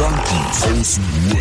[0.00, 1.40] Junkies aus dem Web.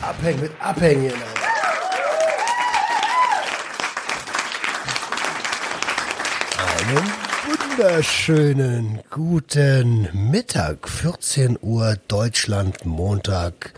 [0.00, 1.12] Abhängen mit Abhängen.
[6.56, 7.12] Einen
[7.48, 13.72] wunderschönen guten Mittag, 14 Uhr Deutschland, Montag.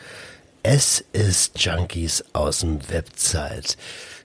[0.63, 3.79] Es ist Junkies aus dem Webzeit.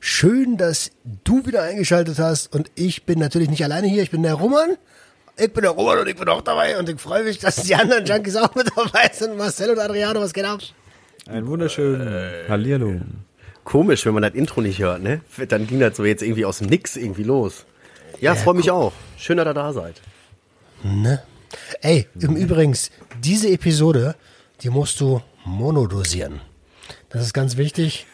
[0.04, 0.90] Schön, dass
[1.24, 4.76] du wieder eingeschaltet hast und ich bin natürlich nicht alleine hier, ich bin der Roman.
[5.38, 7.76] Ich bin der Roman und ich bin auch dabei und ich freue mich, dass die
[7.76, 9.38] anderen Junkies auch mit dabei sind.
[9.38, 10.60] Marcel und Adriano, was geht ab?
[11.28, 13.02] Ein wunderschönen Hallihallo.
[13.64, 15.22] Komisch, wenn man das Intro nicht hört, ne?
[15.48, 17.66] Dann ging das so jetzt irgendwie aus dem Nix irgendwie los.
[18.20, 18.94] Ja, freue mich auch.
[19.18, 20.02] Schön, dass ihr da seid.
[20.82, 21.22] Ne?
[21.82, 22.90] Ey, im Übrigens,
[23.24, 24.16] diese Episode,
[24.62, 26.42] die musst du monodosieren.
[27.10, 28.08] Das ist ganz wichtig.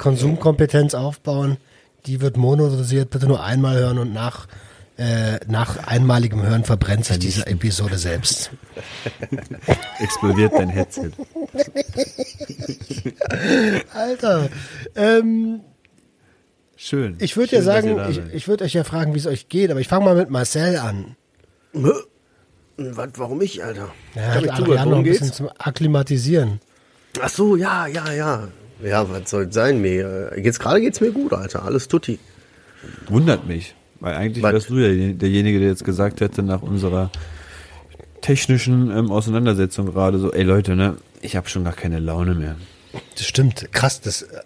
[0.00, 1.58] Konsumkompetenz aufbauen.
[2.06, 3.10] Die wird monodosiert.
[3.10, 4.48] Bitte nur einmal hören und nach,
[4.96, 8.50] äh, nach einmaligem Hören verbrennt sich diese Episode selbst.
[10.00, 11.10] Explodiert dein Headset.
[13.94, 14.48] Alter,
[14.96, 15.60] ähm,
[16.76, 17.16] Schön.
[17.20, 19.80] ich würde ja sagen, ich, ich würde euch ja fragen, wie es euch geht, aber
[19.80, 21.16] ich fange mal mit Marcel an.
[22.78, 23.90] Was, warum ich, Alter?
[24.14, 24.60] Ja, ich zugehört.
[24.60, 26.60] Adriano Worum ein bisschen zum Akklimatisieren.
[27.20, 28.48] Ach so, ja, ja, ja.
[28.82, 29.80] Ja, was soll sein?
[29.80, 31.64] Mir, jetzt gerade geht's mir gut, Alter.
[31.64, 32.18] Alles tutti.
[33.08, 33.74] Wundert mich.
[34.00, 34.52] Weil eigentlich Was?
[34.52, 37.10] wärst du ja derjenige, der jetzt gesagt hätte, nach unserer
[38.22, 42.56] technischen ähm, Auseinandersetzung gerade so, ey Leute, ne, ich habe schon gar keine Laune mehr.
[43.16, 44.40] Das stimmt, krass, das äh,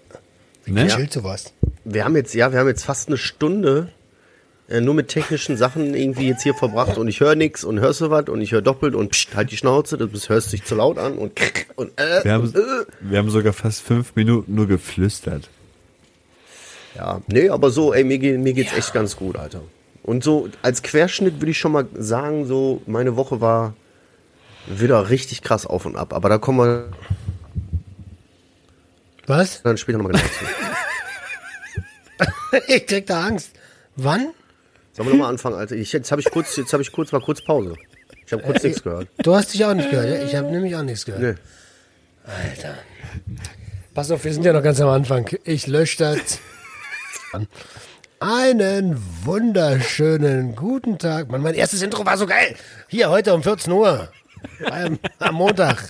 [0.67, 0.87] Ne?
[0.89, 1.53] chillt sowas.
[1.85, 3.89] Wir haben jetzt, ja, wir haben jetzt fast eine Stunde
[4.69, 8.01] äh, nur mit technischen Sachen irgendwie jetzt hier verbracht und ich höre nix und hörst
[8.01, 10.65] du was und ich höre doppelt und pst, halt die Schnauze, du bist- hörst dich
[10.65, 11.33] zu laut an und
[11.77, 12.61] und äh, Wir haben, und, äh.
[13.01, 15.48] wir haben sogar fast fünf Minuten nur geflüstert.
[16.97, 19.61] Ja, nee, aber so, ey, mir, geht, mir geht's echt ganz gut, Alter.
[20.05, 23.75] Und so als Querschnitt würde ich schon mal sagen, so meine Woche war
[24.67, 26.13] wieder richtig krass auf und ab.
[26.14, 26.89] Aber da kommen wir
[29.27, 29.63] Was?
[29.63, 30.45] dann später nochmal genau zu.
[32.73, 33.51] ich krieg da Angst.
[33.96, 34.29] Wann?
[34.95, 35.75] Sollen wir nochmal anfangen, Alter?
[35.75, 37.75] Ich, jetzt habe ich kurz, jetzt habe ich kurz, war kurz Pause.
[38.25, 39.09] Ich habe kurz nichts gehört.
[39.19, 40.25] Du hast dich auch nicht gehört, ja?
[40.25, 41.21] Ich habe nämlich auch nichts gehört.
[41.21, 41.35] Nee.
[42.51, 42.75] Alter.
[43.93, 45.29] Pass auf, wir sind ja noch ganz am Anfang.
[45.43, 46.39] Ich lösche das.
[48.21, 51.29] Einen wunderschönen guten Tag.
[51.29, 52.55] Mann, mein erstes Intro war so geil.
[52.87, 54.09] Hier, heute um 14 Uhr.
[54.71, 55.89] Am, am Montag.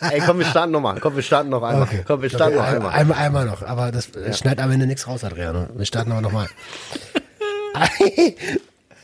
[0.00, 1.00] Ey, komm, wir starten nochmal.
[1.00, 1.88] Komm, wir starten noch einmal.
[2.06, 2.92] Komm, wir starten noch Okay, einmal.
[2.92, 3.62] Einmal, einmal noch.
[3.62, 5.68] Aber das äh, schneidet am Ende nichts raus, Adriano.
[5.74, 6.48] Wir starten aber nochmal.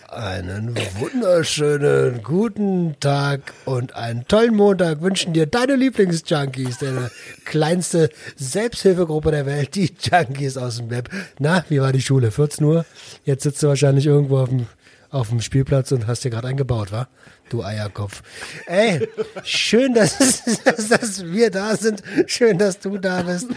[0.09, 7.11] Einen wunderschönen guten Tag und einen tollen Montag wünschen dir deine Lieblingsjunkies, deine
[7.45, 11.09] kleinste Selbsthilfegruppe der Welt, die Junkies aus dem Web.
[11.39, 12.31] Na, wie war die Schule?
[12.31, 12.84] 14 Uhr?
[13.25, 14.67] Jetzt sitzt du wahrscheinlich irgendwo auf dem,
[15.11, 17.09] auf dem Spielplatz und hast dir gerade eingebaut, wa?
[17.48, 18.22] Du Eierkopf.
[18.66, 19.09] Ey,
[19.42, 20.19] schön, dass,
[20.64, 22.03] dass, dass wir da sind.
[22.26, 23.48] Schön, dass du da bist.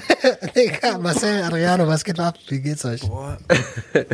[0.56, 2.36] Digga, Marcel, Adriano, was geht ab?
[2.48, 3.02] Wie geht's euch?
[3.02, 3.36] Boah,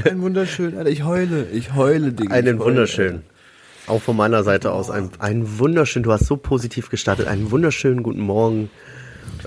[0.04, 2.34] ein wunderschön, Alter, ich heule, ich heule, Digga.
[2.34, 3.22] Einen ich heule, wunderschönen.
[3.86, 4.90] Auch von meiner Seite aus.
[4.90, 7.28] Ein, einen wunderschönen, du hast so positiv gestartet.
[7.28, 8.70] Einen wunderschönen guten Morgen.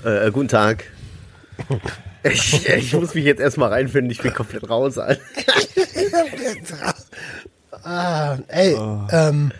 [0.02, 0.84] Äh, guten Tag.
[2.22, 4.10] Ich, ich muss mich jetzt erstmal reinfinden.
[4.10, 5.20] Ich bin komplett raus, Alter.
[7.86, 8.74] Ah, ey,
[9.10, 9.52] ähm,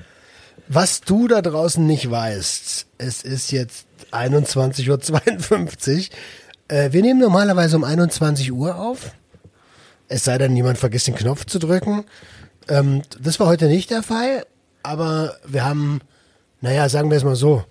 [0.74, 6.04] was du da draußen nicht weißt, es ist jetzt 21.52 Uhr.
[6.68, 9.12] Äh, wir nehmen normalerweise um 21 Uhr auf.
[10.08, 12.04] Es sei denn, jemand vergisst den Knopf zu drücken.
[12.68, 14.46] Ähm, das war heute nicht der Fall,
[14.82, 16.00] aber wir haben,
[16.60, 17.64] naja, sagen wir es mal so,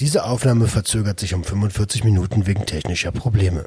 [0.00, 3.64] diese Aufnahme verzögert sich um 45 Minuten wegen technischer Probleme.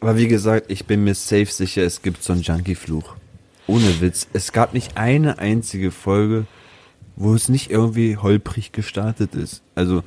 [0.00, 3.16] Aber wie gesagt, ich bin mir safe sicher, es gibt so einen Junkie-Fluch.
[3.66, 4.26] Ohne Witz.
[4.32, 6.46] Es gab nicht eine einzige Folge,
[7.20, 9.62] wo es nicht irgendwie holprig gestartet ist.
[9.74, 10.02] Also,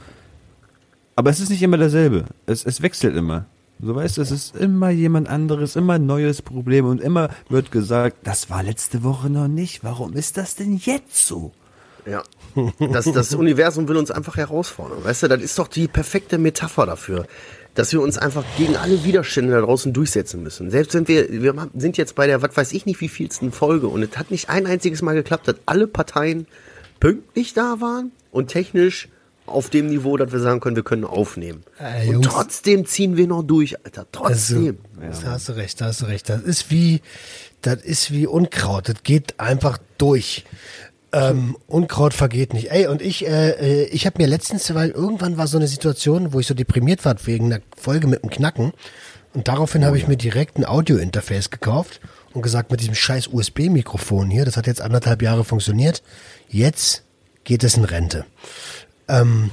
[1.15, 2.25] aber es ist nicht immer derselbe.
[2.47, 3.45] Es, es wechselt immer.
[3.79, 7.71] So weißt du, es ist immer jemand anderes, immer ein neues Problem und immer wird
[7.71, 9.83] gesagt, das war letzte Woche noch nicht.
[9.83, 11.51] Warum ist das denn jetzt so?
[12.07, 12.23] Ja.
[12.79, 15.03] Das, das Universum will uns einfach herausfordern.
[15.03, 17.27] Weißt du, das ist doch die perfekte Metapher dafür,
[17.75, 20.71] dass wir uns einfach gegen alle Widerstände da draußen durchsetzen müssen.
[20.71, 23.87] Selbst wenn wir, wir sind jetzt bei der, was weiß ich nicht, wie vielsten Folge
[23.87, 26.47] und es hat nicht ein einziges Mal geklappt, dass alle Parteien
[27.03, 29.09] pünktlich da waren und technisch
[29.45, 31.63] auf dem Niveau, dass wir sagen können, wir können aufnehmen.
[31.77, 34.05] Äh, und trotzdem ziehen wir noch durch, Alter.
[34.09, 34.77] Trotzdem.
[35.01, 36.29] Also, da hast du recht, da hast du recht.
[36.29, 37.01] Das ist wie,
[37.61, 38.87] das ist wie Unkraut.
[38.87, 40.45] Das geht einfach durch.
[41.11, 42.71] Ähm, Unkraut vergeht nicht.
[42.71, 46.31] Ey, und ich, äh, äh, ich habe mir letztens, weil irgendwann war so eine Situation,
[46.31, 48.71] wo ich so deprimiert war wegen einer Folge mit dem Knacken.
[49.33, 51.99] Und daraufhin habe ich mir direkt ein Audio-Interface gekauft
[52.33, 56.01] und gesagt, mit diesem scheiß USB-Mikrofon hier, das hat jetzt anderthalb Jahre funktioniert,
[56.49, 57.03] jetzt
[57.43, 58.25] geht es in Rente.
[59.07, 59.51] Ähm,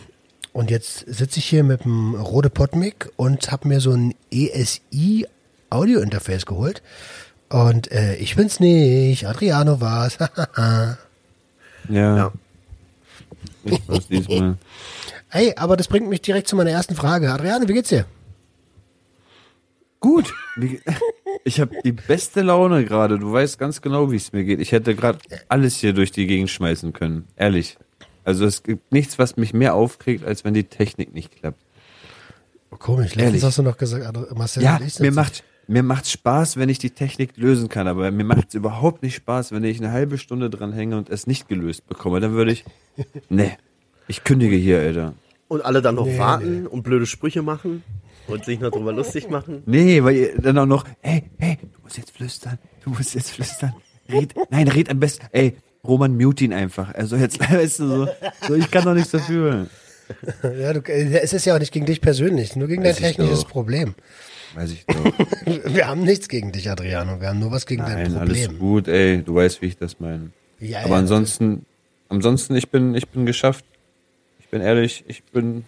[0.53, 5.27] und jetzt sitze ich hier mit dem Rode Podmic und habe mir so ein ESI
[5.71, 6.83] Audio-Interface geholt.
[7.49, 10.19] Und äh, ich bin's nicht, Adriano war's.
[11.89, 12.17] Ja.
[12.17, 12.33] Ja.
[13.65, 14.57] Ich weiß diesmal.
[15.29, 17.33] hey, aber das bringt mich direkt zu meiner ersten Frage.
[17.33, 18.05] Adriano, wie geht's dir?
[20.01, 20.33] Gut.
[21.45, 23.19] Ich habe die beste Laune gerade.
[23.19, 24.61] Du weißt ganz genau, wie es mir geht.
[24.61, 25.19] Ich hätte gerade
[25.49, 27.27] alles hier durch die Gegend schmeißen können.
[27.37, 27.79] Ehrlich.
[28.25, 31.59] Also es gibt nichts, was mich mehr aufkriegt, als wenn die Technik nicht klappt.
[32.71, 33.45] Oh, komisch, letztens Ehrlich.
[33.45, 36.91] hast du noch gesagt, Adri- Marcel Ja, mir macht mir macht's Spaß, wenn ich die
[36.91, 40.73] Technik lösen kann, aber mir macht's überhaupt nicht Spaß, wenn ich eine halbe Stunde dran
[40.73, 42.21] hänge und es nicht gelöst bekomme.
[42.21, 42.65] Dann würde ich,
[43.31, 43.53] nee,
[44.09, 45.15] ich kündige hier, Alter.
[45.49, 47.83] Und alle dann noch Nee, warten und blöde Sprüche machen
[48.27, 49.63] und sich noch drüber lustig machen.
[49.67, 53.31] Nee, weil ihr dann auch noch, hey, hey, du musst jetzt flüstern, du musst jetzt
[53.33, 53.75] flüstern.
[54.11, 56.95] Red, nein, red am besten, ey, Roman, mute ihn einfach.
[56.95, 58.09] Also jetzt, weißt du, so,
[58.47, 59.67] so ich kann doch nichts dafür.
[60.43, 63.01] Ja, du, äh, es ist ja auch nicht gegen dich persönlich, nur gegen dein Weiß
[63.01, 63.45] ich technisches.
[63.45, 63.95] Problem.
[64.55, 65.75] Weiß ich doch.
[65.75, 67.21] Wir haben nichts gegen dich, Adriano.
[67.21, 68.59] Wir haben nur was gegen dein Nein, alles Problem.
[68.59, 70.31] gut, ey, du weißt, wie ich das meine.
[70.59, 71.65] Ja, Aber ja, ansonsten,
[72.09, 73.65] ansonsten, ich bin, ich bin geschafft.
[74.41, 75.65] Ich bin ehrlich, ich bin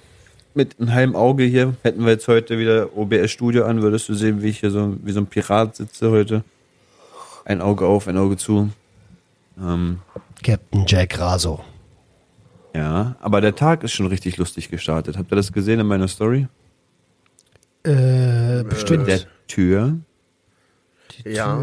[0.54, 1.74] mit einem halben Auge hier.
[1.82, 4.96] Hätten wir jetzt heute wieder OBS Studio an, würdest du sehen, wie ich hier so,
[5.02, 6.44] wie so ein Pirat sitze heute.
[7.44, 8.70] Ein Auge auf, ein Auge zu.
[9.60, 9.98] Ähm,
[10.42, 11.60] Captain Jack Raso.
[12.74, 15.16] ja, aber der Tag ist schon richtig lustig gestartet.
[15.18, 16.46] Habt ihr das gesehen in meiner Story?
[17.84, 19.08] Äh, bestimmt.
[19.08, 19.98] Der Tür.
[21.24, 21.62] Ja.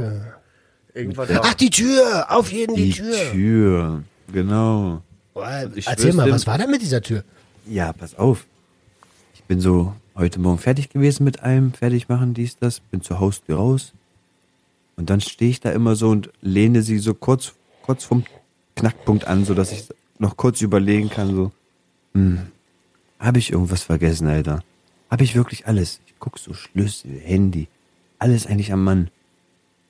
[0.94, 1.41] Irgendwas da.
[1.44, 2.25] Ach, die Tür!
[2.30, 3.31] Auf jeden die, Die Tür!
[3.31, 4.03] Tür.
[4.33, 5.01] Genau.
[5.33, 7.24] Boah, Erzähl mal, was war denn mit dieser Tür?
[7.65, 8.45] Ja, pass auf.
[9.50, 13.56] Bin so heute Morgen fertig gewesen mit allem, fertig machen, dies, das, bin zur Haustür
[13.57, 13.94] raus.
[14.96, 18.24] Und dann stehe ich da immer so und lehne sie so kurz, kurz vom
[18.75, 19.86] Knackpunkt an, so dass ich
[20.19, 21.51] noch kurz überlegen kann, so,
[22.13, 22.42] hm,
[23.18, 24.63] habe ich irgendwas vergessen, Alter?
[25.10, 26.00] Habe ich wirklich alles?
[26.06, 27.69] Ich guck so Schlüssel, Handy,
[28.19, 29.10] alles eigentlich am Mann.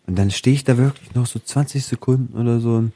[0.08, 2.94] Und dann stehe ich da wirklich noch so 20 Sekunden oder so und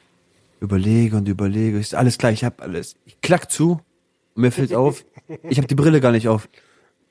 [0.62, 1.77] überlege und überlege.
[1.77, 2.95] Ich so, alles klar, ich hab alles.
[3.06, 3.81] Ich klack zu
[4.35, 5.06] mir fällt auf,
[5.50, 6.47] ich habe die Brille gar nicht auf.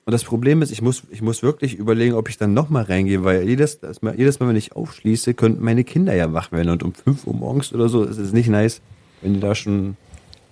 [0.04, 3.22] Und das Problem ist, ich muss, ich muss wirklich überlegen, ob ich dann nochmal reingehe,
[3.22, 6.70] weil jedes, mal, jedes Mal, wenn ich aufschließe, könnten meine Kinder ja wach werden.
[6.70, 8.80] Und um 5 Uhr morgens oder so ist es nicht nice,
[9.20, 9.96] wenn die da schon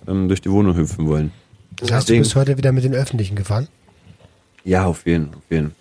[0.07, 1.31] ähm, durch die Wohnung hüpfen wollen.
[1.77, 3.67] Das heißt, du Deswegen- bist heute wieder mit den Öffentlichen gefahren?
[4.63, 5.75] Ja, auf jeden, auf jeden.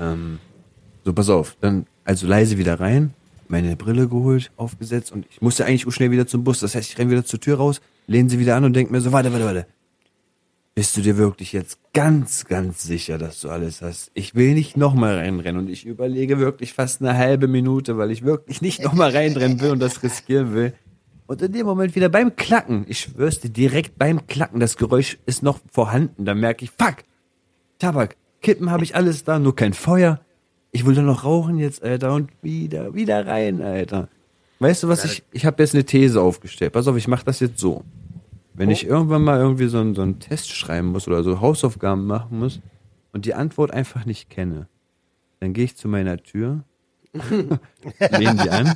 [0.00, 0.38] Ähm,
[1.04, 1.56] so, pass auf.
[1.60, 3.12] Dann also leise wieder rein,
[3.48, 6.60] meine Brille geholt, aufgesetzt und ich musste eigentlich schnell wieder zum Bus.
[6.60, 9.00] Das heißt, ich renne wieder zur Tür raus, lehne sie wieder an und denke mir
[9.00, 9.66] so, warte, warte, warte.
[10.74, 14.10] Bist du dir wirklich jetzt ganz, ganz sicher, dass du alles hast?
[14.14, 18.24] Ich will nicht nochmal reinrennen und ich überlege wirklich fast eine halbe Minute, weil ich
[18.24, 20.74] wirklich nicht nochmal reinrennen will und das riskieren will.
[21.26, 25.16] Und in dem Moment wieder beim Klacken, ich schwör's dir, direkt beim Klacken, das Geräusch
[25.26, 26.96] ist noch vorhanden, da merke ich, fuck,
[27.78, 30.20] Tabak, Kippen habe ich alles da, nur kein Feuer.
[30.70, 34.08] Ich will nur noch rauchen jetzt, Alter, und wieder, wieder rein, Alter.
[34.58, 36.72] Weißt du was, ich, ich habe jetzt eine These aufgestellt.
[36.72, 37.84] Pass auf, ich mache das jetzt so.
[38.54, 42.06] Wenn ich irgendwann mal irgendwie so einen, so einen Test schreiben muss oder so Hausaufgaben
[42.06, 42.60] machen muss
[43.12, 44.68] und die Antwort einfach nicht kenne,
[45.40, 46.62] dann gehe ich zu meiner Tür,
[47.12, 48.74] lehne die an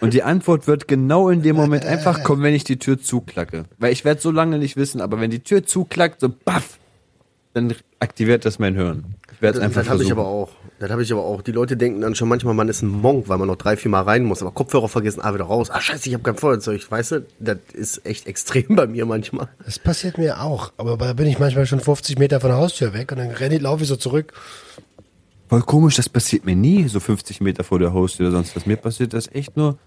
[0.00, 3.64] und die Antwort wird genau in dem Moment einfach kommen, wenn ich die Tür zuklacke.
[3.78, 6.78] Weil ich werde so lange nicht wissen, aber wenn die Tür zuklackt, so baff,
[7.54, 9.14] dann aktiviert das mein Hirn.
[9.32, 10.50] Ich werde es Das, einfach das habe ich aber auch.
[10.78, 11.40] Das habe ich aber auch.
[11.40, 13.90] Die Leute denken dann schon manchmal, man ist ein Monk, weil man noch drei, vier
[13.90, 14.42] Mal rein muss.
[14.42, 15.70] Aber Kopfhörer vergessen, ah, wieder raus.
[15.70, 16.90] Ah, scheiße, ich habe kein Feuerzeug.
[16.90, 19.48] Weißt du, das ist echt extrem bei mir manchmal.
[19.64, 20.72] Das passiert mir auch.
[20.76, 23.56] Aber da bin ich manchmal schon 50 Meter von der Haustür weg und dann renne
[23.56, 24.34] ich, laufe ich so zurück.
[25.48, 28.66] Voll komisch, das passiert mir nie, so 50 Meter vor der Haustür oder sonst was.
[28.66, 29.78] Mir passiert das echt nur,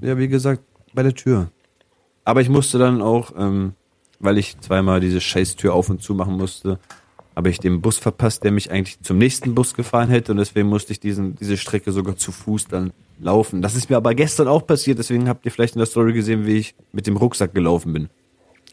[0.00, 0.62] ja, wie gesagt,
[0.92, 1.50] bei der Tür.
[2.24, 3.72] Aber ich musste dann auch, ähm,
[4.20, 6.78] weil ich zweimal diese Scheißtür auf und zu machen musste,
[7.36, 10.68] habe ich den Bus verpasst, der mich eigentlich zum nächsten Bus gefahren hätte und deswegen
[10.68, 13.62] musste ich diesen, diese Strecke sogar zu Fuß dann laufen.
[13.62, 16.46] Das ist mir aber gestern auch passiert, deswegen habt ihr vielleicht in der Story gesehen,
[16.46, 18.08] wie ich mit dem Rucksack gelaufen bin.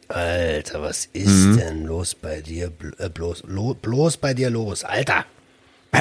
[0.09, 1.57] Alter, was ist Mhm.
[1.57, 2.71] denn los bei dir?
[2.97, 5.23] Äh, bloß, lo bloß bei dir los, Alter.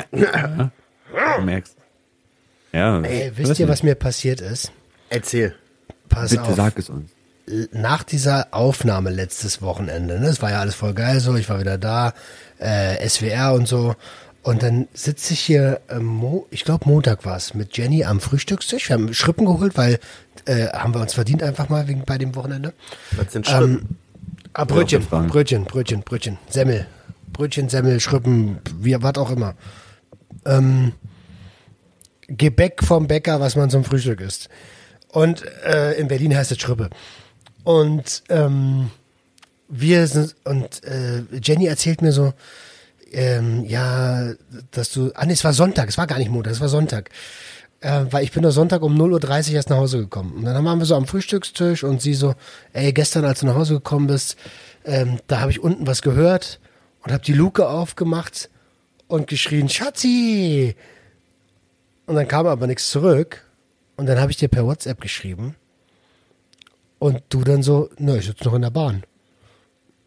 [0.00, 1.76] Du merkst.
[2.72, 3.00] Ja.
[3.02, 3.72] Ey, wisst ihr, nicht.
[3.72, 4.72] was mir passiert ist?
[5.10, 5.54] Erzähl.
[6.08, 6.54] Pass Bitte auf.
[6.56, 7.10] sag es uns.
[7.72, 11.60] Nach dieser Aufnahme letztes Wochenende, ne, es war ja alles voll geil so, ich war
[11.60, 12.14] wieder da,
[12.58, 13.94] äh, SWR und so.
[14.42, 18.88] Und dann sitze ich hier, ähm, Mo ich glaube Montag war's, mit Jenny am Frühstückstisch.
[18.88, 19.98] Wir haben Schrippen geholt, weil
[20.46, 22.72] äh, haben wir uns verdient einfach mal wegen bei dem Wochenende.
[23.12, 23.72] Was sind Schrippen?
[23.72, 23.96] Ähm,
[24.54, 25.04] ah, Brötchen.
[25.04, 26.86] Brötchen, Brötchen, Brötchen, Semmel.
[27.32, 29.54] Brötchen, Semmel, Schrippen, wie, was auch immer.
[30.46, 30.92] Ähm,
[32.28, 34.48] Gebäck vom Bäcker, was man zum Frühstück isst.
[35.08, 36.90] Und äh, in Berlin heißt es Schrippe.
[37.64, 38.90] Und ähm,
[39.68, 42.32] wir sind und äh, Jenny erzählt mir so,
[43.12, 44.32] ähm, ja,
[44.70, 47.10] dass du, ah nee, es war Sonntag, es war gar nicht Montag, es war Sonntag.
[47.80, 50.32] Äh, weil ich bin nur Sonntag um 0.30 Uhr erst nach Hause gekommen.
[50.32, 52.34] Und dann waren wir so am Frühstückstisch und sie so,
[52.72, 54.36] ey, gestern, als du nach Hause gekommen bist,
[54.84, 56.58] ähm, da habe ich unten was gehört
[57.04, 58.50] und habe die Luke aufgemacht
[59.06, 60.74] und geschrien, Schatzi!
[62.06, 63.44] Und dann kam aber nichts zurück.
[63.96, 65.54] Und dann habe ich dir per WhatsApp geschrieben.
[66.98, 69.04] Und du dann so, nö, ich sitze noch in der Bahn.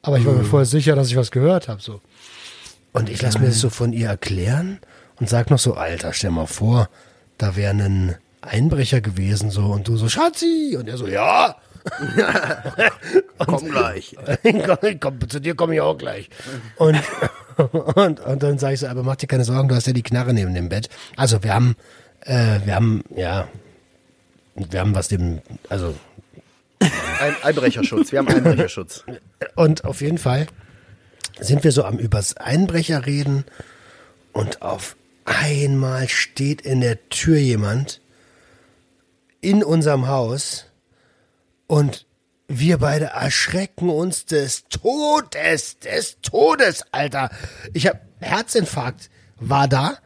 [0.02, 1.82] Aber ich war mir vorher sicher, dass ich was gehört habe.
[1.82, 2.02] So.
[2.92, 4.80] Und ich lasse mir das so von ihr erklären
[5.20, 6.90] und sag noch so, Alter, stell mal vor,
[7.38, 10.76] da wäre ein Einbrecher gewesen so und du so, Schatzi!
[10.78, 11.56] Und er so, ja!
[13.38, 14.16] Komm gleich.
[14.44, 16.30] komm, komm, zu dir komme ich auch gleich.
[16.76, 16.98] Und,
[17.96, 20.04] und, und dann sage ich so, aber mach dir keine Sorgen, du hast ja die
[20.04, 20.90] Knarre neben dem Bett.
[21.16, 21.76] Also wir haben,
[22.22, 23.48] äh, wir haben, ja,
[24.56, 25.96] wir haben was dem, also,
[27.20, 28.12] Ein Einbrecherschutz.
[28.12, 29.04] Wir haben Einbrecherschutz.
[29.56, 30.48] und auf jeden Fall
[31.40, 33.46] sind wir so am übers Einbrecher reden
[34.34, 34.96] und auf
[35.26, 38.02] einmal steht in der Tür jemand
[39.40, 40.66] in unserem Haus
[41.68, 42.06] und
[42.48, 47.30] wir beide erschrecken uns des Todes, des Todes, Alter.
[47.74, 49.98] Ich hab Herzinfarkt, war da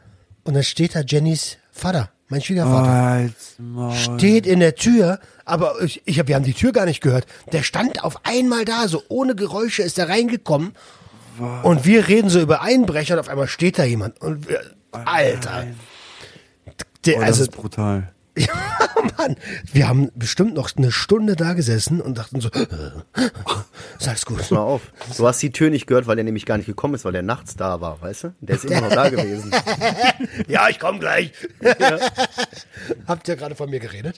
[0.44, 3.30] und dann steht da Jennys Vater, mein Schwiegervater
[3.94, 7.26] steht in der Tür, aber ich, ich hab, wir haben die Tür gar nicht gehört.
[7.52, 10.72] Der stand auf einmal da, so ohne Geräusche ist er reingekommen.
[11.62, 14.20] Und wir reden so über Einbrecher und auf einmal steht da jemand.
[14.22, 14.60] Und wir,
[14.92, 15.66] Alter.
[17.04, 18.12] Der, Oh, das also, ist brutal.
[18.38, 18.54] ja,
[19.16, 19.36] Mann,
[19.72, 22.50] wir haben bestimmt noch eine Stunde da gesessen und dachten so,
[23.98, 24.38] ist alles gut.
[24.38, 24.82] Pass mal auf.
[25.16, 27.22] Du hast die Tür nicht gehört, weil er nämlich gar nicht gekommen ist, weil er
[27.22, 28.34] nachts da war, weißt du?
[28.40, 29.50] Der ist immer noch da gewesen.
[30.48, 31.32] Ja, ich komm gleich.
[33.06, 34.16] Habt ihr gerade von mir geredet?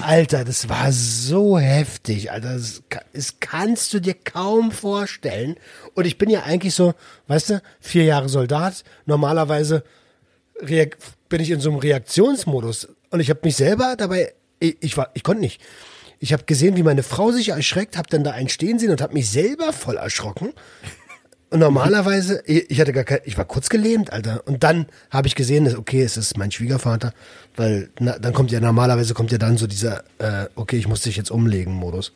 [0.00, 2.54] Alter, das war so heftig, Alter.
[2.54, 5.56] Das, das kannst du dir kaum vorstellen.
[5.94, 6.94] Und ich bin ja eigentlich so,
[7.28, 8.84] weißt du, vier Jahre Soldat.
[9.06, 9.84] Normalerweise
[10.60, 12.88] bin ich in so einem Reaktionsmodus.
[13.12, 15.60] Und ich habe mich selber dabei, ich, ich war, ich konnte nicht.
[16.18, 19.02] Ich habe gesehen, wie meine Frau sich erschreckt, habe dann da einen stehen sehen und
[19.02, 20.52] habe mich selber voll erschrocken.
[21.50, 24.42] Und normalerweise, ich hatte gar kein, ich war kurz gelähmt, Alter.
[24.46, 27.12] Und dann habe ich gesehen, dass, okay, es ist mein Schwiegervater,
[27.54, 31.02] weil na, dann kommt ja normalerweise kommt ja dann so dieser, äh, okay, ich muss
[31.02, 32.14] dich jetzt umlegen Modus.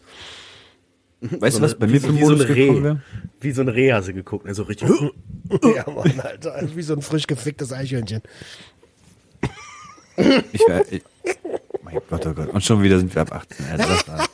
[1.20, 2.96] Weißt du, was bei mir ein wie so ein Reh.
[3.40, 4.54] Wie so ein Reh hast du geguckt, ne?
[4.54, 4.88] so richtig.
[5.62, 8.22] ja, Mann, Alter, wie so ein frisch geficktes Eichhörnchen.
[10.52, 10.84] Ich wäre.
[10.90, 11.02] Ich,
[11.82, 12.48] mein Gott, oh Gott.
[12.50, 13.66] Und schon wieder sind wir ab 18.
[13.72, 14.26] Also das war,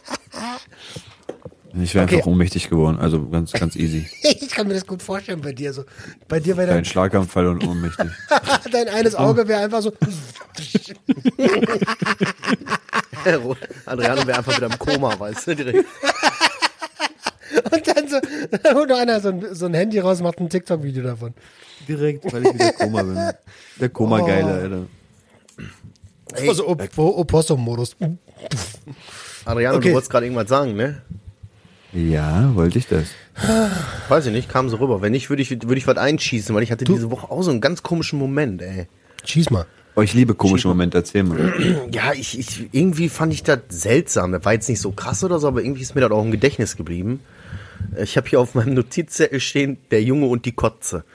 [1.80, 2.16] ich wäre Okay.
[2.16, 2.98] einfach ohnmächtig geworden.
[2.98, 4.06] Also ganz, ganz easy.
[4.22, 5.84] Ich kann mir das gut vorstellen bei dir so.
[6.28, 8.10] Bei dir wäre dein, Schlaganfall und ohnmächtig.
[8.72, 9.92] dein eines Auge wäre einfach so.
[13.86, 15.56] Adriano wäre einfach wieder im Koma, weißt du?
[15.56, 15.88] Direkt.
[17.70, 18.18] Und dann so,
[18.62, 21.34] dann holt noch einer so ein, so ein Handy raus, macht ein TikTok-Video davon.
[21.88, 23.18] Direkt, weil ich wieder Koma bin.
[23.80, 24.86] Der Koma-Geile, Alter.
[26.48, 27.96] Also Op Opossum-Modus.
[29.44, 29.88] Adriano, Okay.
[29.88, 31.02] du wolltest gerade irgendwas sagen, ne?
[31.92, 33.08] Ja, wollte ich das.
[34.08, 35.02] Weiß ich nicht, kam so rüber.
[35.02, 37.50] Wenn nicht, würde ich, würde ich was einschießen, weil ich hatte diese Woche auch so
[37.50, 38.86] einen ganz komischen Moment, ey.
[39.24, 39.66] Schieß mal.
[39.94, 41.52] Oh, ich liebe komische Momente, erzähl mal.
[41.92, 44.32] Ja, ich, ich, irgendwie fand ich das seltsam.
[44.32, 46.30] Das war jetzt nicht so krass oder so, aber irgendwie ist mir das auch im
[46.30, 47.20] Gedächtnis geblieben.
[48.02, 51.04] Ich habe hier auf meinem Notizzettel stehen, der Junge und die Kotze.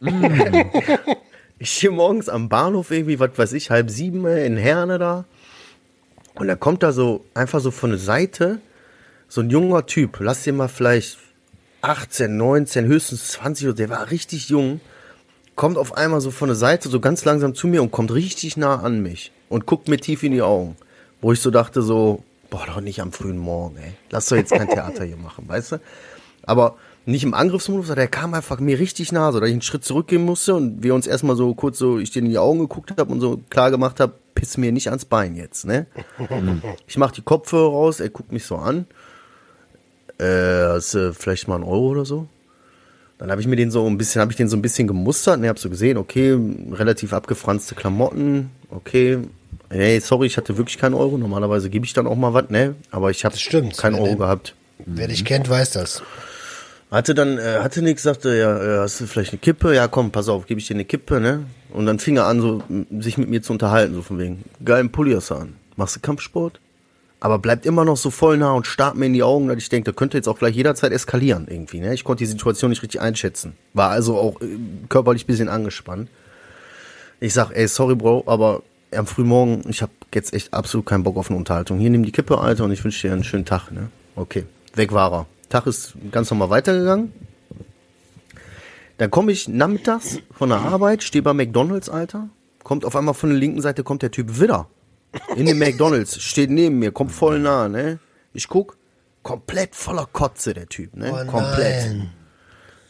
[1.62, 5.24] ich stehe morgens am Bahnhof irgendwie, was weiß ich, halb sieben in Herne da.
[6.34, 8.60] Und da kommt da so, einfach so von der Seite,
[9.28, 11.18] so ein junger Typ, lass den mal vielleicht
[11.82, 14.80] 18, 19, höchstens 20 oder der war richtig jung
[15.54, 18.56] kommt auf einmal so von der Seite so ganz langsam zu mir und kommt richtig
[18.56, 20.76] nah an mich und guckt mir tief in die Augen.
[21.20, 23.92] Wo ich so dachte so, boah, doch nicht am frühen Morgen, ey.
[24.10, 25.80] Lass doch jetzt kein Theater hier machen, weißt du?
[26.44, 29.62] Aber nicht im Angriffsmodus, sondern der kam einfach mir richtig nah, so dass ich einen
[29.62, 32.60] Schritt zurückgehen musste und wir uns erstmal so kurz so, ich dir in die Augen
[32.60, 35.86] geguckt habe und so klar gemacht habe, piss mir nicht ans Bein jetzt, ne?
[36.86, 38.86] ich mach die Kopfhörer raus, er guckt mich so an.
[40.18, 42.28] Äh, hast du vielleicht mal einen Euro oder so?
[43.18, 45.38] Dann habe ich mir den so ein bisschen, habe ich den so ein bisschen gemustert
[45.38, 46.36] und ich habe so gesehen, okay,
[46.72, 49.18] relativ abgefranste Klamotten, okay.
[49.68, 51.16] Hey, sorry, ich hatte wirklich keinen Euro.
[51.16, 52.74] Normalerweise gebe ich dann auch mal was, ne?
[52.90, 53.36] Aber ich habe
[53.76, 54.54] keinen Euro gehabt.
[54.84, 56.02] Wer dich kennt, weiß das.
[56.92, 59.74] Hatte dann, äh, hatte nix, sagte, ja, äh, hast du vielleicht eine Kippe?
[59.74, 61.46] Ja, komm, pass auf, gebe ich dir eine Kippe, ne?
[61.70, 62.62] Und dann fing er an, so,
[63.00, 65.54] sich mit mir zu unterhalten, so von wegen, geilen Pulli hast du an.
[65.76, 66.60] Machst du Kampfsport?
[67.18, 69.70] Aber bleibt immer noch so voll nah und starrt mir in die Augen, dass ich
[69.70, 71.94] denke, da könnte jetzt auch gleich jederzeit eskalieren irgendwie, ne?
[71.94, 73.54] Ich konnte die Situation nicht richtig einschätzen.
[73.72, 74.48] War also auch äh,
[74.90, 76.10] körperlich bisschen angespannt.
[77.20, 78.62] Ich sag, ey, sorry, Bro, aber
[78.94, 81.78] am Frühmorgen, ich habe jetzt echt absolut keinen Bock auf eine Unterhaltung.
[81.78, 83.70] Hier, nimm die Kippe, Alter, und ich wünsche dir einen schönen Tag.
[83.70, 83.88] Ne?
[84.14, 84.44] Okay,
[84.74, 85.26] weg war er.
[85.52, 87.12] Tag ist ganz normal weitergegangen.
[88.96, 92.28] Dann komme ich nachmittags von der Arbeit, stehe bei McDonalds, Alter.
[92.62, 94.68] Kommt auf einmal von der linken Seite kommt der Typ wieder.
[95.36, 97.98] In den McDonalds, steht neben mir, kommt voll nah, ne?
[98.32, 98.78] Ich guck,
[99.22, 101.10] komplett voller Kotze, der Typ, ne?
[101.12, 101.86] Oh komplett.
[101.86, 102.10] nein.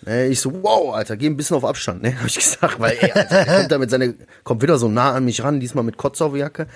[0.04, 2.16] Ne, ich so, wow, Alter, geh ein bisschen auf Abstand, ne?
[2.18, 4.14] Hab ich gesagt, weil ey, Alter, der kommt da mit seine,
[4.44, 6.68] kommt wieder so nah an mich ran, diesmal mit Kotze auf der Jacke.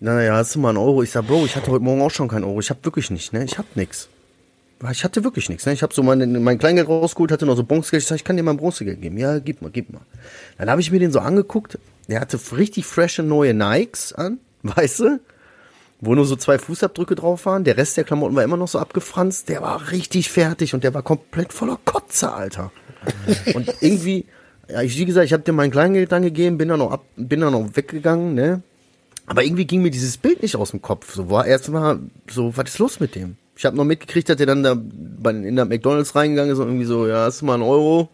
[0.00, 1.02] Naja, hast du mal einen Euro?
[1.02, 2.60] Ich sag, Bro, ich hatte heute Morgen auch schon keinen Euro.
[2.60, 3.44] Ich hab wirklich nicht, ne?
[3.44, 4.08] Ich hab nix.
[4.90, 5.64] Ich hatte wirklich nichts.
[5.64, 5.72] Ne?
[5.72, 8.02] Ich habe so mein, mein Kleingeld rausgeholt, hatte noch so Bronzegeld.
[8.02, 9.16] Ich sag, ich kann dir mal ein Bronzegeld geben.
[9.16, 10.02] Ja, gib mal, gib mal.
[10.58, 11.78] Dann habe ich mir den so angeguckt.
[12.08, 15.20] Der hatte richtig frische neue Nikes an, weißt du?
[16.00, 17.64] Wo nur so zwei Fußabdrücke drauf waren.
[17.64, 19.48] Der Rest der Klamotten war immer noch so abgefranst.
[19.48, 22.70] Der war richtig fertig und der war komplett voller Kotze, Alter.
[23.54, 24.26] und irgendwie,
[24.68, 27.04] ja, ich, wie gesagt, ich habe dir mein Kleingeld dann gegeben, bin dann noch ab,
[27.16, 28.62] bin dann noch weggegangen, ne?
[29.24, 31.14] Aber irgendwie ging mir dieses Bild nicht aus dem Kopf.
[31.14, 31.98] So war erstmal
[32.30, 33.36] so, was ist los mit dem?
[33.56, 36.68] Ich habe noch mitgekriegt, dass der dann da bei, in der McDonalds reingegangen ist und
[36.68, 38.10] irgendwie so, ja, hast du mal einen Euro?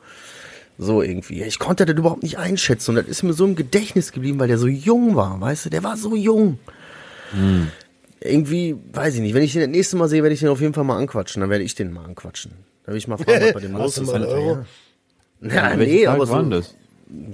[0.78, 1.42] So irgendwie.
[1.42, 4.48] Ich konnte das überhaupt nicht einschätzen und das ist mir so im Gedächtnis geblieben, weil
[4.48, 5.70] der so jung war, weißt du?
[5.70, 6.58] Der war so jung.
[8.20, 9.34] Irgendwie, weiß ich nicht.
[9.34, 11.40] Wenn ich den das nächste Mal sehe, werde ich den auf jeden Fall mal anquatschen.
[11.40, 12.52] Dann werde ich den mal anquatschen.
[12.84, 14.06] Da will ich mal fragen, was bei dem los ist.
[14.06, 14.64] mal einen Euro?
[15.40, 16.74] Ja, ja nee, Tag aber war denn so, das?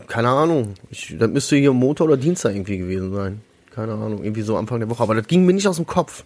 [0.09, 0.75] keine Ahnung.
[0.91, 3.41] Ich, das müsste hier Montag oder Dienstag irgendwie gewesen sein.
[3.75, 4.25] Keine Ahnung.
[4.25, 5.03] Irgendwie so Anfang der Woche.
[5.03, 6.25] Aber das ging mir nicht aus dem Kopf.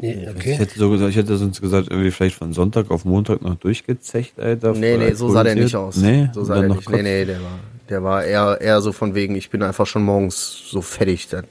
[0.00, 0.54] Nee, Ich okay.
[0.54, 4.38] hätte so gesagt, ich hätte sonst gesagt, irgendwie vielleicht von Sonntag auf Montag noch durchgezecht,
[4.38, 4.72] Alter.
[4.72, 5.96] Nee, nee, so sah der nicht aus.
[5.96, 6.90] Nee, so sah der noch nicht.
[6.90, 10.02] Nee, nee, der war, der war eher, eher so von wegen, ich bin einfach schon
[10.02, 11.44] morgens so fertig, das,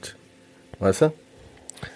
[0.78, 1.12] weißt du?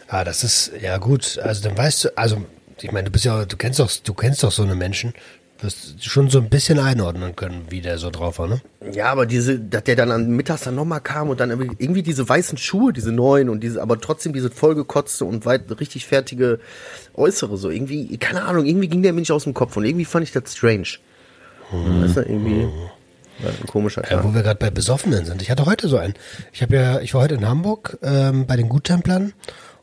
[0.09, 2.45] Ah, das ist, ja gut, also dann weißt du, also
[2.81, 5.15] ich meine, du bist ja, du kennst doch, du kennst doch so eine Menschen,
[5.63, 8.61] wirst schon so ein bisschen einordnen können, wie der so drauf war, ne?
[8.93, 12.29] Ja, aber diese, dass der dann am Mittags dann nochmal kam und dann irgendwie- diese
[12.29, 16.59] weißen Schuhe, diese neuen und diese, aber trotzdem diese vollgekotzte und weit, richtig fertige
[17.15, 20.05] Äußere, so irgendwie, keine Ahnung, irgendwie ging der mir nicht aus dem Kopf und irgendwie
[20.05, 20.89] fand ich das strange.
[21.71, 22.65] Weißt du, irgendwie,
[23.43, 24.25] war ein komischer Ja, Tag.
[24.25, 25.41] wo wir gerade bei Besoffenen sind.
[25.43, 26.15] Ich hatte heute so einen.
[26.53, 29.33] Ich habe ja, ich war heute in Hamburg ähm, bei den Guttemplern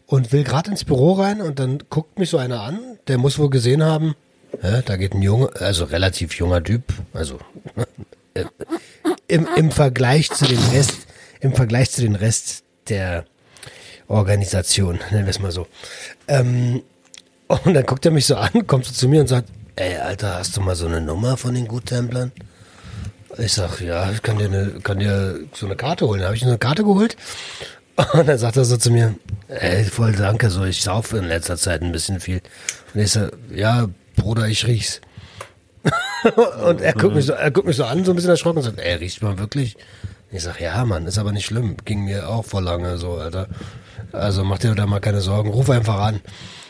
[0.06, 3.40] und will gerade ins Büro rein und dann guckt mich so einer an, der muss
[3.40, 4.14] wohl gesehen haben,
[4.64, 6.84] ja, da geht ein junge, also relativ junger Typ,
[7.14, 7.40] also
[8.34, 8.46] äh,
[9.28, 11.08] im, im Vergleich zu dem Rest,
[11.40, 13.26] im Vergleich zu den Rest der
[14.08, 15.68] Organisation, nennen wir es mal so.
[16.28, 16.82] Ähm,
[17.48, 20.36] und dann guckt er mich so an, kommt so zu mir und sagt, ey, Alter,
[20.36, 22.32] hast du mal so eine Nummer von den Guttemplern?
[23.38, 26.20] Ich sag, ja, ich kann dir, eine, kann dir so eine Karte holen.
[26.20, 27.16] Da habe ich eine Karte geholt.
[28.14, 29.16] Und dann sagt er so zu mir,
[29.48, 32.42] ey, voll danke, so ich saufe in letzter Zeit ein bisschen viel.
[32.94, 33.88] Und ich sag, ja,
[34.20, 35.02] Bruder, ich riech's.
[36.64, 38.64] und er guckt mich so, er guckt mich so an, so ein bisschen erschrocken und
[38.64, 39.78] sagt, ey, riecht man wirklich?
[40.32, 41.78] Ich sag, ja, Mann, ist aber nicht schlimm.
[41.86, 43.48] Ging mir auch vor lange so, Alter.
[44.12, 46.22] Also mach dir da mal keine Sorgen, ruf einfach an.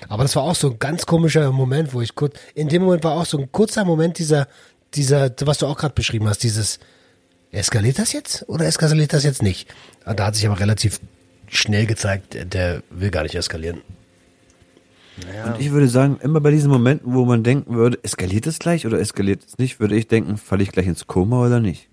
[0.07, 3.03] Aber das war auch so ein ganz komischer Moment, wo ich kurz, in dem Moment
[3.03, 4.47] war auch so ein kurzer Moment dieser,
[4.93, 6.79] dieser, was du auch gerade beschrieben hast, dieses,
[7.51, 9.69] eskaliert das jetzt oder eskaliert das jetzt nicht?
[10.05, 10.99] Da hat sich aber relativ
[11.47, 13.81] schnell gezeigt, der will gar nicht eskalieren.
[15.45, 18.85] Und ich würde sagen, immer bei diesen Momenten, wo man denken würde, eskaliert es gleich
[18.85, 21.89] oder eskaliert es nicht, würde ich denken, falle ich gleich ins Koma oder nicht?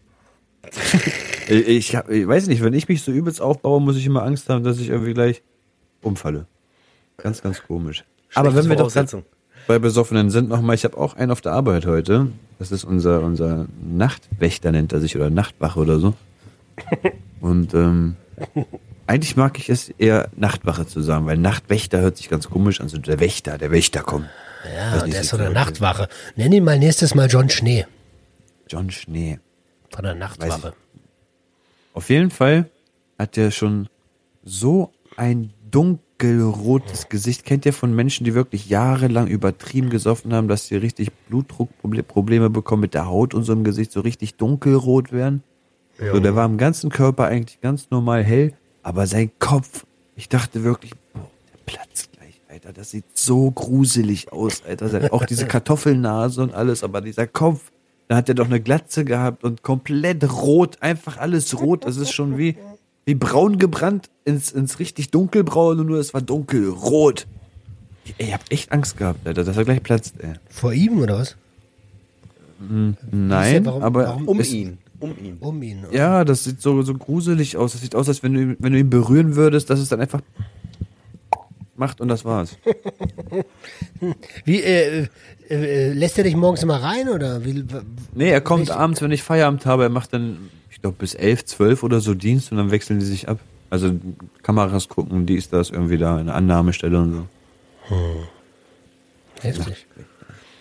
[1.48, 4.22] ich, ich, hab, ich weiß nicht, wenn ich mich so übelst aufbaue, muss ich immer
[4.22, 5.42] Angst haben, dass ich irgendwie gleich
[6.02, 6.46] umfalle.
[7.16, 8.04] Ganz, ganz komisch.
[8.34, 9.22] Aber Schlechte wenn wir doch
[9.66, 12.28] bei Besoffenen sind, nochmal, ich habe auch einen auf der Arbeit heute.
[12.58, 16.14] Das ist unser, unser Nachtwächter, nennt er sich, oder Nachtwache oder so.
[17.40, 18.16] Und ähm,
[19.06, 22.88] eigentlich mag ich es eher Nachtwache zu sagen, weil Nachtwächter hört sich ganz komisch an.
[22.88, 24.28] So der Wächter, der Wächter kommt.
[24.74, 26.08] Ja, der ist so eine Nachtwache.
[26.34, 27.86] Nenn ihn mal nächstes Mal John Schnee
[28.68, 29.38] John Schnee.
[29.90, 30.74] von der Nachtwache.
[31.94, 32.68] Auf jeden Fall
[33.18, 33.88] hat der schon
[34.44, 37.44] so ein dunkelrotes Gesicht.
[37.44, 42.82] Kennt ihr von Menschen, die wirklich jahrelang übertrieben gesoffen haben, dass sie richtig Blutdruckprobleme bekommen
[42.82, 45.42] mit der Haut und so im Gesicht so richtig dunkelrot werden?
[45.98, 48.52] So, der war im ganzen Körper eigentlich ganz normal hell,
[48.86, 52.72] aber sein Kopf, ich dachte wirklich, boah, der platzt gleich, Alter.
[52.72, 55.12] Das sieht so gruselig aus, Alter.
[55.12, 57.72] Auch diese Kartoffelnase und alles, aber dieser Kopf,
[58.06, 61.84] da hat er doch eine Glatze gehabt und komplett rot, einfach alles rot.
[61.84, 62.56] Das ist schon wie,
[63.04, 67.26] wie braun gebrannt ins, ins richtig dunkelbraune, nur es war dunkelrot.
[68.18, 70.34] Ey, ich hab echt Angst gehabt, Alter, dass er gleich platzt, ey.
[70.48, 71.34] Vor ihm oder was?
[73.10, 74.78] Nein, warum- aber warum- Um es, ihn.
[75.00, 75.36] Um ihn.
[75.40, 75.84] Um ihn.
[75.92, 77.72] Ja, das sieht so, so gruselig aus.
[77.72, 80.20] Das sieht aus, als wenn du, wenn du ihn berühren würdest, dass es dann einfach
[81.76, 82.56] macht und das war's.
[84.44, 85.06] Wie, äh,
[85.48, 87.64] Äh, äh, lässt er dich morgens immer rein oder wie?
[88.14, 89.84] Nee, er kommt welche- abends, wenn ich Feierabend habe.
[89.84, 93.04] Er macht dann, ich glaube, bis elf, zwölf oder so Dienst und dann wechseln die
[93.04, 93.38] sich ab.
[93.70, 93.92] Also
[94.42, 97.12] Kameras gucken, dies, das, irgendwie da, eine Annahmestelle und
[97.88, 97.96] so.
[99.40, 99.86] Heftig.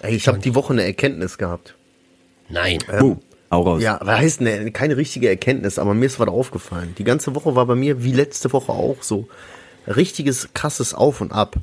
[0.02, 1.74] Ey, ich habe die Woche eine Erkenntnis gehabt.
[2.50, 2.78] Nein.
[3.00, 3.18] Buh,
[3.52, 3.82] hau raus.
[3.82, 6.94] Ja, was heißt ne, keine richtige Erkenntnis, aber mir ist was aufgefallen.
[6.98, 9.28] Die ganze Woche war bei mir, wie letzte Woche auch, so
[9.88, 11.56] richtiges krasses Auf und Ab.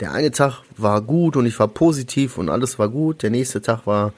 [0.00, 3.22] Der eine Tag war gut und ich war positiv und alles war gut.
[3.22, 4.12] Der nächste Tag war,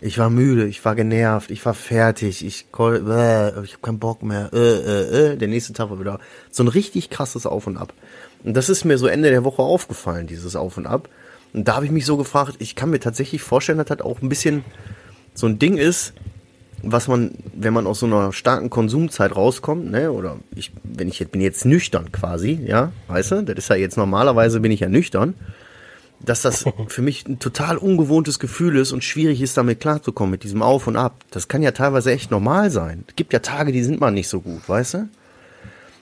[0.00, 3.98] ich war müde, ich war genervt, ich war fertig, ich, kol- äh, ich habe keinen
[4.00, 4.50] Bock mehr.
[4.52, 5.36] Äh, äh, äh.
[5.36, 6.18] Der nächste Tag war wieder
[6.50, 7.92] so ein richtig krasses Auf und Ab.
[8.42, 11.08] Und das ist mir so Ende der Woche aufgefallen, dieses Auf und Ab.
[11.52, 14.22] Und da habe ich mich so gefragt, ich kann mir tatsächlich vorstellen, dass das auch
[14.22, 14.64] ein bisschen
[15.34, 16.14] so ein Ding ist,
[16.82, 21.18] was man, wenn man aus so einer starken Konsumzeit rauskommt, ne, oder ich, wenn ich
[21.20, 24.80] jetzt bin jetzt nüchtern quasi, ja, weißt du, das ist ja jetzt normalerweise bin ich
[24.80, 25.34] ja nüchtern,
[26.20, 30.44] dass das für mich ein total ungewohntes Gefühl ist und schwierig ist, damit klarzukommen, mit
[30.44, 31.24] diesem Auf und Ab.
[31.30, 33.04] Das kann ja teilweise echt normal sein.
[33.08, 35.08] Es gibt ja Tage, die sind mal nicht so gut, weißt du?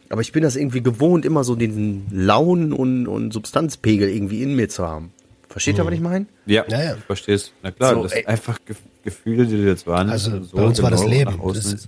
[0.09, 4.57] Aber ich bin das irgendwie gewohnt, immer so diesen Launen und, und Substanzpegel irgendwie in
[4.57, 5.13] mir zu haben.
[5.49, 6.27] Versteht ihr, was ich meine?
[6.47, 6.95] Ja, Ja, ja.
[6.97, 7.53] ich versteh's.
[7.63, 8.19] Na klar, So, das ey.
[8.19, 8.59] sind einfach
[9.05, 10.29] Gefühle, die du jetzt wahrnimmst.
[10.29, 11.41] Also, so bei uns war das genau Leben.
[11.55, 11.87] Das-.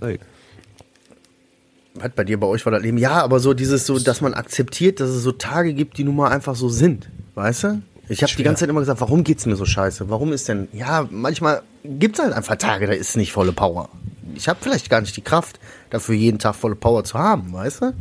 [1.95, 2.97] Was bei dir, bei euch war das Leben?
[2.97, 6.15] Ja, aber so dieses so, dass man akzeptiert, dass es so Tage gibt, die nun
[6.15, 7.09] mal einfach so sind.
[7.35, 7.81] Weißt du?
[8.09, 10.09] Ich habe die ganze Zeit immer gesagt, warum geht's mir so scheiße?
[10.09, 13.89] Warum ist denn, ja, manchmal gibt's halt einfach Tage, da ist nicht volle Power.
[14.35, 17.81] Ich habe vielleicht gar nicht die Kraft, dafür jeden Tag volle Power zu haben, weißt
[17.81, 17.93] du?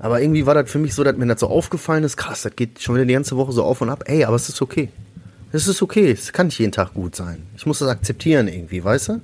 [0.00, 2.56] Aber irgendwie war das für mich so, dass mir das so aufgefallen ist, krass, das
[2.56, 4.04] geht schon wieder die ganze Woche so auf und ab.
[4.06, 4.88] Ey, aber es ist okay.
[5.52, 7.42] Es ist okay, es kann nicht jeden Tag gut sein.
[7.56, 9.20] Ich muss das akzeptieren irgendwie, weißt du?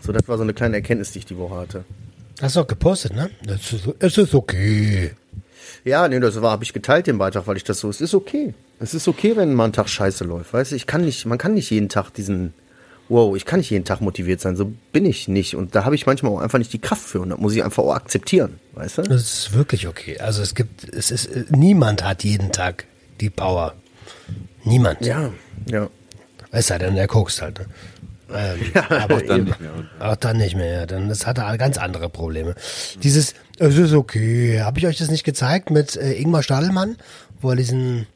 [0.00, 1.84] So, das war so eine kleine Erkenntnis, die ich die Woche hatte.
[2.40, 3.30] Hast du auch gepostet, ne?
[3.46, 5.12] Es ist, es ist okay.
[5.84, 8.14] Ja, nee, das war, habe ich geteilt den Beitrag, weil ich das so, es ist
[8.14, 8.54] okay.
[8.78, 11.38] Es ist okay, wenn mal ein Tag scheiße läuft, weißt du, ich kann nicht, man
[11.38, 12.52] kann nicht jeden Tag diesen,
[13.08, 15.94] wow, ich kann nicht jeden Tag motiviert sein, so bin ich nicht und da habe
[15.94, 18.58] ich manchmal auch einfach nicht die Kraft für und das muss ich einfach auch akzeptieren,
[18.74, 19.02] weißt du?
[19.02, 20.18] Das ist wirklich okay.
[20.18, 22.86] Also es gibt, es ist, niemand hat jeden Tag
[23.20, 23.74] die Power.
[24.64, 25.00] Niemand.
[25.04, 25.30] Ja,
[25.66, 25.88] ja.
[26.50, 27.58] Es sei denn, er kokst halt.
[27.60, 27.66] Ne?
[28.34, 29.70] Ähm, aber Dann nicht mehr.
[30.00, 30.86] Auch dann nicht mehr, ja.
[30.86, 32.54] Dann das hat er ganz andere Probleme.
[33.02, 34.60] Dieses, es ist okay.
[34.62, 36.96] Habe ich euch das nicht gezeigt mit äh, Ingmar Stadelmann,
[37.40, 38.06] wo er diesen,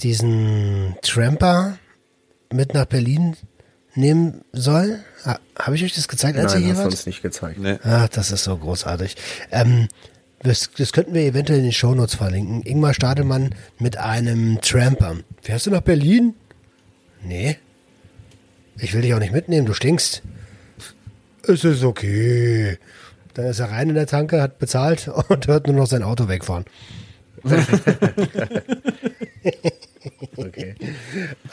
[0.00, 1.78] diesen Tramper
[2.52, 3.36] mit nach Berlin
[3.94, 5.00] nehmen soll?
[5.24, 6.92] Ha, Habe ich euch das gezeigt, als ihr Nein, hier hast du wart?
[6.92, 7.58] uns nicht gezeigt.
[7.58, 7.78] Nee.
[7.84, 9.16] Ach, das ist so großartig.
[9.50, 9.88] Ähm,
[10.44, 12.62] das, das könnten wir eventuell in den Shownotes verlinken.
[12.62, 15.16] Ingmar Stadelmann mit einem Tramper.
[15.42, 16.34] Fährst du nach Berlin?
[17.22, 17.56] Nee.
[18.78, 20.22] Ich will dich auch nicht mitnehmen, du stinkst.
[21.46, 22.78] Es ist okay.
[23.34, 26.28] Dann ist er rein in der Tanke, hat bezahlt und hört nur noch sein Auto
[26.28, 26.64] wegfahren.
[30.36, 30.74] Okay.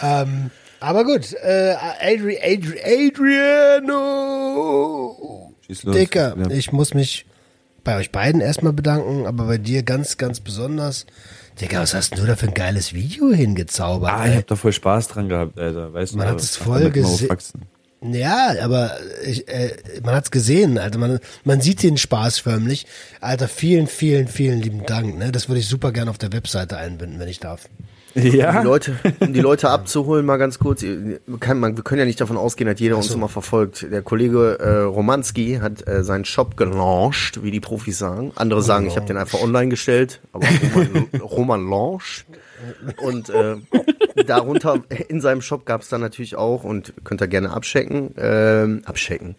[0.01, 2.79] Ähm, aber gut, äh, Adri, Adri,
[4.43, 5.53] Adriano.
[5.69, 6.49] Dicker, Ja.
[6.49, 7.25] ich muss mich
[7.83, 11.05] bei euch beiden erstmal bedanken, aber bei dir ganz, ganz besonders.
[11.59, 14.11] Digga, was hast denn du da für ein geiles Video hingezaubert?
[14.11, 15.93] Ah, ich hab da voll Spaß dran gehabt, Alter.
[15.93, 17.61] Weißt Man du, hat es voll man gese- aufwachsen.
[18.03, 20.97] Ja, aber ich, äh, man hat's gesehen, Alter.
[20.97, 22.87] Man, man sieht den Spaß förmlich.
[23.19, 25.17] Alter, vielen, vielen, vielen lieben Dank.
[25.19, 25.31] Ne?
[25.31, 27.67] Das würde ich super gerne auf der Webseite einbinden, wenn ich darf.
[28.13, 28.59] Ja.
[28.59, 30.83] Die Leute, um die Leute abzuholen, mal ganz kurz.
[31.39, 33.87] Kann, man, wir können ja nicht davon ausgehen, dass jeder uns immer verfolgt.
[33.91, 38.31] Der Kollege äh, Romanski hat äh, seinen Shop gelauncht, wie die Profis sagen.
[38.35, 42.25] Andere sagen, ich habe den einfach online gestellt, aber Roman, Roman launcht.
[43.01, 43.55] Und äh,
[44.25, 48.81] darunter in seinem Shop gab es dann natürlich auch, und könnt ihr gerne abchecken, ähm,
[48.85, 49.35] abchecken,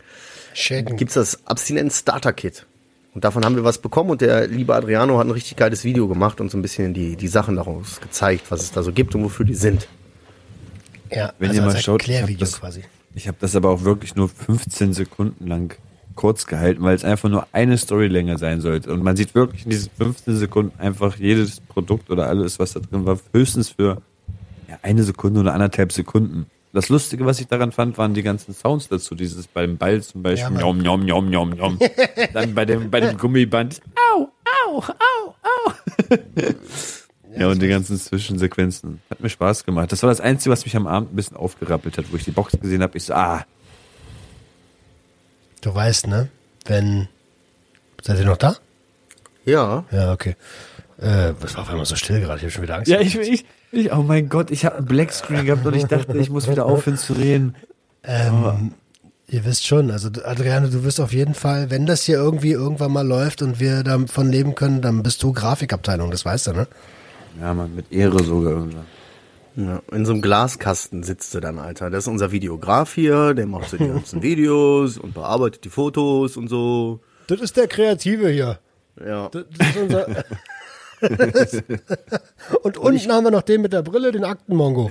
[0.54, 0.96] Shaken.
[0.96, 2.66] gibt's das Abstinenz Starter Kit.
[3.14, 6.08] Und davon haben wir was bekommen und der liebe Adriano hat ein richtig geiles Video
[6.08, 9.14] gemacht und so ein bisschen die, die Sachen daraus gezeigt, was es da so gibt
[9.14, 9.86] und wofür die sind.
[11.10, 12.82] Ja, Wenn also ihr mal als schaut, ich hab Erklärvideo das- quasi.
[13.14, 15.76] Ich habe das aber auch wirklich nur 15 Sekunden lang
[16.14, 18.90] kurz gehalten, weil es einfach nur eine Storylänge sein sollte.
[18.90, 22.80] Und man sieht wirklich in diesen 15 Sekunden einfach jedes Produkt oder alles, was da
[22.80, 24.00] drin war, höchstens für
[24.68, 26.46] ja, eine Sekunde oder anderthalb Sekunden.
[26.72, 29.14] Das Lustige, was ich daran fand, waren die ganzen Sounds dazu.
[29.14, 30.56] Dieses beim Ball zum Beispiel.
[30.56, 31.78] Ja, Njom, njom, njom, njom, njom.
[32.32, 33.80] Dann bei dem, bei dem Gummiband.
[34.12, 34.28] Au,
[34.66, 36.16] au, au, au.
[37.34, 39.00] Ja, und die ganzen Zwischensequenzen.
[39.08, 39.90] Hat mir Spaß gemacht.
[39.90, 42.30] Das war das Einzige, was mich am Abend ein bisschen aufgerappelt hat, wo ich die
[42.30, 42.98] Box gesehen habe.
[42.98, 43.46] Ich so, ah,
[45.62, 46.28] Du weißt, ne?
[46.66, 47.08] Wenn.
[48.02, 48.56] Seid ihr noch da?
[49.44, 49.84] Ja.
[49.90, 50.36] Ja, okay.
[50.98, 52.36] Äh, was war auf einmal so still gerade?
[52.38, 52.90] Ich habe schon wieder Angst.
[52.90, 56.16] Ja, ich, ich, ich oh mein Gott, ich habe einen Blackscreen gehabt und ich dachte,
[56.18, 57.54] ich muss wieder aufhören zu reden.
[58.04, 58.72] Ähm,
[59.28, 62.92] ihr wisst schon, also Adriane, du wirst auf jeden Fall, wenn das hier irgendwie irgendwann
[62.92, 66.68] mal läuft und wir davon leben können, dann bist du Grafikabteilung, das weißt du, ne?
[67.40, 68.84] Ja, man, mit Ehre sogar irgendwann.
[69.54, 71.90] Ja, in so einem Glaskasten sitzt du dann, Alter.
[71.90, 76.36] Das ist unser Videograf hier, der macht so die ganzen Videos und bearbeitet die Fotos
[76.36, 77.00] und so.
[77.26, 78.58] Das ist der Kreative hier.
[79.04, 79.28] Ja.
[79.28, 80.06] Das, das ist unser.
[82.62, 84.90] und unten haben wir noch den mit der Brille, den Aktenmongo.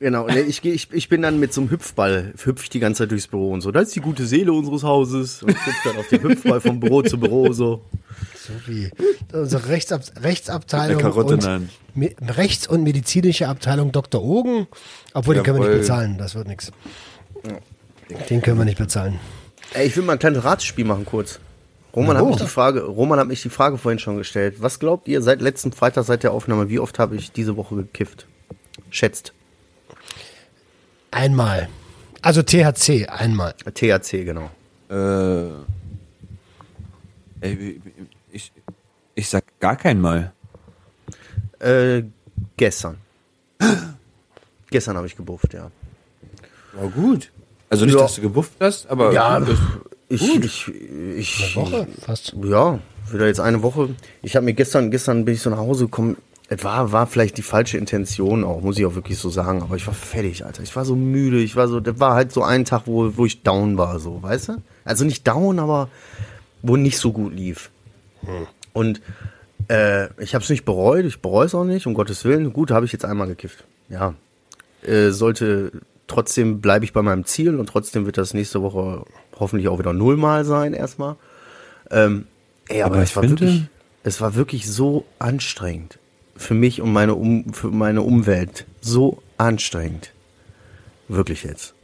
[0.00, 3.04] Genau, ne, ich, ich, ich bin dann mit so einem Hüpfball, hüpf ich die ganze
[3.04, 3.70] Zeit durchs Büro und so.
[3.70, 5.42] Das ist die gute Seele unseres Hauses.
[5.42, 7.80] Und ich hüpf dann auf den Hüpfball vom Büro zu Büro so.
[8.36, 8.90] So wie
[9.32, 11.00] unsere Rechtsab Rechtsabteilung.
[11.00, 11.68] Karotte und.
[11.94, 14.22] Me Rechts- und medizinische Abteilung Dr.
[14.22, 14.66] Ogen.
[15.14, 15.80] Obwohl, den können wir nicht Jawohl.
[15.80, 16.18] bezahlen.
[16.18, 16.72] Das wird nichts.
[18.28, 19.20] Den können wir nicht bezahlen.
[19.72, 21.38] Ey, ich will mal ein kleines Ratsspiel machen kurz.
[21.94, 24.56] Roman, hat mich die Frage, Roman hat mich die Frage vorhin schon gestellt.
[24.58, 27.76] Was glaubt ihr seit letzten Freitag, seit der Aufnahme, wie oft habe ich diese Woche
[27.76, 28.26] gekifft?
[28.90, 29.32] Schätzt.
[31.10, 31.68] Einmal.
[32.22, 33.54] Also THC, einmal.
[33.74, 34.50] THC, genau.
[34.90, 35.50] Äh,
[37.40, 37.80] ey,
[38.32, 38.50] ich,
[39.14, 40.32] ich sag gar kein Mal.
[41.60, 42.02] Äh,
[42.56, 42.98] gestern.
[44.70, 45.70] gestern habe ich gebufft, ja.
[46.72, 47.30] War gut.
[47.70, 48.00] Also nicht, Ja.
[48.02, 49.58] dass du gebufft hast, aber das,
[50.08, 50.72] ich, ich,
[51.16, 52.34] ich, Woche fast.
[52.42, 52.78] Ja,
[53.10, 53.90] wieder jetzt eine Woche.
[54.22, 56.16] Ich habe mir gestern, gestern bin ich so nach Hause gekommen.
[56.48, 59.62] Es war, war vielleicht die falsche Intention auch, muss ich auch wirklich so sagen.
[59.62, 60.62] Aber ich war fertig, Alter.
[60.62, 61.40] Ich war so müde.
[61.40, 64.22] Ich war so, das war halt so ein Tag, wo, wo ich down war, so,
[64.22, 64.56] weißt du?
[64.84, 65.88] Also nicht down, aber
[66.62, 67.70] wo nicht so gut lief.
[68.72, 69.00] Und
[69.68, 71.04] äh, ich habe es nicht bereut.
[71.04, 72.52] Ich bereue es auch nicht, um Gottes Willen.
[72.52, 73.64] Gut, habe ich jetzt einmal gekifft.
[73.88, 74.14] Ja.
[74.82, 75.72] Äh, sollte,
[76.06, 79.04] trotzdem bleibe ich bei meinem Ziel und trotzdem wird das nächste Woche
[79.38, 81.16] hoffentlich auch wieder nullmal sein, erstmal.
[81.90, 82.26] Ähm,
[82.68, 83.62] ey, aber, Aber es ich war finde- wirklich,
[84.02, 85.98] es war wirklich so anstrengend
[86.36, 88.66] für mich und meine um, für meine Umwelt.
[88.80, 90.12] So anstrengend.
[91.08, 91.74] Wirklich jetzt.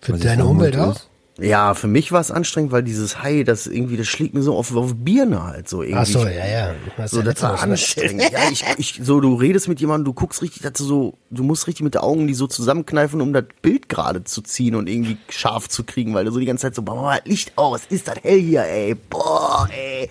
[0.00, 1.00] Für Was deine Umwelt auch?
[1.40, 4.56] Ja, für mich war es anstrengend, weil dieses Hai, das irgendwie, das schlägt mir so
[4.56, 5.98] auf, auf Birne halt so irgendwie.
[6.00, 6.74] Ach so, ja, ja.
[6.96, 8.32] Hast So, ja das war anstrengend.
[8.32, 11.44] Ja, ich, ich, so, du redest mit jemandem, du guckst richtig, dass du so, du
[11.44, 14.88] musst richtig mit den Augen die so zusammenkneifen, um das Bild gerade zu ziehen und
[14.88, 18.08] irgendwie scharf zu kriegen, weil du so die ganze Zeit so, boah, Licht aus, ist
[18.08, 20.08] das hell hier, ey, boah, ey.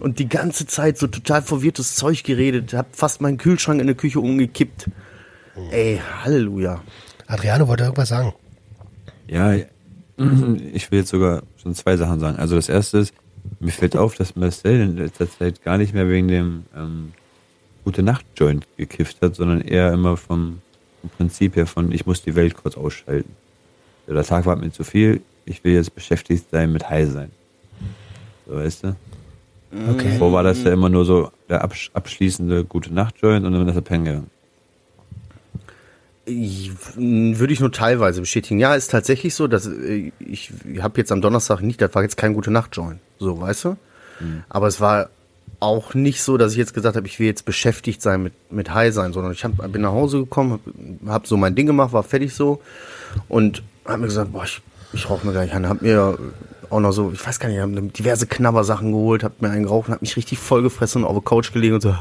[0.00, 3.96] Und die ganze Zeit so total verwirrtes Zeug geredet, hab fast meinen Kühlschrank in der
[3.96, 4.88] Küche umgekippt.
[5.70, 6.80] Ey, Halleluja.
[7.28, 8.32] Adriano wollte irgendwas sagen.
[9.28, 9.54] Ja,
[10.72, 12.38] ich will jetzt sogar schon zwei Sachen sagen.
[12.38, 13.14] Also das erste ist,
[13.58, 17.12] mir fällt auf, dass Marcel in letzter Zeit gar nicht mehr wegen dem ähm,
[17.84, 20.60] Gute Nacht Joint gekifft hat, sondern eher immer vom,
[21.00, 23.34] vom Prinzip her von, ich muss die Welt kurz ausschalten.
[24.06, 27.30] So, Der Tag war mir zu viel, ich will jetzt beschäftigt sein mit High sein.
[28.46, 28.96] So, weißt du?
[29.90, 30.18] Okay.
[30.18, 33.68] Vorher war das ja immer nur so der absch abschließende Gute Nacht Joint und dann
[33.68, 34.30] ist er pennen gegangen.
[36.96, 38.60] Würde ich nur teilweise bestätigen.
[38.60, 42.16] Ja, ist tatsächlich so, dass äh, ich habe jetzt am Donnerstag nicht, das war jetzt
[42.16, 43.76] kein gute Nacht Joint, so, weißt du?
[44.48, 45.08] Aber es war
[45.60, 48.72] auch nicht so, dass ich jetzt gesagt habe, ich will jetzt beschäftigt sein mit mit
[48.72, 50.60] High sein, sondern ich hab, bin nach Hause gekommen,
[51.02, 52.60] habe hab so mein Ding gemacht, war fertig so
[53.28, 54.62] und habe mir gesagt, boah, ich,
[54.92, 56.18] ich rauche mir gleich an, habe mir
[56.70, 59.88] auch noch so, ich weiß gar nicht, hab diverse Knabbersachen geholt, habe mir einen geraucht
[59.88, 61.94] und habe mich richtig vollgefressen und auf der Couch gelegen und so,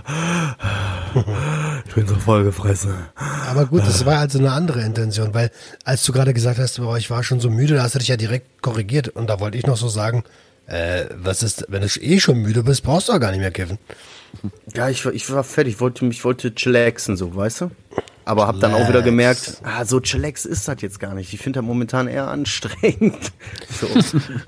[1.90, 2.94] ich bin so vollgefressen.
[3.50, 5.52] Aber gut, das war also eine andere Intention, weil
[5.84, 8.08] als du gerade gesagt hast, boah, ich war schon so müde, da hast du dich
[8.08, 10.24] ja direkt korrigiert und da wollte ich noch so sagen,
[10.68, 13.52] äh, was ist, wenn du eh schon müde bist, brauchst du auch gar nicht mehr
[13.52, 13.80] kiffen.
[14.76, 17.72] Ja, ich, war- ich war fertig, ich wollte mich wollte chillaxen, so, weißt du?
[18.26, 21.34] Aber hab dann auch wieder gemerkt, ah, so chillax ist das jetzt gar nicht.
[21.34, 23.18] Ich finde das momentan eher anstrengend.
[23.82, 23.88] So.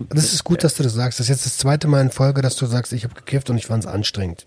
[0.09, 1.19] Das ist gut, dass du das sagst.
[1.19, 3.57] Das ist jetzt das zweite Mal in Folge, dass du sagst, ich habe gekifft und
[3.57, 4.45] ich fand es anstrengend.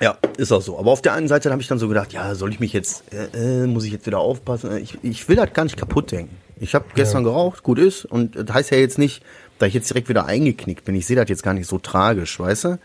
[0.00, 0.78] Ja, ist auch so.
[0.78, 3.04] Aber auf der einen Seite habe ich dann so gedacht, ja, soll ich mich jetzt,
[3.12, 4.76] äh, äh, muss ich jetzt wieder aufpassen?
[4.78, 6.36] Ich, ich will das gar nicht kaputt denken.
[6.60, 8.04] Ich habe gestern geraucht, gut ist.
[8.04, 9.22] Und das heißt ja jetzt nicht,
[9.58, 10.94] da ich jetzt direkt wieder eingeknickt bin.
[10.94, 12.78] Ich sehe das jetzt gar nicht so tragisch, weißt du?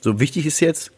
[0.00, 0.92] So wichtig ist jetzt,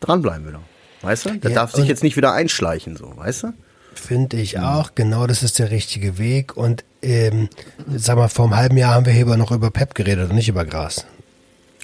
[0.00, 0.60] dranbleiben wieder.
[1.02, 1.36] Weißt du?
[1.38, 3.52] Da Ja, darf sich jetzt nicht wieder einschleichen, so, weißt du?
[3.94, 4.92] Finde ich auch.
[4.94, 6.56] Genau, das ist der richtige Weg.
[6.56, 7.48] Und ähm,
[7.94, 10.36] sag mal, vor einem halben Jahr haben wir hier aber noch über Pep geredet und
[10.36, 11.06] nicht über Gras.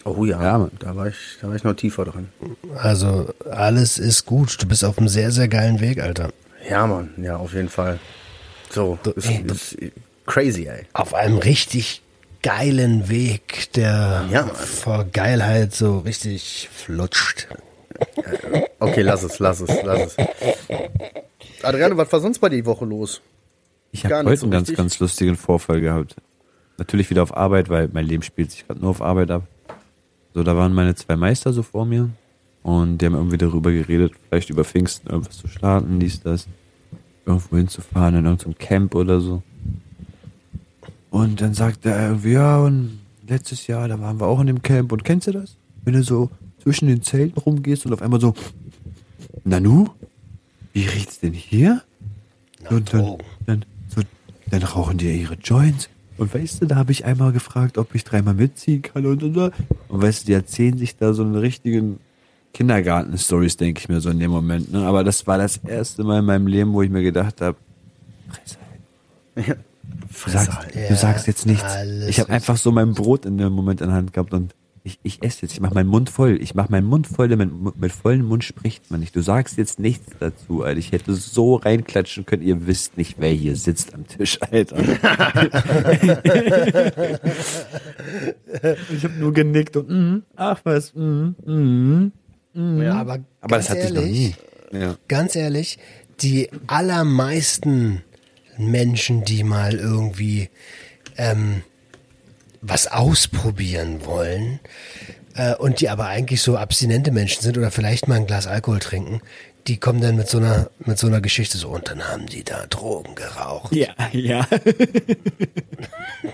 [0.04, 2.28] Oh ja, Ja, da war ich, da war ich noch tiefer drin.
[2.76, 4.62] Also alles ist gut.
[4.62, 6.30] Du bist auf einem sehr, sehr geilen Weg, Alter.
[6.68, 7.98] Ja, Mann, ja, auf jeden Fall.
[8.70, 9.76] So, Du- ist, ey, ist
[10.26, 10.86] crazy, ey.
[10.94, 12.02] Auf einem richtig
[12.42, 17.48] geilen Weg, der Ja, vor Geilheit so richtig flutscht.
[18.78, 20.26] Okay, lass es, lass es, lass es.
[21.62, 23.20] Adriano, was war sonst bei dir die Woche los?
[23.92, 26.16] Ich habe heute so einen ganz, ganz lustigen Vorfall gehabt.
[26.78, 29.42] Natürlich wieder auf Arbeit, weil mein Leben spielt sich gerade nur auf Arbeit ab.
[30.34, 32.10] So, da waren meine zwei Meister so vor mir
[32.62, 36.46] und die haben irgendwie darüber geredet, vielleicht über Pfingsten irgendwas zu starten, dies, das,
[37.26, 39.42] irgendwo hinzufahren in irgendeinem Camp oder so.
[41.10, 44.62] Und dann sagt er irgendwie, ja, und letztes Jahr, da waren wir auch in dem
[44.62, 45.56] Camp und kennst du das?
[45.84, 46.30] Wenn du so
[46.62, 48.34] zwischen den Zelten rumgehst und auf einmal so,
[49.44, 49.88] Nanu?
[50.72, 51.82] wie riecht's denn hier?
[52.62, 53.16] Nach Und dann,
[53.46, 54.02] dann, so,
[54.50, 55.88] dann rauchen die ja ihre Joints.
[56.20, 59.36] Und weißt du, da habe ich einmal gefragt, ob ich dreimal mitziehen kann und und
[59.38, 59.52] und.
[59.88, 61.98] Und weißt du, die erzählen sich da so einen richtigen
[62.52, 64.70] Kindergarten-Stories, denke ich mir so in dem Moment.
[64.70, 64.84] Ne?
[64.84, 67.56] Aber das war das erste Mal in meinem Leben, wo ich mir gedacht habe,
[68.30, 68.58] Fresse
[69.36, 69.58] halt.
[70.12, 70.90] Du sagst, halt.
[70.90, 71.64] du sagst jetzt nichts.
[71.64, 74.54] alles Ich habe einfach so mein Brot in dem Moment in der Hand gehabt und
[74.82, 75.52] ich, ich esse jetzt.
[75.52, 76.38] Ich mache meinen Mund voll.
[76.40, 77.28] Ich mache meinen Mund voll.
[77.36, 79.14] Mit, mit vollem Mund spricht man nicht.
[79.14, 80.78] Du sagst jetzt nichts dazu, Alter.
[80.78, 82.42] Ich hätte so reinklatschen können.
[82.42, 84.78] Ihr wisst nicht, wer hier sitzt am Tisch, Alter.
[88.90, 92.12] ich habe nur genickt und mm, ach was, mm, mm.
[92.54, 94.34] Ja, aber, Aber das hatte ich noch nie.
[94.72, 94.96] Ja.
[95.08, 95.78] ganz ehrlich,
[96.22, 98.02] die allermeisten
[98.56, 100.48] Menschen, die mal irgendwie
[101.16, 101.62] ähm,
[102.62, 104.60] was ausprobieren wollen
[105.34, 108.80] äh, und die aber eigentlich so abstinente Menschen sind oder vielleicht mal ein Glas Alkohol
[108.80, 109.20] trinken,
[109.66, 112.44] die kommen dann mit so einer mit so einer Geschichte so und dann haben die
[112.44, 113.74] da Drogen geraucht.
[113.74, 114.46] Ja, ja.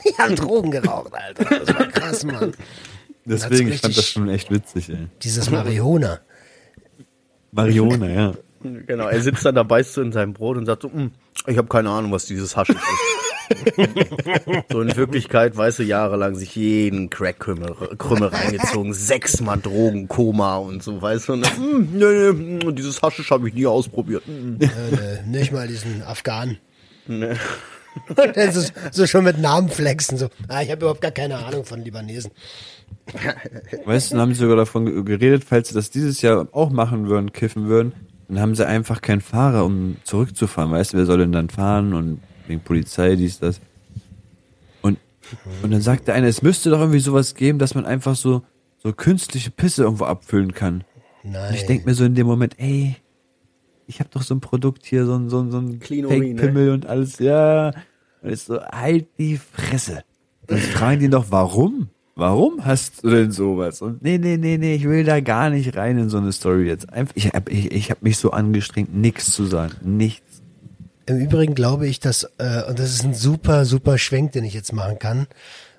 [0.05, 1.45] Die haben Drogen geraucht, Alter.
[1.45, 2.53] Das war krass, Mann.
[3.25, 5.07] Deswegen, ich fand das schon echt witzig, ey.
[5.23, 6.21] Dieses Marihuana.
[7.53, 8.35] Marione, ja.
[8.63, 11.13] Genau, er sitzt dann da, beißt so in seinem Brot und sagt so, "Mm,
[11.47, 12.83] ich habe keine Ahnung, was dieses Haschisch ist.
[14.71, 20.83] so in Wirklichkeit, weißt du, jahrelang sich jeden Crack-Krümmel Krümmel reingezogen, sechsmal Drogen, Koma und
[20.83, 21.33] so, weißt du.
[21.35, 24.23] Und dann, "Mm, nee, nee, mm, dieses Haschisch habe ich nie ausprobiert.
[24.27, 26.59] Mm, Äh, nicht mal diesen Afghanen.
[27.07, 27.35] nee.
[28.15, 28.61] Dann so,
[28.93, 30.19] so schon mit Namen flexen.
[30.19, 32.31] So, ah, ich habe überhaupt gar keine Ahnung von Libanesen.
[33.87, 36.69] Weißt du, dann haben sie sogar davon ge- geredet, falls sie das dieses Jahr auch
[36.69, 37.93] machen würden, kiffen würden,
[38.29, 40.73] dann haben sie einfach keinen Fahrer, um zurückzufahren.
[40.73, 43.61] Weißt du, wer soll denn dann fahren und wegen Polizei, dies, das.
[44.83, 44.99] Und,
[45.63, 48.43] und dann sagt der eine, es müsste doch irgendwie sowas geben, dass man einfach so,
[48.79, 50.85] so künstliche Pisse irgendwo abfüllen kann.
[51.23, 51.51] Nein.
[51.51, 52.97] Und ich denk mir so in dem Moment, ey,
[53.87, 56.09] ich habe doch so ein Produkt hier, so ein, so ein, so ein Urin, ne?
[56.09, 57.73] Fake-Pimmel und alles, ja.
[58.23, 60.03] Und ich so, halt die Fresse.
[60.47, 61.89] Dann fragen die doch, warum?
[62.19, 63.83] Warum hast du denn sowas?
[63.83, 66.67] Und nee, nee, nee, nee, ich will da gar nicht rein in so eine Story
[66.67, 66.91] jetzt.
[66.91, 69.75] Einfach, ich habe ich, ich hab mich so angestrengt, nichts zu sagen.
[69.83, 70.36] Nichts.
[71.07, 74.55] Im Übrigen glaube ich, dass, äh, und das ist ein super, super Schwenk, den ich
[74.55, 75.27] jetzt machen kann,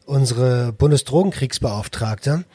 [0.05, 2.45] unsere Bundesdrogenkriegsbeauftragte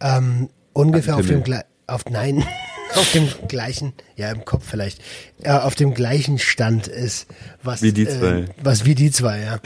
[0.00, 1.42] ähm, ungefähr auf dem
[1.86, 2.44] auf nein,
[2.94, 5.00] auf dem gleichen, ja im Kopf vielleicht,
[5.42, 7.26] äh, auf dem gleichen Stand ist,
[7.62, 8.44] was Wie die Äh, zwei.
[8.62, 9.60] was wie die zwei, ja.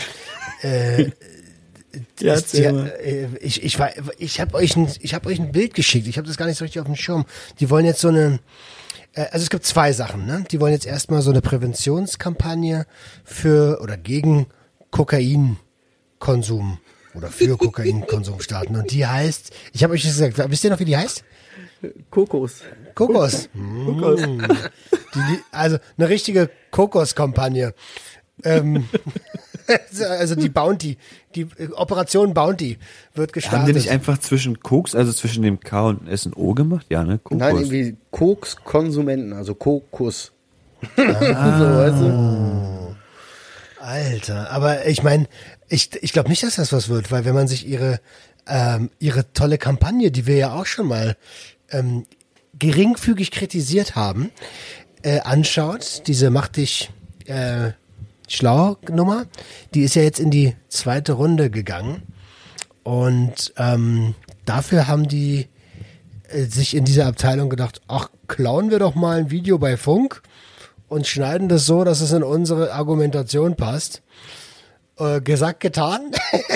[0.63, 1.11] äh,
[2.21, 5.53] Ja, ist die, äh, ich ich war, ich habe euch ein, ich habe euch ein
[5.53, 6.09] Bild geschickt.
[6.09, 7.25] Ich habe das gar nicht so richtig auf dem Schirm.
[7.61, 8.39] Die wollen jetzt so eine äh,
[9.15, 10.45] also es gibt zwei Sachen, ne?
[10.51, 12.87] Die wollen jetzt erstmal so eine Präventionskampagne
[13.25, 14.47] für oder gegen
[14.91, 16.79] Kokainkonsum
[17.15, 18.77] oder für Kokainkonsum starten.
[18.77, 21.25] Und die heißt, ich habe euch das gesagt, wisst ihr noch, wie die heißt?
[22.11, 22.63] Kokos.
[22.95, 23.49] Kokos.
[23.85, 24.21] Kokos.
[24.21, 27.75] Die, die, also eine richtige Kokoskampagne.
[28.43, 28.89] Ähm,
[30.19, 30.97] also die Bounty,
[31.35, 32.79] die äh, Operation Bounty
[33.15, 33.61] wird gestartet.
[33.61, 36.87] Haben die nicht einfach zwischen Koks, also zwischen dem K und S und O gemacht?
[36.89, 37.19] Ja, ne?
[37.19, 37.39] Kokos.
[37.39, 40.33] Nein, irgendwie Koks-Konsumenten, also Kokos.
[40.97, 42.97] so, weißt du?
[43.81, 45.27] Alter, aber ich meine,
[45.69, 48.01] ich, ich glaube nicht, dass das was wird, weil wenn man sich ihre,
[48.47, 51.17] ähm, ihre tolle Kampagne, die wir ja auch schon mal
[51.71, 52.07] ähm,
[52.59, 54.31] geringfügig kritisiert haben,
[55.03, 56.91] äh, anschaut, diese Mach dich
[57.27, 57.73] äh,
[58.29, 59.27] schlau Nummer,
[59.75, 62.03] die ist ja jetzt in die zweite Runde gegangen.
[62.83, 65.49] Und ähm, dafür haben die
[66.29, 70.23] äh, sich in dieser Abteilung gedacht, ach, klauen wir doch mal ein Video bei Funk
[70.89, 74.03] und schneiden das so, dass es in unsere Argumentation passt.
[74.99, 76.13] Äh, gesagt, getan.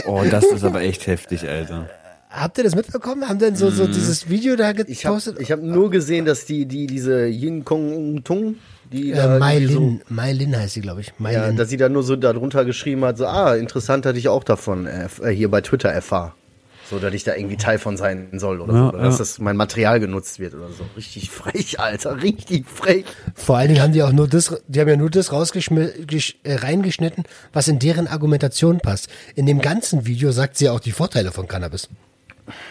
[0.06, 1.90] Oh, das ist aber echt heftig, Alter.
[2.30, 3.28] Habt ihr das mitbekommen?
[3.28, 4.76] Haben denn so, so dieses Video da Ich
[5.06, 5.40] habe gepostet?
[5.40, 8.56] ich hab nur gesehen, dass die, die diese Yin Kong Tung,
[8.92, 11.12] die äh, da Mai irgendwie so, Lin, Mai Lin heißt sie, glaube ich.
[11.18, 11.56] Mai ja, Lin.
[11.56, 14.86] dass sie da nur so darunter geschrieben hat, so, ah, interessant hatte ich auch davon,
[14.86, 16.32] äh, hier bei Twitter erfahren.
[16.90, 19.18] So, dass ich da irgendwie Teil von sein soll oder, Ja, so, oder dass ja.
[19.18, 20.84] das mein Material genutzt wird oder so.
[20.96, 23.04] Richtig frech, Alter, richtig frech.
[23.34, 26.36] Vor allen Dingen haben die auch nur das, die haben ja nur das rausgeschmi- gesch-
[26.44, 29.08] äh, reingeschnitten, was in deren Argumentation passt.
[29.34, 31.88] In dem ganzen Video sagt sie auch die Vorteile von Cannabis.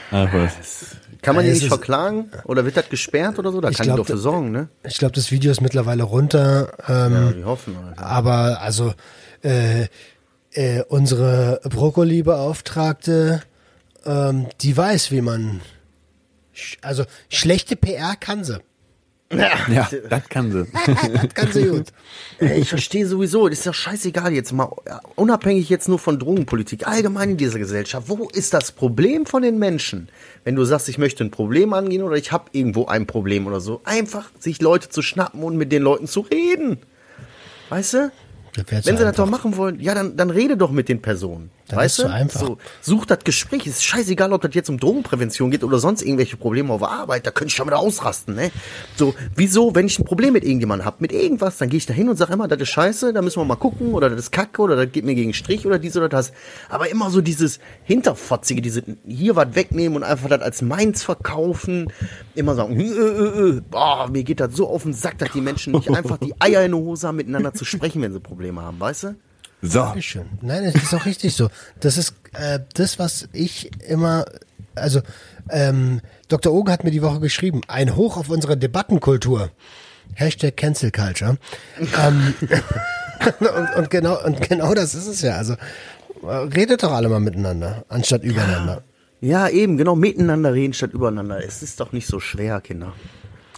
[0.09, 0.95] Ach was.
[1.21, 2.31] Kann man die es nicht verklagen?
[2.45, 3.59] Oder wird das gesperrt oder so?
[3.61, 4.67] Da Ich kann glaub, die doch für sorgen, ne?
[4.83, 6.71] Ich glaube, das Video ist mittlerweile runter.
[6.87, 7.75] Ähm, Ja, wir hoffen.
[7.75, 8.05] Alter.
[8.05, 8.93] Aber also
[9.43, 9.87] äh,
[10.51, 13.41] äh, unsere Brokkoli-Beauftragte,
[14.05, 15.61] ähm, die weiß, wie man.
[16.55, 18.59] sch- Also schlechte PR kann sie.
[19.29, 20.65] Ja, das kann sie.
[21.13, 21.87] Das kann sie gut.
[22.39, 26.87] Ich verstehe sowieso, das ist ja scheißegal jetzt mal, ja, unabhängig jetzt nur von Drogenpolitik,
[26.87, 28.07] allgemein in dieser Gesellschaft.
[28.07, 30.07] Wo ist das Problem von den Menschen?
[30.45, 33.59] Wenn du sagst, ich möchte ein Problem angehen oder ich habe irgendwo ein Problem oder
[33.59, 36.79] so, einfach sich Leute zu schnappen und mit den Leuten zu reden.
[37.69, 38.11] Weißt du?
[38.55, 39.25] Das Wenn sie das einfach.
[39.25, 41.51] doch machen wollen, ja, dann, dann rede doch mit den Personen.
[41.67, 42.07] Das weißt du?
[42.07, 42.39] einfach.
[42.39, 43.67] So, such das Gespräch.
[43.67, 47.27] Ist scheißegal, ob das jetzt um Drogenprävention geht oder sonst irgendwelche Probleme auf Arbeit.
[47.27, 48.51] Da könnte ich schon wieder ausrasten, ne?
[48.95, 51.93] So, wieso, wenn ich ein Problem mit irgendjemandem habe, mit irgendwas, dann gehe ich da
[51.93, 54.31] hin und sage immer, das ist scheiße, da müssen wir mal gucken oder das ist
[54.31, 56.31] kacke oder das geht mir gegen Strich oder dies oder das.
[56.69, 61.91] Aber immer so dieses Hinterfotzige, diese hier was wegnehmen und einfach das als meins verkaufen.
[62.35, 63.61] Immer sagen, äh, äh, äh.
[63.69, 66.63] Boah, mir geht das so auf den Sack, dass die Menschen nicht einfach die Eier
[66.63, 69.15] in der Hose haben, miteinander zu sprechen, wenn sie Probleme haben, weißt du?
[69.61, 69.79] So.
[69.79, 70.25] Dankeschön.
[70.41, 71.49] Nein, es ist auch richtig so.
[71.79, 74.25] Das ist äh, das, was ich immer,
[74.75, 75.01] also
[75.49, 76.53] ähm, Dr.
[76.53, 79.49] Ogen hat mir die Woche geschrieben, ein Hoch auf unsere Debattenkultur.
[80.13, 81.37] Hashtag Cancel Culture.
[81.79, 82.33] ähm,
[83.39, 85.35] und, und genau und genau das ist es ja.
[85.35, 85.55] Also
[86.23, 88.83] redet doch alle mal miteinander, anstatt übereinander.
[89.19, 91.43] Ja, eben, genau, miteinander reden statt übereinander.
[91.43, 92.93] Es ist doch nicht so schwer, Kinder.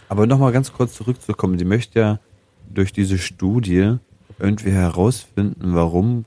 [0.08, 1.58] Aber nochmal ganz kurz zurückzukommen.
[1.58, 2.20] Sie möchte ja
[2.68, 3.98] durch diese Studie
[4.40, 6.24] irgendwie herausfinden, warum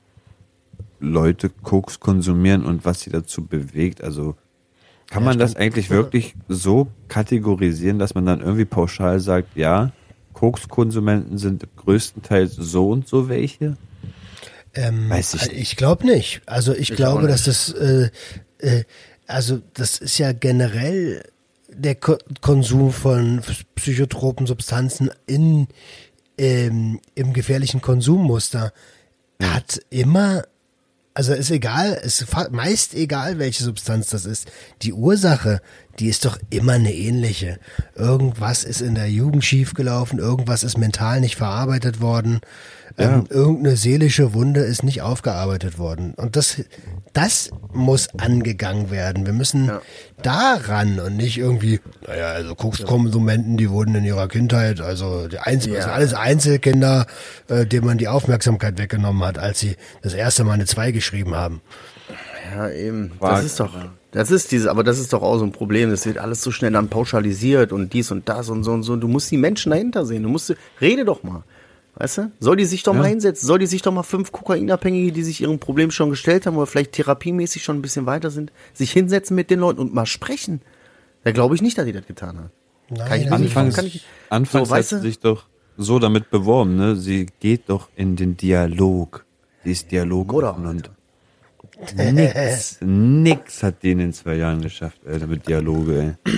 [1.00, 4.02] Leute Koks konsumieren und was sie dazu bewegt.
[4.02, 4.36] Also
[5.10, 9.92] kann man das eigentlich wirklich so kategorisieren, dass man dann irgendwie pauschal sagt, ja,
[10.32, 13.76] Kokskonsumenten sind größtenteils so und so welche?
[14.74, 16.42] Ähm, Weiß ich ich glaube nicht.
[16.46, 18.10] Also ich, auch glaube, dass das, äh,
[18.58, 18.84] äh,
[19.26, 21.22] also das ist ja generell
[21.68, 23.40] der Ko Konsum von
[23.76, 25.68] psychotropen Substanzen in
[26.38, 28.72] ähm, im gefährlichen Konsummuster
[29.42, 30.44] hat immer,
[31.14, 34.50] also ist egal, ist meist egal, welche Substanz das ist.
[34.82, 35.60] Die Ursache,
[35.98, 37.58] die ist doch immer eine ähnliche.
[37.94, 42.40] Irgendwas ist in der Jugend schiefgelaufen, irgendwas ist mental nicht verarbeitet worden,
[42.96, 46.14] ähm, irgendeine seelische Wunde ist nicht aufgearbeitet worden.
[46.14, 46.62] Und das,
[47.12, 49.26] das muss angegangen werden.
[49.26, 49.68] Wir müssen
[50.22, 55.72] daran und nicht irgendwie, naja, also Kokskonsumenten, die wurden in ihrer Kindheit, also die Einzel
[55.74, 57.06] das sind alles Einzelkinder,
[57.48, 61.34] äh, denen man die Aufmerksamkeit weggenommen hat, als sie das erste Mal eine 2 geschrieben
[61.34, 61.60] haben.
[62.54, 63.10] Ja, eben.
[63.18, 63.74] War- Das ist doch,
[64.14, 65.90] das ist diese, aber das ist doch auch so ein Problem.
[65.90, 68.96] Das wird alles so schnell dann pauschalisiert und dies und das und so und so.
[68.96, 70.22] Du musst die Menschen dahinter sehen.
[70.22, 71.42] Du musst, rede doch mal.
[71.96, 72.32] Weißt du?
[72.40, 73.46] Soll die sich doch mal hinsetzen?
[73.46, 76.66] Soll die sich doch mal fünf Kokainabhängige, die sich ihrem Problem schon gestellt haben oder
[76.66, 80.60] vielleicht therapiemäßig schon ein bisschen weiter sind, sich hinsetzen mit den Leuten und mal sprechen?
[81.24, 82.50] Da glaube ich nicht, dass die das getan hat.
[82.90, 85.44] Nein, Kann ich Anfangs, kann ich- anfangs so, hat sie sich doch
[85.76, 86.94] so damit beworben, ne?
[86.96, 89.24] Sie geht doch in den Dialog.
[89.64, 90.90] Sie ist Dialog Mutter, und
[92.12, 96.32] nix, nix hat die in den zwei Jahren geschafft, Alter, mit Dialoge, ey.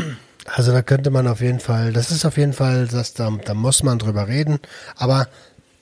[0.47, 3.55] Also da könnte man auf jeden Fall, das ist auf jeden Fall, das, da, da
[3.55, 4.59] muss man drüber reden,
[4.97, 5.29] aber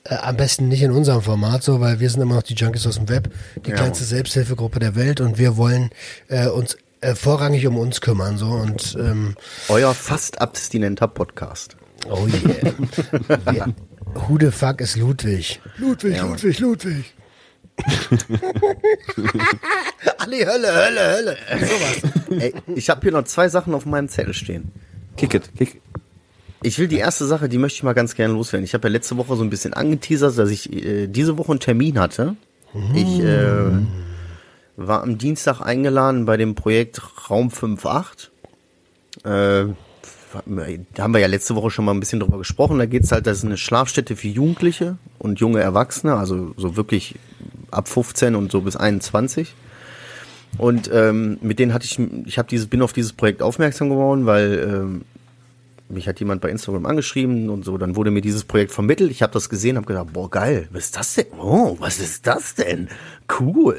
[0.04, 2.86] äh, am besten nicht in unserem Format so, weil wir sind immer noch die Junkies
[2.86, 3.30] aus dem Web,
[3.64, 3.76] die Ja.
[3.76, 5.90] kleinste Selbsthilfegruppe der Welt und wir wollen
[6.28, 9.34] äh, uns äh, vorrangig um uns kümmern so und ähm,
[9.68, 11.76] Euer fast abstinenter Podcast.
[12.08, 12.26] oh
[13.52, 13.66] yeah.
[14.28, 15.60] Who the fuck ist Ludwig?
[15.76, 17.13] Ludwig, Ludwig, Ludwig.
[20.18, 21.36] Ali, Hölle, Hölle, Hölle.
[21.60, 22.02] Sowas.
[22.30, 24.70] Ey, ich habe hier noch zwei Sachen auf meinem Zettel stehen.
[25.16, 25.82] Kick it, kick it.
[26.62, 28.64] Ich will die erste Sache, die möchte ich mal ganz gerne loswerden.
[28.64, 31.60] Ich habe ja letzte Woche so ein bisschen angeteasert, dass ich äh, diese Woche einen
[31.60, 32.36] Termin hatte.
[32.94, 33.70] Ich äh,
[34.76, 38.30] war am Dienstag eingeladen bei dem Projekt Raum 58.
[39.24, 39.66] Äh,
[40.94, 42.78] da haben wir ja letzte Woche schon mal ein bisschen drüber gesprochen.
[42.78, 47.14] Da geht's halt, das ist eine Schlafstätte für Jugendliche und junge Erwachsene, also so wirklich
[47.74, 49.54] ab 15 und so bis 21.
[50.58, 54.26] Und ähm, mit denen hatte ich, ich habe dieses, bin auf dieses Projekt aufmerksam geworden,
[54.26, 55.02] weil ähm,
[55.88, 59.10] mich hat jemand bei Instagram angeschrieben und so, dann wurde mir dieses Projekt vermittelt.
[59.10, 61.26] Ich habe das gesehen, habe gedacht, boah, geil, was ist das denn?
[61.38, 62.88] Oh, was ist das denn?
[63.40, 63.78] Cool.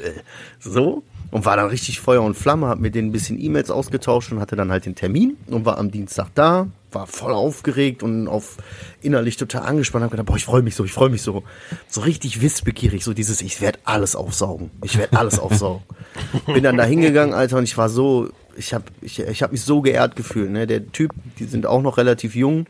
[0.60, 1.02] So.
[1.32, 4.40] Und war dann richtig Feuer und Flamme, hab mit denen ein bisschen E-Mails ausgetauscht und
[4.40, 8.56] hatte dann halt den Termin und war am Dienstag da, war voll aufgeregt und auf
[9.02, 11.44] innerlich total angespannt, hab gedacht, boah, ich freue mich so, ich freue mich so.
[11.88, 14.70] So richtig wissbegierig, so dieses, ich werde alles aufsaugen.
[14.82, 15.82] Ich werde alles aufsaugen.
[16.46, 19.62] Bin dann da hingegangen, Alter, und ich war so, ich habe ich, ich hab mich
[19.62, 20.50] so geehrt gefühlt.
[20.50, 20.66] Ne?
[20.66, 22.66] Der Typ, die sind auch noch relativ jung,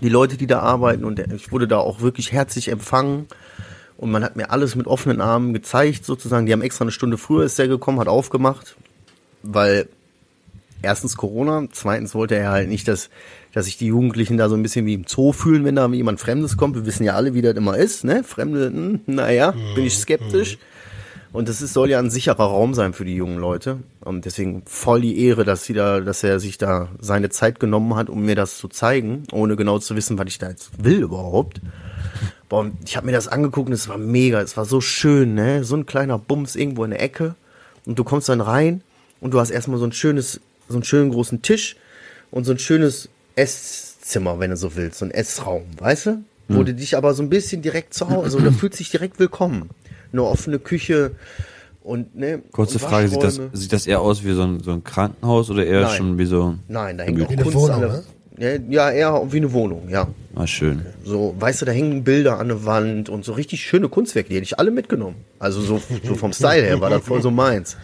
[0.00, 3.26] die Leute, die da arbeiten, und der, ich wurde da auch wirklich herzlich empfangen.
[3.96, 6.46] Und man hat mir alles mit offenen Armen gezeigt, sozusagen.
[6.46, 8.76] Die haben extra eine Stunde früher ist der gekommen, hat aufgemacht,
[9.42, 9.88] weil
[10.82, 13.10] erstens Corona, zweitens wollte er halt nicht, dass,
[13.52, 16.20] dass sich die Jugendlichen da so ein bisschen wie im Zoo fühlen, wenn da jemand
[16.20, 16.76] Fremdes kommt.
[16.76, 18.24] Wir wissen ja alle, wie das immer ist, ne?
[18.24, 20.58] Fremde, hm, naja, bin ich skeptisch.
[21.32, 23.78] Und das ist, soll ja ein sicherer Raum sein für die jungen Leute.
[24.00, 27.94] Und deswegen voll die Ehre, dass sie da, dass er sich da seine Zeit genommen
[27.94, 31.02] hat, um mir das zu zeigen, ohne genau zu wissen, was ich da jetzt will
[31.02, 31.60] überhaupt.
[32.48, 35.62] Boah, ich habe mir das angeguckt und es war mega, es war so schön, ne?
[35.62, 37.36] So ein kleiner Bums irgendwo in der Ecke.
[37.86, 38.82] Und du kommst dann rein
[39.20, 40.40] und du hast erstmal so ein schönes,
[40.70, 41.76] so einen schönen großen Tisch
[42.30, 46.24] und so ein schönes Esszimmer, wenn du so willst, so ein Essraum, weißt du?
[46.48, 49.20] Wo du dich aber so ein bisschen direkt zu Hause, also da fühlt sich direkt
[49.20, 49.70] willkommen.
[50.12, 51.12] Eine offene Küche
[51.84, 52.42] und ne.
[52.50, 55.48] Kurze und Frage, sieht das, sieht das eher aus wie so ein, so ein Krankenhaus
[55.50, 55.96] oder eher Nein.
[55.96, 58.04] schon wie so Nein, da hängt auch Kunst Wohnung, an ne?
[58.36, 60.08] der, ja, ja, eher wie eine Wohnung, ja.
[60.34, 60.82] Ah, schön.
[61.04, 64.36] So, weißt du, da hängen Bilder an der Wand und so richtig schöne Kunstwerke, die
[64.36, 65.16] hätte ich alle mitgenommen.
[65.38, 67.76] Also so, so vom Style her war das voll so meins.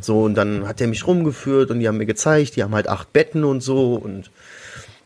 [0.00, 2.88] So, und dann hat er mich rumgeführt und die haben mir gezeigt, die haben halt
[2.88, 4.30] acht Betten und so und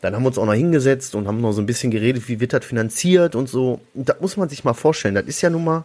[0.01, 2.41] dann haben wir uns auch noch hingesetzt und haben noch so ein bisschen geredet, wie
[2.41, 3.81] wird das finanziert und so.
[3.95, 5.15] Und das muss man sich mal vorstellen.
[5.15, 5.85] Das ist ja nun mal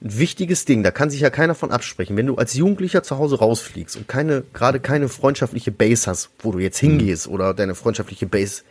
[0.00, 0.84] ein wichtiges Ding.
[0.84, 2.16] Da kann sich ja keiner von absprechen.
[2.16, 6.52] Wenn du als Jugendlicher zu Hause rausfliegst und keine, gerade keine freundschaftliche Base hast, wo
[6.52, 8.62] du jetzt hingehst oder deine freundschaftliche Base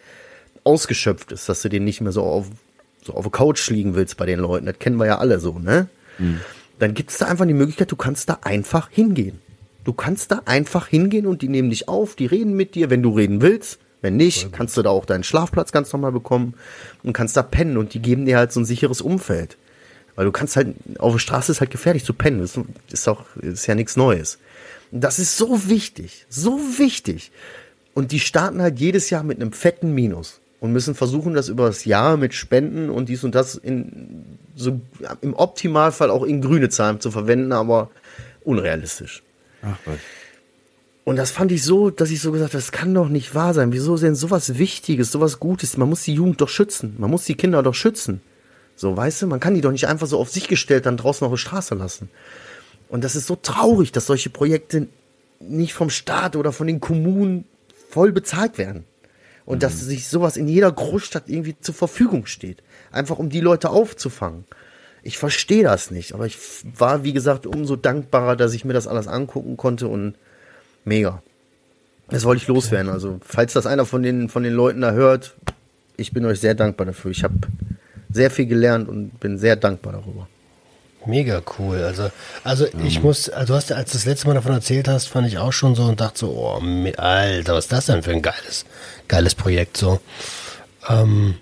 [0.63, 2.45] ausgeschöpft ist, dass du den nicht mehr so auf,
[3.03, 4.67] so auf der Couch liegen willst bei den Leuten.
[4.67, 5.87] Das kennen wir ja alle so, ne?
[6.79, 9.41] Dann gibt es da einfach die Möglichkeit, du kannst da einfach hingehen.
[9.87, 13.01] Du kannst da einfach hingehen und die nehmen dich auf, die reden mit dir, wenn
[13.01, 13.79] du reden willst.
[14.01, 16.55] Wenn nicht, kannst du da auch deinen Schlafplatz ganz normal bekommen
[17.03, 19.55] und kannst da pennen und die geben dir halt so ein sicheres Umfeld.
[20.15, 22.41] Weil du kannst halt, auf der Straße ist halt gefährlich zu pennen.
[22.41, 22.59] Das
[22.91, 24.39] ist auch, ist ja nichts Neues.
[24.91, 27.31] Und Das ist so wichtig, so wichtig.
[27.93, 31.67] Und die starten halt jedes Jahr mit einem fetten Minus und müssen versuchen, das über
[31.67, 34.81] das Jahr mit Spenden und dies und das in so
[35.21, 37.89] im Optimalfall auch in grüne Zahlen zu verwenden, aber
[38.43, 39.23] unrealistisch.
[39.67, 39.99] Ach, was.
[41.03, 43.53] Und das fand ich so, dass ich so gesagt habe, das kann doch nicht wahr
[43.53, 43.71] sein.
[43.71, 45.77] Wieso denn sowas Wichtiges, sowas Gutes?
[45.77, 46.95] Man muss die Jugend doch schützen.
[46.97, 48.21] Man muss die Kinder doch schützen.
[48.75, 51.25] So, weißt du, man kann die doch nicht einfach so auf sich gestellt dann draußen
[51.25, 52.09] auf der Straße lassen.
[52.89, 54.87] Und das ist so traurig, dass solche Projekte
[55.39, 57.45] nicht vom Staat oder von den Kommunen
[57.89, 58.83] voll bezahlt werden.
[59.45, 62.61] Und dass sich sowas in jeder Großstadt irgendwie zur Verfügung steht.
[62.91, 64.43] Einfach um die Leute aufzufangen.
[65.07, 66.37] Ich verstehe das nicht, aber ich
[66.77, 70.15] war, wie gesagt, umso dankbarer, dass ich mir das alles angucken konnte und
[70.83, 71.23] mega.
[72.09, 72.91] Das wollte ich loswerden.
[72.91, 75.33] Also, falls das einer von den, von den Leuten da hört,
[75.95, 77.11] ich bin euch sehr dankbar dafür.
[77.11, 77.35] Ich habe
[78.11, 80.27] sehr viel gelernt und bin sehr dankbar darüber.
[81.05, 81.77] Mega cool.
[81.83, 82.11] Also,
[82.43, 85.25] also ich muss, also du hast, als du das letzte Mal davon erzählt hast, fand
[85.25, 86.61] ich auch schon so und dachte so, oh,
[86.97, 88.65] Alter, was ist das denn für ein geiles,
[89.07, 90.01] geiles Projekt so.
[90.89, 91.35] Ähm,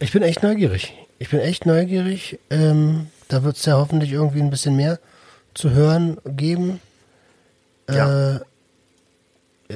[0.00, 0.94] ich bin echt neugierig.
[1.18, 2.38] Ich bin echt neugierig.
[2.50, 4.98] Ähm, da wird es ja hoffentlich irgendwie ein bisschen mehr
[5.54, 6.80] zu hören geben.
[7.90, 8.36] Ja.
[8.36, 8.40] Äh,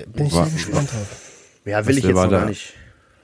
[0.07, 1.21] bin ich War- sehr gespannt drauf.
[1.65, 2.41] Ja, will Was ich jetzt noch da?
[2.41, 2.75] gar nicht.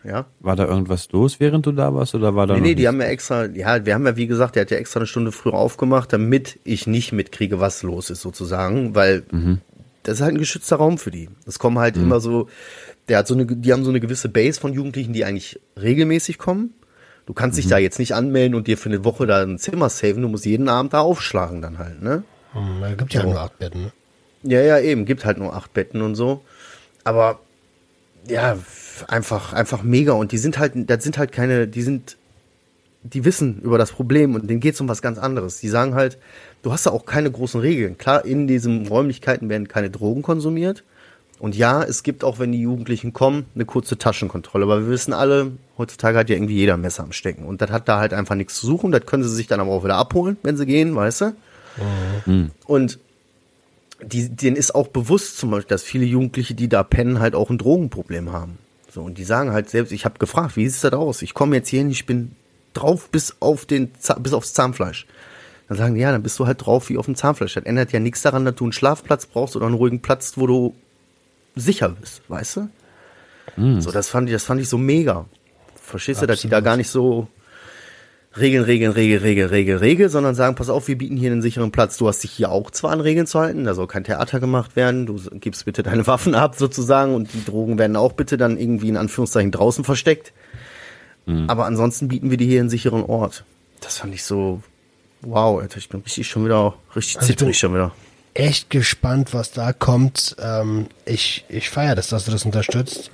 [0.04, 0.26] Ja?
[0.40, 2.88] War da irgendwas los, während du da warst, oder war da Nee, nee, die nichts?
[2.88, 5.32] haben ja extra, ja, wir haben ja, wie gesagt, der hat ja extra eine Stunde
[5.32, 9.24] früher aufgemacht, damit ich nicht mitkriege, was los ist, sozusagen, weil
[10.04, 11.28] das ist halt ein geschützter Raum für die.
[11.46, 12.48] Es kommen halt immer so,
[13.08, 16.38] der hat so eine, die haben so eine gewisse Base von Jugendlichen, die eigentlich regelmäßig
[16.38, 16.72] kommen.
[17.28, 19.90] Du kannst dich da jetzt nicht anmelden und dir für eine Woche da ein Zimmer
[19.90, 22.22] saven, du musst jeden Abend da aufschlagen dann halt, ne?
[22.54, 23.82] Hm, da gibt ja nur acht Betten.
[23.82, 23.92] Ne?
[24.44, 26.40] Ja, ja, eben, gibt halt nur acht Betten und so.
[27.04, 27.38] Aber
[28.26, 28.56] ja,
[29.08, 30.12] einfach, einfach mega.
[30.12, 32.16] Und die sind halt, das sind halt keine, die sind,
[33.02, 35.60] die wissen über das Problem und denen geht's um was ganz anderes.
[35.60, 36.16] Die sagen halt,
[36.62, 37.98] du hast da auch keine großen Regeln.
[37.98, 40.82] Klar, in diesen Räumlichkeiten werden keine Drogen konsumiert.
[41.38, 44.64] Und ja, es gibt auch, wenn die Jugendlichen kommen, eine kurze Taschenkontrolle.
[44.64, 47.44] Aber wir wissen alle, heutzutage hat ja irgendwie jeder ein Messer am Stecken.
[47.44, 48.90] Und das hat da halt einfach nichts zu suchen.
[48.90, 51.36] Das können sie sich dann aber auch wieder abholen, wenn sie gehen, weißt du?
[52.66, 52.98] Und
[54.02, 57.50] die, denen ist auch bewusst zum Beispiel, dass viele Jugendliche, die da pennen, halt auch
[57.50, 58.58] ein Drogenproblem haben.
[58.90, 61.22] So, und die sagen halt selbst, ich habe gefragt, wie sieht das aus?
[61.22, 62.32] Ich komme jetzt hier hin, ich bin
[62.74, 65.06] drauf bis auf den bis aufs Zahnfleisch.
[65.68, 67.54] Dann sagen die, ja, dann bist du halt drauf wie auf dem Zahnfleisch.
[67.54, 70.46] Das ändert ja nichts daran, dass du einen Schlafplatz brauchst oder einen ruhigen Platz, wo
[70.46, 70.74] du
[71.54, 72.68] sicher bist, weißt du?
[73.80, 75.24] So, das fand ich, das fand ich so mega.
[75.82, 76.64] Verstehst du, dass die da Absolut.
[76.64, 77.28] gar nicht so
[78.38, 81.72] Regeln, Regeln, Regel, Regel, Regel, Regel, sondern sagen, pass auf, wir bieten hier einen sicheren
[81.72, 81.96] Platz.
[81.96, 84.76] Du hast dich hier auch zwar an Regeln zu halten, da soll kein Theater gemacht
[84.76, 88.58] werden, du gibst bitte deine Waffen ab sozusagen und die Drogen werden auch bitte dann
[88.58, 90.32] irgendwie in Anführungszeichen draußen versteckt.
[91.46, 93.44] Aber ansonsten bieten wir dir hier einen sicheren Ort.
[93.82, 94.62] Das fand ich so,
[95.20, 97.92] wow, Alter, ich bin richtig schon wieder, richtig Also zittrig schon wieder.
[98.38, 100.36] Echt gespannt, was da kommt.
[100.40, 103.10] Ähm, ich ich feiere das, dass du das unterstützt.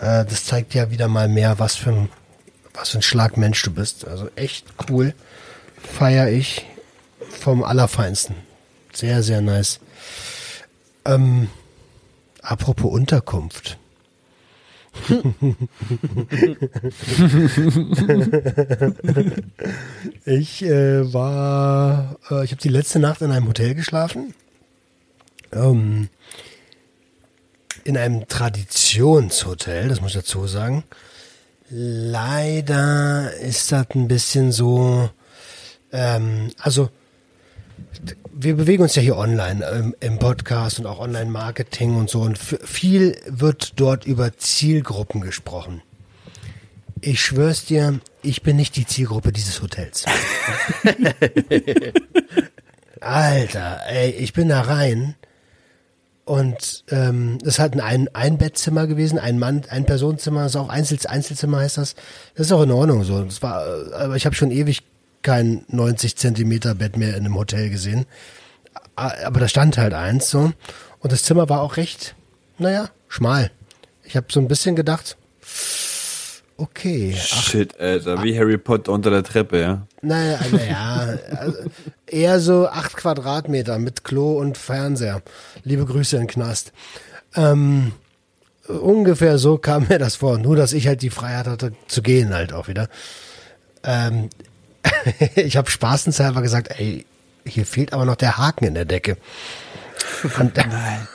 [0.00, 2.08] Äh, das zeigt ja wieder mal mehr, was für ein,
[2.72, 4.06] was für ein Schlagmensch du bist.
[4.06, 5.14] Also echt cool.
[5.76, 6.64] Feier ich
[7.28, 8.36] vom Allerfeinsten.
[8.92, 9.80] Sehr, sehr nice.
[11.04, 11.48] Ähm,
[12.40, 13.78] apropos Unterkunft.
[20.24, 24.32] ich äh, war, äh, ich habe die letzte Nacht in einem Hotel geschlafen.
[25.54, 26.08] Ähm,
[27.84, 30.84] in einem Traditionshotel, das muss ich dazu sagen.
[31.70, 35.10] Leider ist das ein bisschen so,
[35.92, 36.90] ähm, also
[38.32, 42.38] wir bewegen uns ja hier online ähm, im Podcast und auch Online-Marketing und so und
[42.38, 45.82] viel wird dort über Zielgruppen gesprochen.
[47.00, 50.04] Ich schwör's dir, ich bin nicht die Zielgruppe dieses Hotels.
[53.00, 55.14] Alter, ey, ich bin da rein
[56.24, 60.98] und ähm, das hat ein ein Einbettzimmer gewesen, ein Mann, ein Personenzimmer, ist auch Einzel
[61.06, 61.94] Einzelzimmer heißt das.
[62.34, 63.22] Das ist auch in Ordnung so.
[63.22, 64.82] Das war, äh, aber ich habe schon ewig
[65.22, 68.06] kein 90 Zentimeter Bett mehr in einem Hotel gesehen.
[68.96, 70.52] Aber da stand halt eins so
[71.00, 72.14] und das Zimmer war auch recht,
[72.58, 73.50] naja, schmal.
[74.04, 75.16] Ich habe so ein bisschen gedacht,
[76.56, 79.86] okay, Shit, Alter, wie Harry Potter unter der Treppe, ja.
[80.04, 81.58] Naja, naja, also
[82.06, 85.22] eher so acht Quadratmeter mit Klo und Fernseher.
[85.62, 86.72] Liebe Grüße in Knast.
[87.34, 87.92] Ähm,
[88.68, 90.38] ungefähr so kam mir das vor.
[90.38, 92.88] Nur, dass ich halt die Freiheit hatte zu gehen halt auch wieder.
[93.82, 94.30] Ähm,
[95.34, 97.06] ich habe spaßenshalber gesagt, ey,
[97.46, 99.16] hier fehlt aber noch der Haken in der Decke.
[100.38, 101.08] Und, Nein.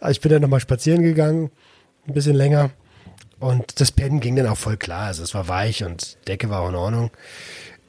[0.10, 1.50] ich bin dann nochmal spazieren gegangen,
[2.06, 2.70] ein bisschen länger.
[3.38, 5.06] Und das Pennen ging dann auch voll klar.
[5.06, 7.10] Also es war weich und Decke war auch in Ordnung.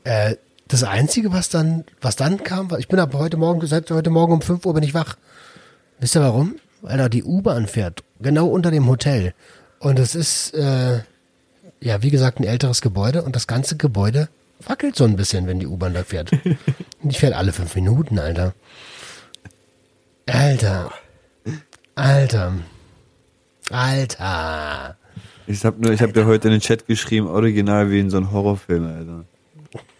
[0.03, 0.35] Äh,
[0.67, 4.09] das Einzige, was dann, was dann kam, war, ich bin aber heute Morgen, seit heute
[4.09, 5.15] Morgen um 5 Uhr bin ich wach.
[5.99, 6.55] Wisst ihr warum?
[6.81, 9.33] Weil da die U-Bahn fährt, genau unter dem Hotel.
[9.79, 10.99] Und es ist, äh,
[11.79, 14.27] ja, wie gesagt, ein älteres Gebäude und das ganze Gebäude
[14.65, 16.31] wackelt so ein bisschen, wenn die U-Bahn da fährt.
[17.03, 18.53] Und die fährt alle fünf Minuten, Alter.
[20.25, 20.91] Alter.
[21.95, 22.53] Alter.
[23.69, 24.97] Alter.
[25.47, 28.17] Ich hab nur, ich hab dir heute in den Chat geschrieben, original wie in so
[28.17, 29.25] einem Horrorfilm, Alter.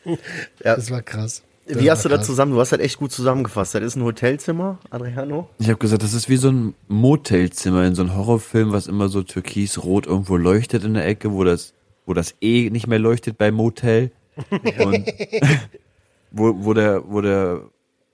[0.60, 1.43] Das war krass.
[1.68, 2.28] Das Wie hast du war das krass.
[2.28, 2.54] zusammen?
[2.54, 3.76] Du hast das echt gut zusammengefasst.
[3.76, 5.50] Das ist ein Hotelzimmer, Adriano.
[5.60, 9.10] Ich habe gesagt, das ist wie so ein Motelzimmer in so einem Horrorfilm, was immer
[9.10, 11.74] so türkisrot irgendwo leuchtet in der Ecke, wo das,
[12.06, 14.12] wo das E nicht mehr leuchtet beim Motel.
[14.80, 15.14] Und
[16.32, 17.64] wo, wo der, wo der,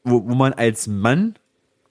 [0.03, 1.36] wo, wo man als Mann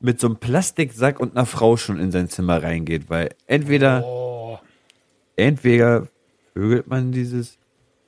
[0.01, 4.59] mit so einem Plastiksack und einer Frau schon in sein Zimmer reingeht, weil entweder, Oh.
[5.37, 6.09] Entweder
[6.55, 7.59] vögelt man dieses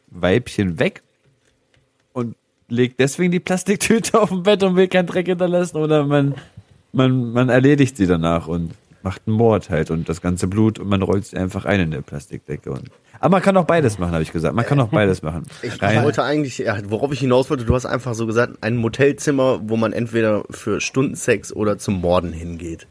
[0.09, 1.03] Weibchen weg
[2.13, 2.37] und
[2.69, 6.35] legt deswegen die Plastiktüte auf dem Bett und will keinen Dreck hinterlassen oder man,
[6.93, 8.73] man, man erledigt sie danach und
[9.03, 11.91] macht einen Mord halt und das ganze Blut und man rollt sie einfach ein in
[11.91, 12.71] der Plastikdecke.
[12.71, 14.55] Und, aber man kann auch beides machen, habe ich gesagt.
[14.55, 15.43] Man kann auch beides machen.
[15.63, 18.77] Ich Rein- wollte eigentlich, ja, worauf ich hinaus wollte, du hast einfach so gesagt, ein
[18.77, 22.87] Motelzimmer, wo man entweder für Stundensex oder zum Morden hingeht.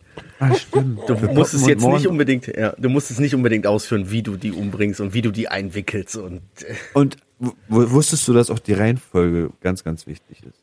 [0.52, 1.00] Ah, stimmt.
[1.08, 4.36] Du musst es jetzt nicht unbedingt, ja, du musst es nicht unbedingt ausführen, wie du
[4.36, 7.18] die umbringst und wie du die einwickelst und äh, Und
[7.68, 10.60] wusstest du, dass auch die Reihenfolge ganz, ganz wichtig ist?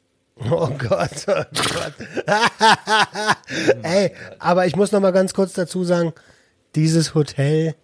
[0.51, 1.95] Oh Gott, oh Gott.
[3.83, 6.13] Ey, aber ich muss noch mal ganz kurz dazu sagen,
[6.75, 7.75] dieses Hotel,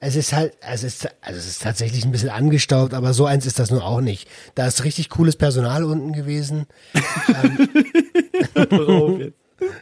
[0.00, 3.44] es ist halt, es ist, also es ist tatsächlich ein bisschen angestaubt, aber so eins
[3.44, 4.28] ist das nur auch nicht.
[4.54, 6.66] Da ist richtig cooles Personal unten gewesen.
[8.58, 9.32] ähm,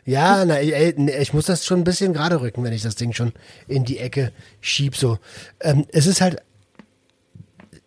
[0.05, 2.95] ja, na, ey, nee, ich muss das schon ein bisschen gerade rücken, wenn ich das
[2.95, 3.33] Ding schon
[3.67, 5.19] in die Ecke schieb, so.
[5.61, 6.43] Ähm, es ist halt,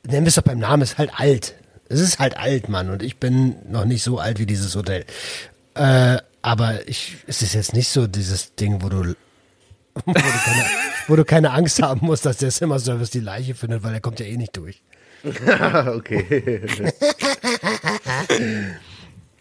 [0.04, 1.56] nennen wir es doch beim Namen, es ist halt alt.
[1.90, 5.06] Es ist halt alt, Mann, und ich bin noch nicht so alt wie dieses Hotel.
[5.76, 8.98] Äh, aber ich, es ist jetzt nicht so dieses Ding, wo du,
[9.94, 10.66] wo du, keine,
[11.08, 14.20] wo du keine Angst haben musst, dass der Zimmerservice die Leiche findet, weil er kommt
[14.20, 14.82] ja eh nicht durch.
[15.24, 16.62] okay.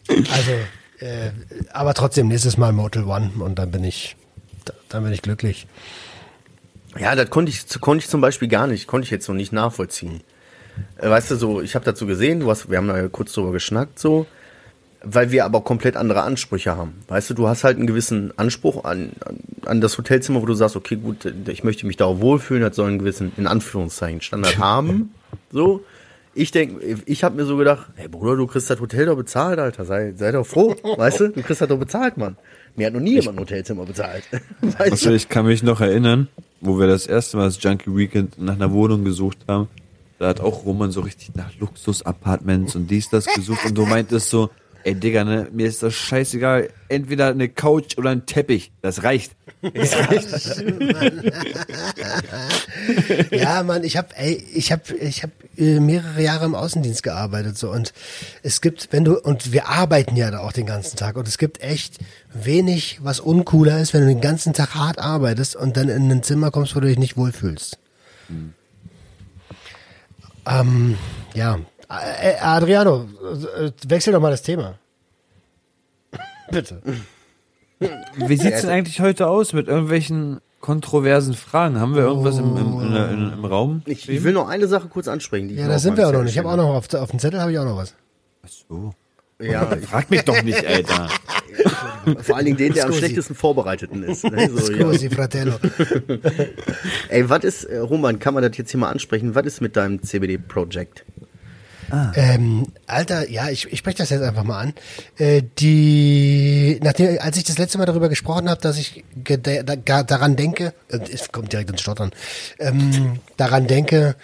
[0.08, 0.52] Also,
[1.00, 1.30] äh,
[1.72, 4.16] aber trotzdem, nächstes Mal Motel One und dann bin ich,
[4.64, 5.66] da- dann bin ich glücklich.
[6.98, 9.52] Ja, das konnte ich, konnte ich zum Beispiel gar nicht, konnte ich jetzt noch nicht
[9.52, 10.20] nachvollziehen.
[10.98, 13.32] Äh, Weißt du, so, ich habe dazu gesehen, du hast, wir haben da ja kurz
[13.32, 14.26] drüber geschnackt, so,
[15.02, 16.94] weil wir aber komplett andere Ansprüche haben.
[17.08, 20.54] Weißt du, du hast halt einen gewissen Anspruch an, an, an das Hotelzimmer, wo du
[20.54, 24.20] sagst, okay, gut, ich möchte mich da auch wohlfühlen, das soll einen gewissen, in Anführungszeichen,
[24.22, 25.14] Standard haben.
[25.52, 25.84] So.
[26.38, 29.58] Ich denke, ich habe mir so gedacht, hey Bruder, du kriegst das Hotel doch bezahlt,
[29.58, 29.86] Alter.
[29.86, 30.76] Sei, sei doch froh.
[30.96, 32.36] Weißt du, du kriegst das doch bezahlt, Mann.
[32.76, 34.22] Mir hat noch nie jemand ein Hotelzimmer bezahlt.
[34.60, 36.28] Weißt Also ich kann mich noch erinnern,
[36.60, 39.68] wo wir das erste Mal das Junkie Weekend nach einer Wohnung gesucht haben.
[40.18, 44.28] Da hat auch Roman so richtig nach Luxus-Apartments und dies, das gesucht und du meintest
[44.28, 44.50] so,
[44.84, 49.32] ey Digga, ne, mir ist das scheißegal, entweder eine Couch oder ein Teppich, das reicht.
[53.30, 57.70] Ja, Mann, ich hab, ey, ich hab, ich hab mehrere Jahre im Außendienst gearbeitet so
[57.70, 57.92] und
[58.42, 61.38] es gibt, wenn du und wir arbeiten ja da auch den ganzen Tag und es
[61.38, 61.98] gibt echt
[62.32, 66.22] wenig, was uncooler ist, wenn du den ganzen Tag hart arbeitest und dann in ein
[66.22, 67.78] Zimmer kommst, wo du dich nicht wohlfühlst.
[70.46, 70.96] Ähm,
[71.34, 73.08] ja, äh, Adriano,
[73.58, 74.78] äh, wechsel doch mal das Thema.
[76.50, 76.82] Bitte.
[77.78, 81.78] Wie sieht's denn eigentlich heute aus mit irgendwelchen kontroversen Fragen?
[81.78, 83.82] Haben wir irgendwas im, im, in in, im Raum?
[83.86, 85.48] Ich, ich will noch eine Sache kurz ansprechen.
[85.50, 86.24] Ja, noch da auf sind wir auch noch.
[86.24, 87.94] Ich habe auch noch auf, auf dem Zettel habe ich auch noch was.
[88.44, 88.92] Ach so.
[89.40, 91.08] Ja, Frag mich doch nicht, Alter.
[92.22, 92.98] vor allen Dingen den, der am Scusi.
[93.04, 94.24] schlechtesten Vorbereiteten ist.
[94.24, 94.50] Ne?
[94.50, 94.78] So, ja.
[94.78, 95.54] Scusi, Fratello.
[97.10, 99.36] Ey, was ist, äh, Roman, kann man das jetzt hier mal ansprechen?
[99.36, 101.04] Was ist mit deinem CBD-Projekt?
[102.14, 104.74] Ähm, Alter, ja, ich, ich spreche das jetzt einfach mal an.
[105.18, 110.36] Äh, die, nachdem, als ich das letzte Mal darüber gesprochen habe, dass ich da, daran
[110.36, 112.10] denke, äh, es kommt direkt ins Stottern,
[112.58, 114.16] ähm, daran denke,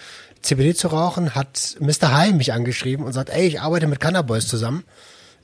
[0.43, 2.13] CBD zu rauchen, hat Mr.
[2.13, 4.85] High mich angeschrieben und sagt, ey, ich arbeite mit Cannaboys zusammen.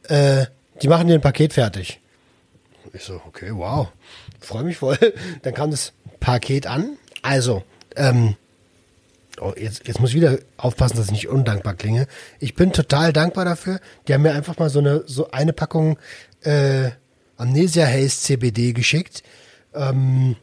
[0.08, 0.46] Äh,
[0.82, 2.00] die machen dir ein Paket fertig.
[2.92, 3.88] Ich so, okay, wow,
[4.40, 4.98] freue mich voll.
[5.42, 6.96] Dann kam das Paket an.
[7.22, 7.62] Also,
[7.96, 8.36] ähm,
[9.40, 12.06] Oh, jetzt, jetzt muss ich wieder aufpassen, dass ich nicht undankbar klinge.
[12.40, 13.80] Ich bin total dankbar dafür.
[14.06, 15.98] Die haben mir einfach mal so eine, so eine Packung
[16.42, 16.90] äh,
[17.36, 19.22] Amnesia Haze CBD geschickt.
[19.74, 20.36] Ähm,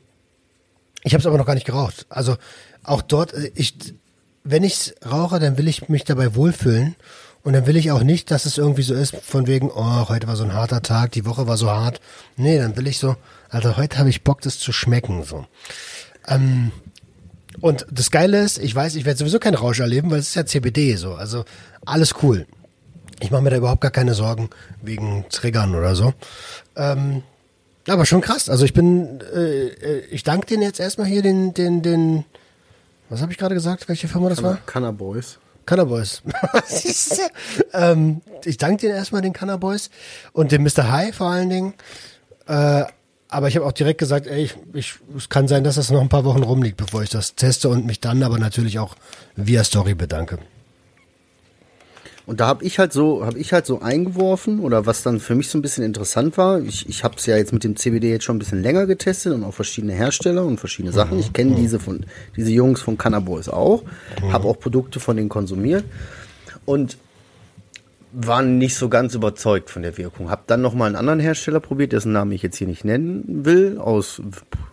[1.03, 2.05] ich habe es aber noch gar nicht geraucht.
[2.09, 2.37] Also
[2.83, 3.75] auch dort, äh, ich,
[4.43, 6.95] wenn ich rauche, dann will ich mich dabei wohlfühlen.
[7.43, 10.27] Und dann will ich auch nicht, dass es irgendwie so ist, von wegen, oh, heute
[10.27, 12.01] war so ein harter Tag, die Woche war so hart.
[12.37, 13.17] Nee, dann will ich so,
[13.49, 15.23] also heute habe ich Bock, das zu schmecken.
[15.23, 15.45] So.
[16.27, 16.71] Ähm,
[17.61, 20.35] und das Geile ist, ich weiß, ich werde sowieso keinen Rausch erleben, weil es ist
[20.35, 21.13] ja CBD so.
[21.13, 21.45] Also
[21.85, 22.45] alles cool.
[23.19, 24.49] Ich mache mir da überhaupt gar keine Sorgen
[24.81, 26.13] wegen Triggern oder so.
[26.75, 27.23] Ähm,
[27.87, 28.49] aber schon krass.
[28.49, 32.25] Also ich bin, äh, äh, ich danke denen jetzt erstmal hier den, den, den,
[33.09, 34.57] was habe ich gerade gesagt, welche Firma das war?
[34.65, 35.39] Cannaboys.
[35.65, 36.21] Cannaboys.
[37.73, 39.89] Ähm, ich danke denen erstmal den Cannaboys
[40.31, 40.91] und dem Mr.
[40.91, 41.73] High vor allen Dingen.
[42.47, 42.85] Äh,
[43.35, 45.99] aber ich habe auch direkt gesagt, ey, ich, ich, es kann sein, dass das noch
[45.99, 48.95] ein paar Wochen rumliegt, bevor ich das teste und mich dann aber natürlich auch
[49.35, 50.39] via Story bedanke.
[52.25, 55.35] Und da habe ich halt so, habe ich halt so eingeworfen oder was dann für
[55.35, 56.59] mich so ein bisschen interessant war.
[56.61, 59.33] Ich, ich habe es ja jetzt mit dem CBD jetzt schon ein bisschen länger getestet
[59.33, 61.19] und auch verschiedene Hersteller und verschiedene Sachen.
[61.19, 62.05] Ich kenne diese von
[62.35, 63.83] diese Jungs von Cannaboys auch,
[64.31, 65.83] habe auch Produkte von denen konsumiert
[66.63, 66.97] und
[68.17, 70.29] war nicht so ganz überzeugt von der Wirkung.
[70.29, 73.45] Hab dann noch mal einen anderen Hersteller probiert, dessen Namen ich jetzt hier nicht nennen
[73.45, 74.21] will, aus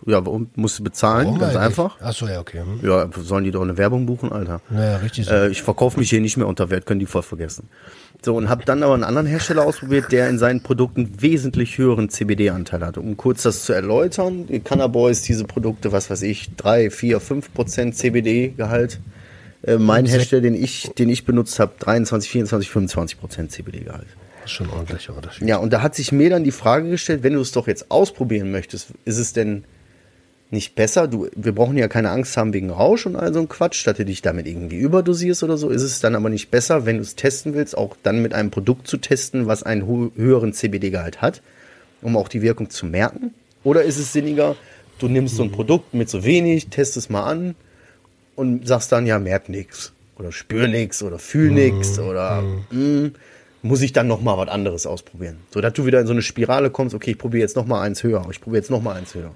[0.05, 0.21] ja,
[0.55, 1.65] musste bezahlen, Warum ganz eigentlich?
[1.65, 1.97] einfach.
[2.01, 2.59] Ach so, ja, okay.
[2.59, 2.79] Hm.
[2.87, 4.61] Ja, sollen die doch eine Werbung buchen, Alter?
[4.69, 5.33] Naja, richtig so.
[5.33, 7.67] Äh, ich verkaufe mich hier nicht mehr unter Wert, können die voll vergessen.
[8.21, 12.09] So, und habe dann aber einen anderen Hersteller ausprobiert, der in seinen Produkten wesentlich höheren
[12.09, 12.97] CBD-Anteil hat.
[12.97, 17.97] Um kurz das zu erläutern, Cannaboys, diese Produkte, was weiß ich, 3, 4, 5 Prozent
[17.97, 18.99] CBD-Gehalt.
[19.65, 24.07] Äh, mein Hersteller, den ich, den ich benutzt habe, 23, 24, 25 Prozent CBD-Gehalt.
[24.41, 25.47] Das ist schon ein ordentlicher Unterschied.
[25.47, 27.89] Ja, und da hat sich mir dann die Frage gestellt, wenn du es doch jetzt
[27.89, 29.63] ausprobieren möchtest, ist es denn
[30.51, 31.07] nicht besser?
[31.07, 33.99] Du, wir brauchen ja keine Angst haben wegen Rausch und all so ein Quatsch, statt
[33.99, 35.69] du dich damit irgendwie überdosierst oder so.
[35.69, 38.51] Ist es dann aber nicht besser, wenn du es testen willst, auch dann mit einem
[38.51, 39.85] Produkt zu testen, was einen
[40.15, 41.41] höheren CBD-Gehalt hat,
[42.01, 43.33] um auch die Wirkung zu merken?
[43.63, 44.57] Oder ist es sinniger,
[44.99, 47.55] du nimmst so ein Produkt mit so wenig, test es mal an
[48.35, 53.13] und sagst dann, ja, merk nix oder spür nix oder fühl nix oder mm,
[53.61, 56.21] muss ich dann noch mal was anderes ausprobieren, so dass du wieder in so eine
[56.21, 56.95] Spirale kommst.
[56.95, 59.31] Okay, ich probiere jetzt noch mal eins höher, ich probiere jetzt noch mal eins höher.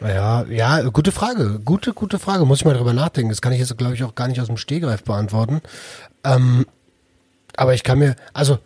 [0.00, 1.60] Ja, ja, gute Frage.
[1.64, 2.44] Gute, gute Frage.
[2.44, 3.28] Muss ich mal drüber nachdenken.
[3.30, 5.60] Das kann ich jetzt, glaube ich, auch gar nicht aus dem Stehgreif beantworten.
[6.24, 6.66] Ähm,
[7.56, 8.58] aber ich kann mir, also,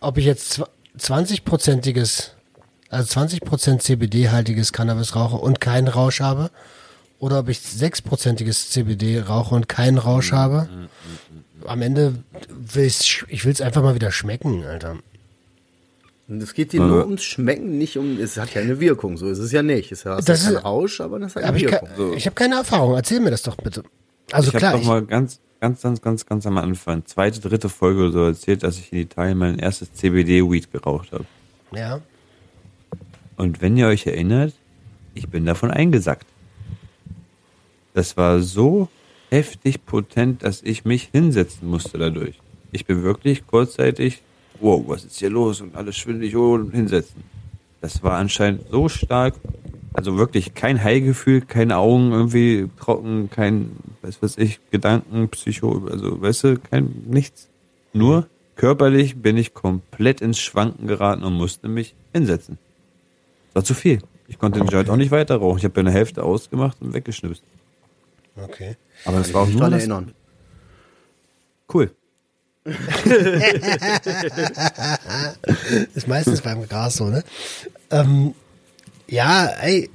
[0.00, 0.62] ob ich jetzt
[0.98, 2.30] 20-prozentiges,
[2.90, 6.50] also 20% CBD-haltiges Cannabis rauche und keinen Rausch habe,
[7.18, 10.68] oder ob ich 6%iges CBD rauche und keinen Rausch habe,
[11.66, 12.14] am Ende
[12.50, 14.96] will ich's, ich will es einfach mal wieder schmecken, Alter.
[16.28, 19.28] Und es geht dir nur ums Schmecken, nicht um, es hat ja eine Wirkung, so
[19.30, 19.90] ist es ja nicht.
[19.92, 21.88] Es hat Das ja keinen ist- Rausch, aber das hat eine Aber ich, Wirkung.
[21.96, 22.94] kann, ich habe keine Erfahrung.
[22.94, 23.82] Erzähl mir das doch bitte.
[24.30, 27.40] Also ich habe klar, doch ich, mal ganz, ganz, ganz, ganz, ganz am Anfang, zweite,
[27.40, 31.24] dritte Folge oder so erzählt, dass ich in Italien mein erstes CBD-Weed geraucht habe.
[31.74, 32.00] ja.
[33.36, 34.52] Und wenn ihr euch erinnert,
[35.14, 36.26] ich bin davon eingesackt.
[37.98, 38.86] Das war so
[39.28, 42.36] heftig potent, dass ich mich hinsetzen musste dadurch.
[42.70, 44.22] Ich bin wirklich kurzzeitig,
[44.60, 45.60] wow, was ist hier los?
[45.60, 47.24] Und alles schwindelig, oh, und hinsetzen.
[47.80, 49.34] Das war anscheinend so stark,
[49.94, 53.72] also wirklich kein High-Gefühl, keine Augen irgendwie trocken, kein,
[54.02, 57.48] weiß was ich, Gedanken, Psycho, also weißt du, kein, nichts.
[57.92, 62.58] Nur körperlich bin ich komplett ins Schwanken geraten und musste mich hinsetzen.
[63.48, 63.98] Das war zu viel.
[64.28, 65.58] Ich konnte den Joint auch nicht weiter rauchen.
[65.58, 67.42] Ich habe eine Hälfte ausgemacht und weggeschnipst.
[68.44, 68.76] Okay.
[69.04, 70.14] Aber das war auch nur das, erinnern.
[71.72, 71.90] Cool.
[75.94, 77.24] ist meistens beim Gras so, ne?
[77.90, 78.34] Ähm,
[79.06, 79.90] ja, ey,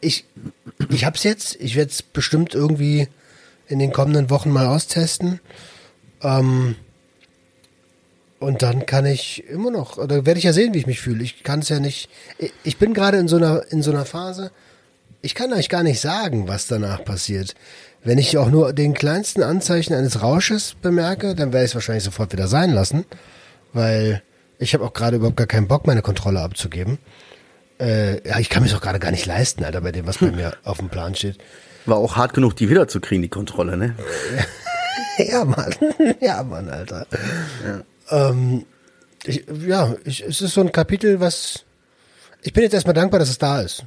[0.00, 0.24] ich,
[0.90, 1.56] ich hab's jetzt.
[1.60, 3.08] Ich werde es bestimmt irgendwie
[3.68, 5.40] in den kommenden Wochen mal austesten.
[6.22, 6.76] Ähm,
[8.38, 11.22] und dann kann ich immer noch, oder werde ich ja sehen, wie ich mich fühle.
[11.24, 12.10] Ich kann es ja nicht.
[12.38, 14.50] ich- Ich bin gerade in so einer in so einer Phase.
[15.24, 17.54] Ich kann euch gar nicht sagen, was danach passiert.
[18.02, 22.04] Wenn ich auch nur den kleinsten Anzeichen eines Rausches bemerke, dann werde ich es wahrscheinlich
[22.04, 23.06] sofort wieder sein lassen,
[23.72, 24.22] weil
[24.58, 26.98] ich habe auch gerade überhaupt gar keinen Bock, meine Kontrolle abzugeben.
[27.80, 30.30] Äh, ja, ich kann mich doch gerade gar nicht leisten, Alter, bei dem, was bei
[30.30, 31.38] mir auf dem Plan steht.
[31.86, 33.94] War auch hart genug, die wiederzukriegen, die Kontrolle, ne?
[35.16, 35.74] Ja, Mann.
[36.20, 37.06] Ja, Mann, Alter.
[38.10, 38.66] Ähm,
[39.24, 41.64] ich, ja, ich, es ist so ein Kapitel, was.
[42.42, 43.86] Ich bin jetzt erstmal dankbar, dass es da ist.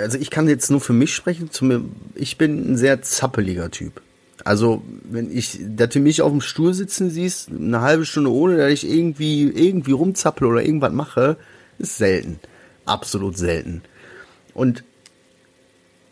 [0.00, 1.50] Also ich kann jetzt nur für mich sprechen.
[2.14, 4.00] Ich bin ein sehr zappeliger Typ.
[4.44, 8.56] Also wenn ich, dass du mich auf dem Stuhl sitzen siehst, eine halbe Stunde ohne,
[8.56, 11.36] dass ich irgendwie irgendwie rumzappel oder irgendwas mache,
[11.78, 12.38] ist selten.
[12.84, 13.82] Absolut selten.
[14.54, 14.84] Und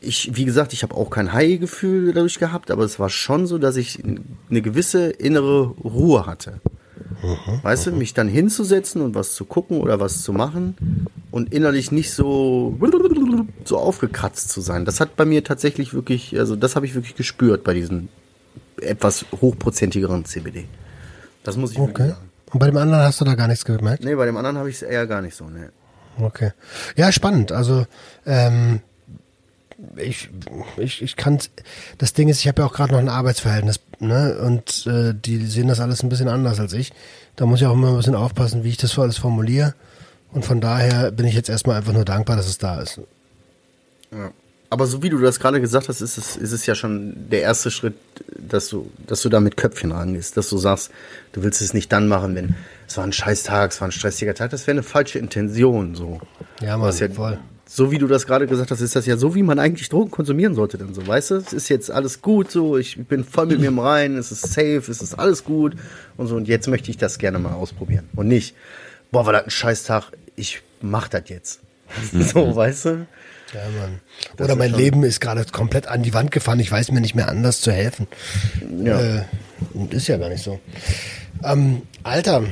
[0.01, 3.59] ich, wie gesagt, ich habe auch kein High-Gefühl dadurch gehabt, aber es war schon so,
[3.59, 6.61] dass ich eine gewisse innere Ruhe hatte.
[7.63, 11.91] Weißt du, mich dann hinzusetzen und was zu gucken oder was zu machen und innerlich
[11.93, 12.79] nicht so,
[13.65, 14.85] so aufgekratzt zu sein.
[14.85, 18.09] Das hat bei mir tatsächlich wirklich, also das habe ich wirklich gespürt bei diesen
[18.81, 20.67] etwas hochprozentigeren CBD.
[21.45, 22.09] Das muss ich wirklich Okay.
[22.11, 22.31] sagen.
[22.53, 24.05] Und bei dem anderen hast du da gar nichts gemerkt?
[24.05, 25.71] Nee, bei dem anderen habe ich es eher gar nicht so, ne.
[26.19, 26.53] Okay.
[26.97, 27.53] Ja, spannend.
[27.53, 27.87] Also,
[28.25, 28.81] ähm,
[29.97, 30.31] ich,
[30.79, 31.39] ich, ich kann
[31.99, 34.39] das Ding ist, ich habe ja auch gerade noch ein Arbeitsverhältnis, ne?
[34.39, 36.93] Und äh, die sehen das alles ein bisschen anders als ich.
[37.37, 39.75] Da muss ich auch immer ein bisschen aufpassen, wie ich das so alles formuliere.
[40.33, 43.01] Und von daher bin ich jetzt erstmal einfach nur dankbar, dass es da ist.
[44.13, 44.31] Ja.
[44.69, 47.43] Aber so wie du das gerade gesagt hast, ist es, ist es ja schon der
[47.43, 47.95] erste Schritt,
[48.37, 50.91] dass du, dass du da mit Köpfchen rangehst, dass du sagst,
[51.33, 52.57] du willst es nicht dann machen, wenn
[52.89, 55.95] es war ein scheiß Tag, es war ein stressiger Tag, das wäre eine falsche Intention,
[55.95, 56.21] so.
[56.61, 57.39] Ja, Mann, ja, voll.
[57.69, 60.11] So wie du das gerade gesagt hast, ist das ja so, wie man eigentlich Drogen
[60.13, 61.35] konsumieren sollte, dann so, weißt du?
[61.37, 64.43] Es ist jetzt alles gut, so, ich bin voll mit mir im Rein, es ist
[64.53, 65.75] safe, es ist alles gut
[66.17, 68.09] und so, und jetzt möchte ich das gerne mal ausprobieren.
[68.15, 68.55] Und nicht,
[69.11, 71.61] boah, war das ein scheiß Tag, ich mach das jetzt.
[72.13, 73.07] so, weißt du?
[73.53, 74.01] Ja, Mann.
[74.41, 76.59] Oder mein schon- Leben ist gerade komplett an die Wand gefahren.
[76.61, 78.07] Ich weiß mir nicht mehr anders zu helfen.
[78.85, 79.01] Ja.
[79.01, 79.23] Äh,
[79.73, 80.59] und ist ja gar nicht so.
[81.45, 82.45] Ähm, Alter,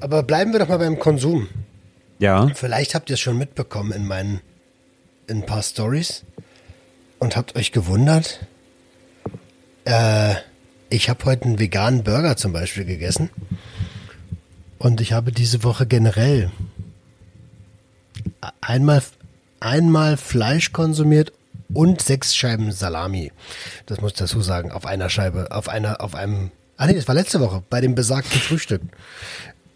[0.00, 1.48] aber bleiben wir doch mal beim Konsum.
[2.24, 2.50] Ja.
[2.54, 4.40] Vielleicht habt ihr es schon mitbekommen in meinen
[5.26, 6.24] in ein paar Stories
[7.18, 8.46] und habt euch gewundert.
[9.84, 10.36] Äh,
[10.88, 13.28] ich habe heute einen veganen Burger zum Beispiel gegessen
[14.78, 16.50] und ich habe diese Woche generell
[18.62, 19.02] einmal
[19.60, 21.30] einmal Fleisch konsumiert
[21.74, 23.32] und sechs Scheiben Salami.
[23.84, 26.52] Das muss ich dazu sagen, auf einer Scheibe, auf einer, auf einem.
[26.78, 28.80] Ah nee, das war letzte Woche bei dem besagten Frühstück.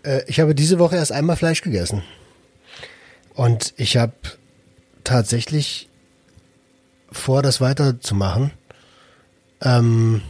[0.02, 2.02] Äh, ich habe diese Woche erst einmal Fleisch gegessen.
[3.38, 4.14] Und ich habe
[5.04, 5.88] tatsächlich
[7.12, 8.50] vor, das weiterzumachen.
[9.62, 10.22] Ähm,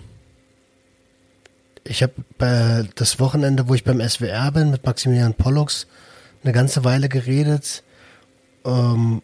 [1.85, 5.87] ich habe bei das Wochenende, wo ich beim SWR bin, mit Maximilian Pollux
[6.45, 7.83] eine ganze Weile geredet.
[8.67, 9.23] Ähm,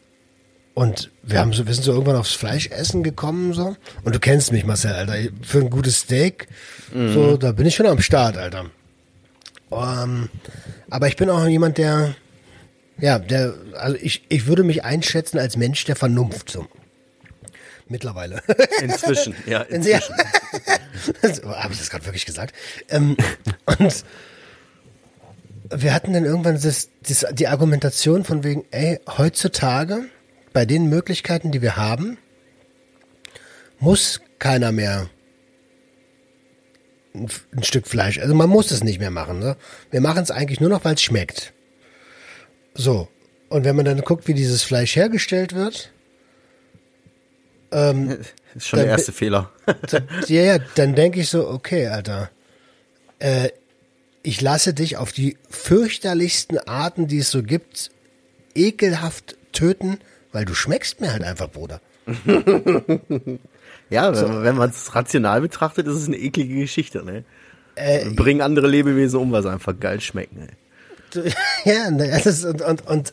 [0.72, 3.76] und wir haben so, wir sind so irgendwann aufs Fleischessen gekommen, so.
[4.02, 5.30] Und du kennst mich, Marcel, Alter.
[5.42, 6.48] Für ein gutes Steak,
[6.90, 8.64] so, da bin ich schon am Start, Alter.
[9.70, 10.30] Ähm,
[10.88, 12.14] aber ich bin auch jemand, der,
[12.98, 16.66] ja, der, also ich, ich würde mich einschätzen als Mensch der Vernunft, so.
[17.88, 18.42] Mittlerweile.
[18.80, 19.62] Inzwischen, ja, Ja.
[19.62, 20.14] inzwischen.
[21.44, 22.54] Habe ich das gerade wirklich gesagt?
[22.88, 23.16] Ähm,
[23.78, 24.04] und
[25.70, 30.04] wir hatten dann irgendwann das, das, die Argumentation von wegen, ey, heutzutage,
[30.52, 32.16] bei den Möglichkeiten, die wir haben,
[33.80, 35.10] muss keiner mehr
[37.14, 39.40] ein, ein Stück Fleisch, also man muss es nicht mehr machen.
[39.40, 39.56] Ne?
[39.90, 41.52] Wir machen es eigentlich nur noch, weil es schmeckt.
[42.74, 43.08] So.
[43.48, 45.92] Und wenn man dann guckt, wie dieses Fleisch hergestellt wird,
[48.54, 49.50] ist schon der erste Fehler.
[50.28, 52.30] ja, ja, dann denke ich so, okay, Alter,
[53.18, 53.48] äh,
[54.22, 57.90] ich lasse dich auf die fürchterlichsten Arten, die es so gibt,
[58.54, 59.98] ekelhaft töten,
[60.32, 61.80] weil du schmeckst mir halt einfach, Bruder.
[63.90, 67.24] Ja, wenn, wenn man es rational betrachtet, ist es eine eklige Geschichte, ne?
[67.76, 70.54] Äh, Bringen andere Lebewesen um, weil sie einfach geil schmecken, ey.
[71.64, 73.12] Ja, ne, das ist, und, und, und,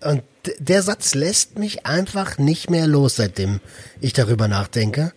[0.00, 0.22] und
[0.58, 3.60] der Satz lässt mich einfach nicht mehr los, seitdem
[4.00, 5.12] ich darüber nachdenke.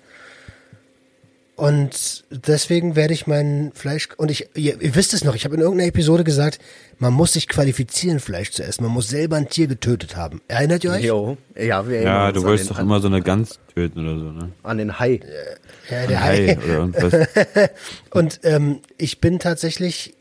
[1.56, 5.54] Und deswegen werde ich mein Fleisch, und ich, ihr, ihr wisst es noch, ich habe
[5.54, 6.58] in irgendeiner Episode gesagt,
[6.98, 8.84] man muss sich qualifizieren, Fleisch zu essen.
[8.84, 10.42] Man muss selber ein Tier getötet haben.
[10.48, 11.04] Erinnert ihr euch?
[11.04, 14.18] Jo, ja, wir erinnern Ja, du an wolltest doch immer so eine Gans töten oder
[14.18, 14.52] so, ne?
[14.64, 15.20] an den Hai.
[15.92, 16.58] Ja, der Hai Hai.
[16.58, 17.14] oder irgendwas.
[18.10, 20.16] Und ähm, ich bin tatsächlich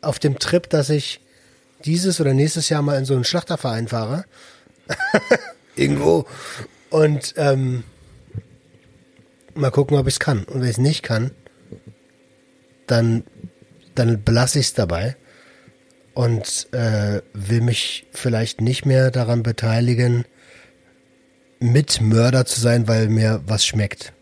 [0.00, 1.20] auf dem Trip, dass ich
[1.84, 4.24] dieses oder nächstes Jahr mal in so einen Schlachterverein fahre.
[5.76, 6.26] Irgendwo.
[6.90, 7.84] Und ähm,
[9.54, 10.44] mal gucken, ob ich es kann.
[10.44, 11.30] Und wenn ich es nicht kann,
[12.86, 13.24] dann,
[13.94, 15.16] dann belasse ich es dabei
[16.14, 20.24] und äh, will mich vielleicht nicht mehr daran beteiligen,
[21.60, 24.12] mit Mörder zu sein, weil mir was schmeckt.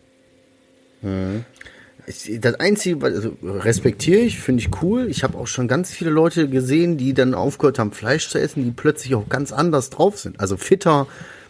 [2.39, 5.07] Das Einzige, was- also respektiere ich, finde ich cool.
[5.09, 8.63] Ich habe auch schon ganz viele Leute gesehen, die dann aufgehört haben, Fleisch zu essen,
[8.63, 10.39] die plötzlich auch ganz anders drauf sind.
[10.39, 11.07] Also fitter,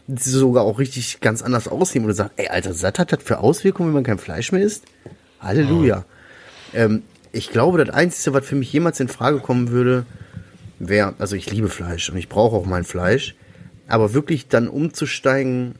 [0.07, 2.07] die sogar auch richtig ganz anders aussehen.
[2.07, 4.85] Du sagst, ey, Alter, was hat das für Auswirkungen, wenn man kein Fleisch mehr isst?
[5.39, 6.05] Halleluja.
[6.73, 10.07] Ähm, ich glaube, das Einzige, was für mich jemals in Frage kommen würde,
[10.79, 13.35] wäre, also ich liebe Fleisch und ich brauche auch mein Fleisch,
[13.87, 15.75] aber wirklich dann umzusteigen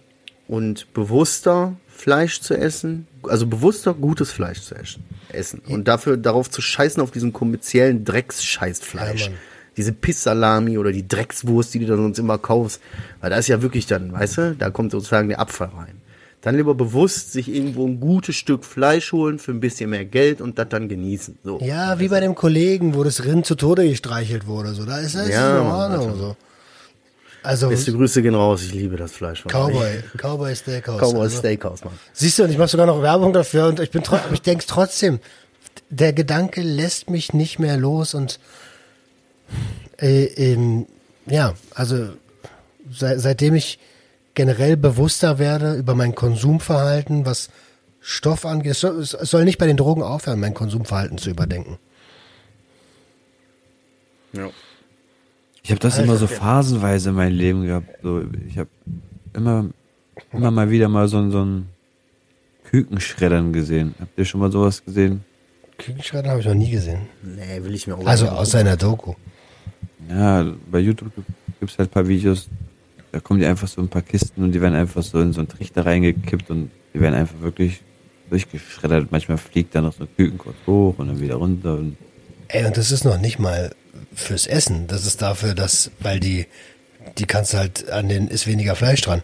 [0.47, 6.49] und bewusster Fleisch zu essen, also bewusster gutes Fleisch zu essen, essen und dafür darauf
[6.49, 9.27] zu scheißen auf diesen kommerziellen Drecksscheißfleisch.
[9.27, 9.33] Ja,
[9.77, 12.81] diese Pissalami oder die Dreckswurst, die du dann sonst immer kaufst,
[13.21, 16.01] weil da ist ja wirklich dann, weißt du, da kommt sozusagen der Abfall rein.
[16.41, 20.39] Dann lieber bewusst sich irgendwo ein gutes Stück Fleisch holen für ein bisschen mehr Geld
[20.39, 21.39] und das dann genießen.
[21.43, 21.59] So.
[21.61, 24.73] Ja, wie bei dem Kollegen, wo das Rind zu Tode gestreichelt wurde.
[24.73, 26.17] So, da ist das Ja, in Ordnung.
[26.17, 26.35] So.
[27.47, 29.45] Also Beste Grüße gehen raus, ich liebe das Fleisch.
[29.45, 30.03] Cowboy.
[30.17, 30.99] Cowboy Steakhouse.
[30.99, 31.93] Cowboy also, Steakhouse, Mann.
[32.11, 34.65] Siehst du, und ich mache sogar noch Werbung dafür und ich bin trotzdem, ich denke
[34.67, 35.19] trotzdem,
[35.89, 38.41] der Gedanke lässt mich nicht mehr los und
[39.97, 40.87] äh, ähm,
[41.25, 42.09] ja, also
[42.91, 43.79] sei, seitdem ich
[44.33, 47.49] generell bewusster werde über mein Konsumverhalten, was
[48.01, 51.79] Stoff angeht, es soll, es soll nicht bei den Drogen aufhören, mein Konsumverhalten zu überdenken.
[54.33, 54.49] Ja.
[55.67, 57.89] Ich habe das immer so phasenweise in meinem Leben gehabt.
[58.01, 58.69] So, ich habe
[59.33, 59.65] immer,
[60.31, 61.67] immer mal wieder mal so, ein- so ein
[62.69, 63.93] Kükenschreddern gesehen.
[63.99, 65.25] Habt ihr schon mal sowas gesehen?
[65.77, 66.99] Küchenschredder habe ich noch nie gesehen.
[67.21, 69.13] Nee, will ich mir auch Also aus seiner Doku.
[70.09, 71.11] Ja, bei YouTube
[71.59, 72.47] gibt es halt ein paar Videos,
[73.11, 75.41] da kommen die einfach so ein paar Kisten und die werden einfach so in so
[75.41, 77.81] einen Trichter reingekippt und die werden einfach wirklich
[78.29, 79.11] durchgeschreddert.
[79.11, 81.73] Manchmal fliegt da noch so ein Küken kurz hoch und dann wieder runter.
[81.75, 81.97] Und
[82.47, 83.75] Ey, und das ist noch nicht mal
[84.17, 84.87] fürs Essen.
[84.87, 86.47] Das ist dafür, dass, weil die,
[87.17, 89.23] die kannst du halt an den, ist weniger Fleisch dran.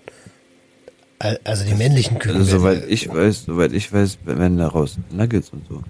[1.20, 2.38] Al- Also die männlichen Küken.
[2.38, 5.84] also, soweit ich weiß, soweit ich weiß, werden daraus Nuggets und so.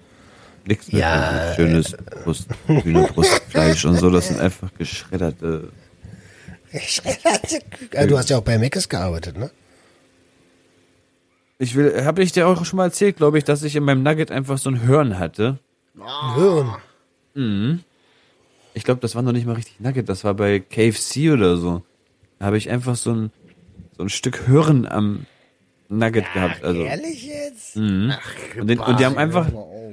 [0.65, 4.09] Nichts mit Ja, schönes Brust, Hühnerbrustfleisch und so.
[4.09, 5.69] Das sind einfach geschredderte.
[6.71, 7.99] Geschredderte Küken.
[7.99, 9.51] Ah, Du hast ja auch bei Meckes gearbeitet, ne?
[11.59, 14.03] Ich will, habe ich dir auch schon mal erzählt, glaube ich, dass ich in meinem
[14.03, 15.59] Nugget einfach so ein Hirn hatte.
[17.35, 17.83] Hirn.
[18.73, 21.83] Ich glaube, das war noch nicht mal richtig Nugget, das war bei KFC oder so.
[22.39, 23.31] Da habe ich einfach so ein,
[23.97, 25.25] so ein Stück Hirn am
[25.89, 26.63] Nugget gehabt.
[26.63, 27.75] Also, Ehrlich jetzt?
[27.75, 28.13] und,
[28.67, 29.47] den, und die haben einfach,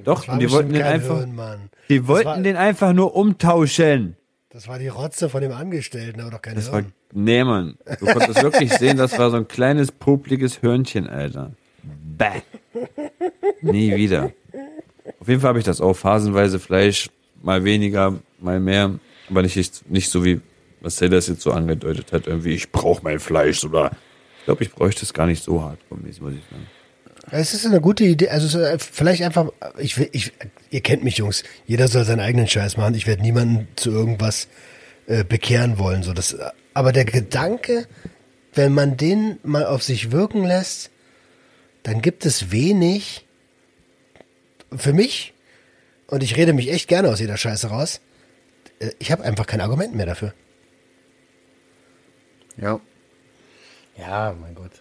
[0.05, 3.15] doch, War und die wollten den kein einfach, Hirn, die wollten war- den einfach nur
[3.15, 4.17] umtauschen.
[4.53, 6.93] Das war die Rotze von dem Angestellten, aber doch keine Das war, Hirn.
[7.13, 7.77] nee, Mann.
[8.01, 11.53] Du konntest wirklich sehen, das war so ein kleines, popliges Hörnchen, Alter.
[11.83, 12.41] Bäh.
[13.63, 14.33] Nie wieder.
[15.21, 17.11] Auf jeden Fall habe ich das auch phasenweise Fleisch,
[17.43, 20.41] mal weniger, mal mehr, aber nicht, nicht so wie
[20.81, 23.91] Marcel das jetzt so angedeutet hat, irgendwie, ich brauche mein Fleisch oder
[24.39, 26.67] ich glaube, ich bräuchte es gar nicht so hardcore-mäßig, muss ich sagen.
[27.31, 28.31] Es ist eine gute Idee.
[28.31, 30.33] Also äh, vielleicht einfach, ich ich,
[30.71, 31.45] ihr kennt mich, Jungs.
[31.67, 32.95] Jeder soll seinen eigenen Scheiß machen.
[32.95, 34.49] Ich werde niemanden zu irgendwas
[35.07, 36.03] äh, bekehren wollen.
[36.03, 36.37] So das,
[36.75, 37.87] aber der Gedanke,
[38.55, 40.91] wenn man den mal auf sich wirken lässt,
[41.83, 43.27] dann gibt es wenig
[44.75, 45.33] für mich.
[46.11, 48.01] Und ich rede mich echt gerne aus jeder Scheiße raus.
[48.81, 50.35] äh, Ich habe einfach kein Argument mehr dafür.
[52.57, 52.81] Ja.
[53.99, 54.73] Ja, mein Gott.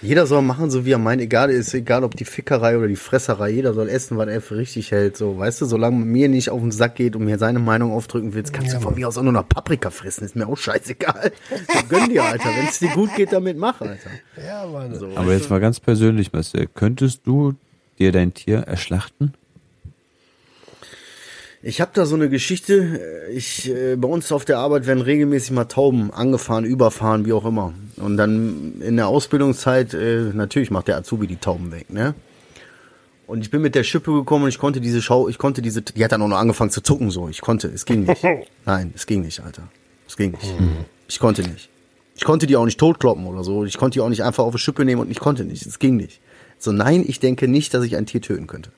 [0.00, 1.22] Jeder soll machen, so wie er meint.
[1.22, 3.50] Egal, ist egal, ob die Fickerei oder die Fresserei.
[3.50, 5.16] Jeder soll essen, was er für richtig hält.
[5.16, 7.92] So, weißt du, solange man mir nicht auf den Sack geht und mir seine Meinung
[7.92, 10.24] aufdrücken willst, kannst Ja, du von mir aus auch nur noch Paprika fressen.
[10.24, 11.30] Ist mir auch scheißegal.
[11.72, 12.48] So, gönn dir, Alter.
[12.48, 14.10] Wenn es dir gut geht, damit mach, Alter.
[14.44, 14.92] Ja, Mann.
[14.98, 17.54] So, Aber jetzt mal ganz persönlich, Marcel, könntest du
[18.00, 19.34] dir dein Tier erschlachten?
[21.64, 23.00] Ich habe da so eine Geschichte.
[23.32, 27.44] Ich äh, bei uns auf der Arbeit werden regelmäßig mal Tauben angefahren, überfahren, wie auch
[27.44, 27.72] immer.
[27.96, 32.14] Und dann in der Ausbildungszeit äh, natürlich macht der Azubi die Tauben weg, ne?
[33.28, 35.80] Und ich bin mit der Schippe gekommen und ich konnte diese Schau, ich konnte diese,
[35.80, 37.28] die hat dann auch noch angefangen zu zucken so.
[37.28, 38.22] Ich konnte, es ging nicht.
[38.66, 39.62] Nein, es ging nicht, Alter.
[40.08, 40.54] Es ging nicht.
[41.08, 41.70] Ich konnte nicht.
[42.16, 43.64] Ich konnte die auch nicht totkloppen oder so.
[43.64, 45.64] Ich konnte die auch nicht einfach auf eine Schippe nehmen und ich konnte nicht.
[45.64, 46.20] Es ging nicht.
[46.58, 48.70] So, nein, ich denke nicht, dass ich ein Tier töten könnte.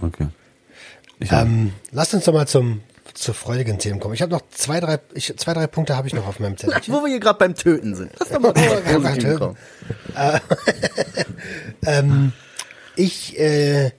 [0.00, 0.28] Okay.
[1.30, 2.80] Ähm, lasst uns doch mal zum,
[3.14, 4.14] zu freudigen Themen kommen.
[4.14, 6.80] Ich habe noch zwei, drei, ich, zwei, drei Punkte habe ich noch auf meinem Zettel.
[6.86, 8.12] Wo wir hier gerade beim Töten sind.
[8.18, 9.38] Lass doch mal beim Töten.
[9.38, 9.56] kommen.
[12.96, 13.92] Ich, äh,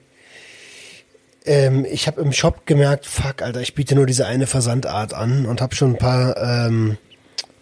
[1.46, 5.48] ähm, ich habe im Shop gemerkt, fuck, Alter, ich biete nur diese eine Versandart an
[5.48, 6.98] und habe schon ein paar, ähm,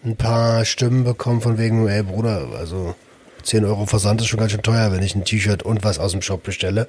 [0.04, 2.94] ein paar Stimmen bekommen von wegen, ey Bruder, also
[3.42, 6.12] 10 Euro Versand ist schon ganz schön teuer, wenn ich ein T-Shirt und was aus
[6.12, 6.88] dem Shop bestelle.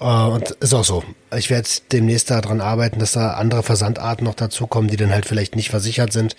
[0.00, 1.04] Äh, und ist auch so.
[1.36, 5.56] Ich werde demnächst daran arbeiten, dass da andere Versandarten noch dazukommen, die dann halt vielleicht
[5.56, 6.36] nicht versichert sind.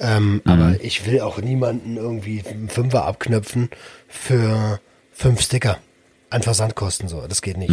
[0.00, 3.70] Ähm, Aber ich will auch niemanden irgendwie einen Fünfer abknöpfen
[4.08, 4.80] für
[5.12, 5.78] fünf Sticker
[6.30, 7.08] an Versandkosten.
[7.08, 7.70] So, das geht nicht.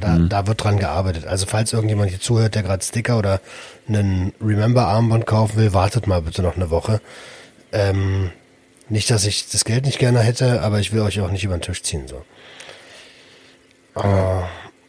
[0.00, 1.26] Da, da wird dran gearbeitet.
[1.26, 3.40] Also falls irgendjemand hier zuhört, der gerade Sticker oder
[3.86, 7.02] einen Remember-Armband kaufen will, wartet mal bitte noch eine Woche.
[7.72, 8.30] Ähm,
[8.88, 11.56] nicht, dass ich das Geld nicht gerne hätte, aber ich will euch auch nicht über
[11.58, 12.08] den Tisch ziehen.
[12.08, 12.24] So.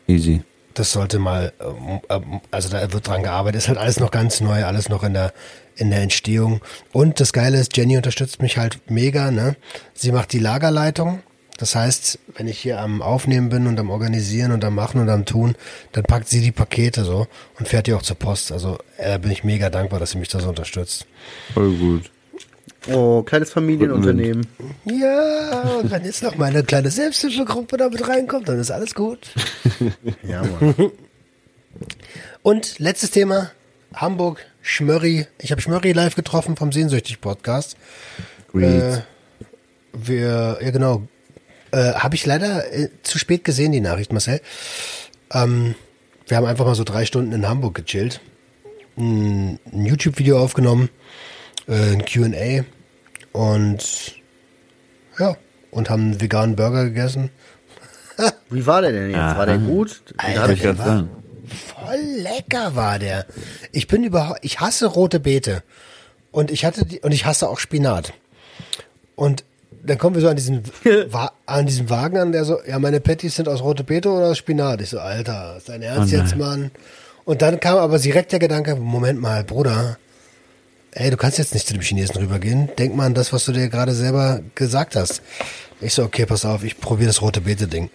[0.07, 0.41] Easy.
[0.73, 3.61] Das sollte mal, ähm, ähm, also da wird dran gearbeitet.
[3.61, 5.33] Ist halt alles noch ganz neu, alles noch in der
[5.75, 6.61] in der Entstehung.
[6.91, 9.31] Und das Geile ist, Jenny unterstützt mich halt mega.
[9.31, 9.55] Ne,
[9.93, 11.23] sie macht die Lagerleitung.
[11.57, 15.09] Das heißt, wenn ich hier am Aufnehmen bin und am Organisieren und am Machen und
[15.09, 15.55] am Tun,
[15.91, 17.27] dann packt sie die Pakete so
[17.59, 18.51] und fährt die auch zur Post.
[18.51, 21.05] Also äh, bin ich mega dankbar, dass sie mich da so unterstützt.
[21.53, 22.11] Voll gut.
[22.88, 24.47] Oh, kleines Familienunternehmen.
[24.86, 29.19] Ja, und wenn jetzt noch mal eine kleine Selbsthilfegruppe damit reinkommt, dann ist alles gut.
[30.23, 30.91] Ja, Mann.
[32.41, 33.51] Und letztes Thema,
[33.93, 35.27] Hamburg, Schmörri.
[35.39, 37.77] Ich habe Schmörri live getroffen vom Sehnsüchtig-Podcast.
[38.53, 38.97] Äh,
[39.93, 41.03] wir, ja genau,
[41.71, 44.41] äh, habe ich leider äh, zu spät gesehen, die Nachricht, Marcel.
[45.32, 45.75] Ähm,
[46.27, 48.21] wir haben einfach mal so drei Stunden in Hamburg gechillt,
[48.97, 50.89] ein, ein YouTube-Video aufgenommen,
[51.72, 52.63] äh, ein Q&A
[53.38, 54.15] und
[55.17, 55.36] ja,
[55.72, 57.30] und haben einen veganen Burger gegessen.
[58.49, 59.17] Wie war der denn jetzt?
[59.17, 59.65] War der Aha.
[59.65, 60.03] gut?
[60.17, 61.07] Alter, ich der war-.
[61.67, 63.26] Voll lecker war der.
[63.72, 65.63] Ich bin überhaupt, ich hasse rote Beete.
[66.32, 68.13] Und ich hatte die, und ich hasse auch Spinat.
[69.15, 69.43] Und
[69.84, 70.63] dann kommen wir so an diesen,
[71.09, 74.28] Wa- an diesem Wagen an, der so, ja, meine Patties sind aus rote Beete oder
[74.28, 74.82] aus Spinat.
[74.82, 76.72] Ich so, Alter, ist dein Ernst Oh jetzt, Mann?
[77.26, 79.97] Und dann kam aber direkt der Gedanke, Moment mal, Bruder,
[80.91, 82.69] ey, du kannst jetzt nicht zu dem Chinesen rübergehen.
[82.77, 85.21] Denk mal an das, was du dir gerade selber gesagt hast.
[85.79, 87.89] Ich so, okay, pass auf, ich probiere das rote Beete-Ding.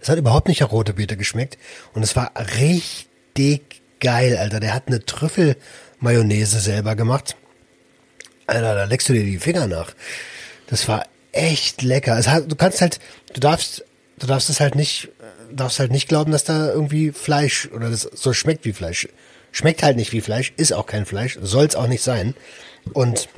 [0.00, 1.58] Es hat überhaupt nicht nach rote Beete geschmeckt
[1.92, 4.60] und es war richtig geil, Alter.
[4.60, 7.36] Der hat eine Trüffelmayonnaise selber gemacht.
[8.46, 9.92] Alter, da leckst du dir die Finger nach.
[10.68, 12.18] Das war echt lecker.
[12.18, 12.98] Es hat, du kannst halt,
[13.34, 13.84] du darfst,
[14.18, 17.90] du darfst es halt nicht, äh, darfst halt nicht glauben, dass da irgendwie Fleisch oder
[17.90, 19.08] das so schmeckt wie Fleisch.
[19.52, 22.34] Schmeckt halt nicht wie Fleisch, ist auch kein Fleisch, soll es auch nicht sein.
[22.92, 23.28] Und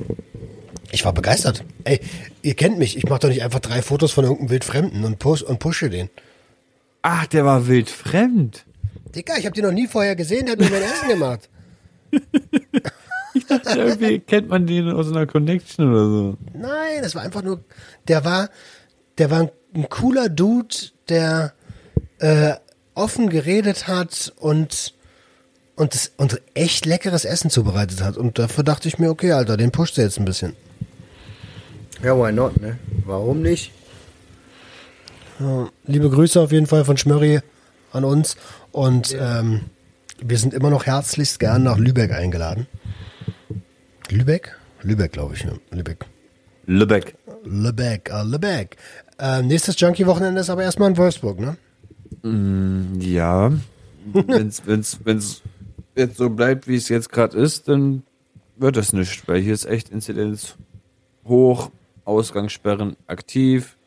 [0.91, 1.63] ich war begeistert.
[1.83, 1.99] Ey,
[2.41, 5.41] ihr kennt mich, ich mache doch nicht einfach drei Fotos von irgendeinem Wildfremden und, push,
[5.41, 6.09] und pushe den.
[7.01, 8.65] Ach, der war wild fremd.
[9.15, 11.49] Digga, ich habe den noch nie vorher gesehen, der hat mir mein Essen gemacht.
[13.75, 16.37] Irgendwie kennt man den aus einer Connection oder so.
[16.53, 17.63] Nein, das war einfach nur,
[18.07, 18.49] der war,
[19.17, 20.75] der war ein, ein cooler Dude,
[21.09, 21.53] der
[22.19, 22.53] äh,
[22.93, 24.93] offen geredet hat und
[25.75, 28.17] und, das, und echt leckeres Essen zubereitet hat.
[28.17, 30.55] Und dafür dachte ich mir, okay, Alter, den pusht er jetzt ein bisschen.
[32.03, 32.77] Ja, why not, ne?
[33.05, 33.71] Warum nicht?
[35.85, 37.39] Liebe Grüße auf jeden Fall von Schmörri
[37.91, 38.35] an uns.
[38.71, 39.61] Und ähm,
[40.21, 42.67] wir sind immer noch herzlichst gern nach Lübeck eingeladen.
[44.09, 44.57] Lübeck?
[44.81, 45.43] Lübeck, glaube ich.
[45.43, 45.59] Ne?
[45.71, 46.05] Lübeck.
[46.65, 47.15] Lübeck.
[47.43, 48.77] Lübeck, äh, Lübeck.
[49.19, 51.57] Ähm, nächstes Junkie-Wochenende ist aber erstmal in Wolfsburg, ne?
[52.99, 53.51] Ja.
[54.13, 55.41] wenn's, wenn's, wenn's
[55.95, 58.03] jetzt so bleibt, wie es jetzt gerade ist, dann
[58.57, 60.55] wird das nicht, weil hier ist echt Inzidenz
[61.25, 61.71] hoch,
[62.05, 63.77] Ausgangssperren aktiv,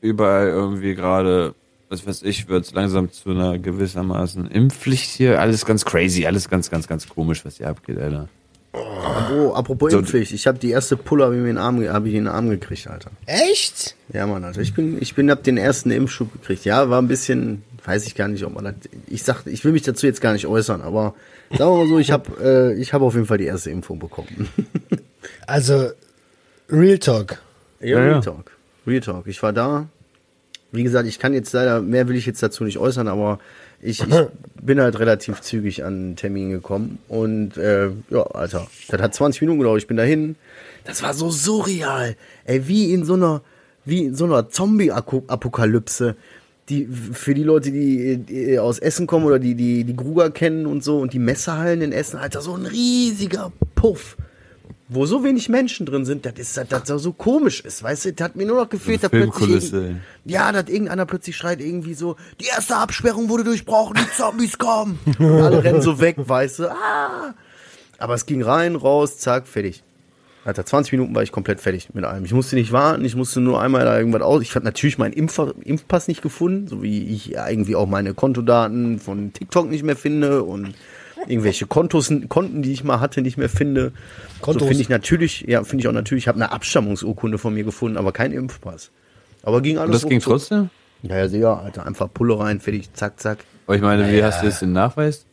[0.00, 1.54] überall irgendwie gerade,
[1.88, 5.40] was weiß ich, wird es langsam zu einer gewissermaßen Impfpflicht hier.
[5.40, 8.28] Alles ganz crazy, alles ganz, ganz, ganz komisch, was hier abgeht, Alter.
[8.74, 10.32] Oh, apropos So- Impfpflicht.
[10.32, 12.28] Ich habe die erste Pulle hab ich mir in den Arm, hab ich in den
[12.28, 13.10] Arm gekriegt, Alter.
[13.26, 13.96] Echt?
[14.12, 14.60] Ja, Mann, Alter.
[14.62, 16.64] Ich bin, ich bin, hab den ersten Impfschub gekriegt.
[16.64, 18.74] Ja, war ein bisschen, weiß ich gar nicht, ob man das,
[19.08, 21.14] ich sag, ich will mich dazu jetzt gar nicht äußern, aber
[21.50, 22.30] sagen wir mal so, ich habe,
[22.74, 24.48] äh, ich habe auf jeden Fall die erste Impfung bekommen.
[25.46, 25.90] Also,
[26.68, 27.38] Real Talk.
[27.80, 28.20] Ja, Ja, Real ja.
[28.20, 28.50] Talk.
[28.86, 29.26] Real Talk.
[29.26, 29.86] Ich war da.
[30.72, 33.38] Wie gesagt, ich kann jetzt leider, mehr will ich jetzt dazu nicht äußern, aber
[33.80, 34.14] ich, ich
[34.62, 36.98] bin halt relativ zügig an einen Termin gekommen.
[37.08, 39.78] Und äh, ja, Alter, das hat 20 Minuten gedauert.
[39.78, 40.36] Ich bin dahin.
[40.84, 42.16] Das war so surreal.
[42.44, 43.42] Ey, wie in so einer,
[43.84, 46.16] wie in so einer Zombie-Apokalypse.
[46.72, 50.64] Die, für die Leute, die, die aus Essen kommen oder die, die, die Gruger kennen
[50.64, 54.16] und so und die Messehallen in Essen, Alter, so ein riesiger Puff
[54.94, 58.24] wo so wenig Menschen drin sind, das ist, das so, komisch ist, weißt du, das
[58.24, 59.72] hat mir nur noch gefehlt, dass plötzlich,
[60.24, 64.98] ja, dass irgendeiner plötzlich schreit irgendwie so, die erste Absperrung wurde durchbrochen, die Zombies kommen.
[65.18, 67.34] Und alle rennen so weg, weißt du, ah.
[67.98, 69.82] Aber es ging rein, raus, zack, fertig.
[70.44, 72.24] Alter, 20 Minuten war ich komplett fertig mit allem.
[72.24, 74.42] Ich musste nicht warten, ich musste nur einmal da irgendwas aus.
[74.42, 78.98] Ich habe natürlich meinen Impf Impfpass nicht gefunden, so wie ich irgendwie auch meine Kontodaten
[78.98, 80.74] von TikTok nicht mehr finde und
[81.28, 83.92] irgendwelche Kontos, Konten, die ich mal hatte, nicht mehr finde.
[84.40, 84.62] Kontos.
[84.62, 87.62] So finde ich natürlich, ja, finde ich auch natürlich, ich habe eine Abstammungsurkunde von mir
[87.62, 88.90] gefunden, aber keinen Impfpass.
[89.44, 90.70] Aber ging alles Und das ging trotzdem?
[91.02, 93.38] Ja, ja, sehr, Alter, einfach Pulle rein, fertig, zack, zack.
[93.66, 95.24] Aber ich meine, wie hast du jetzt den Nachweis?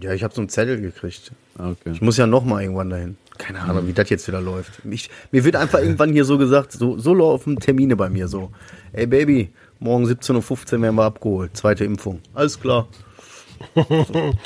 [0.00, 1.32] Ja, ich habe so einen Zettel gekriegt.
[1.58, 1.92] Okay.
[1.92, 3.16] Ich muss ja noch mal irgendwann dahin.
[3.38, 4.72] Keine Ahnung, wie das jetzt wieder läuft.
[4.90, 8.50] Ich, mir wird einfach irgendwann hier so gesagt, so, so laufen Termine bei mir so.
[8.92, 11.56] Ey Baby, morgen 17.15 Uhr werden wir abgeholt.
[11.56, 12.20] Zweite Impfung.
[12.34, 12.88] Alles klar.
[13.74, 13.84] So,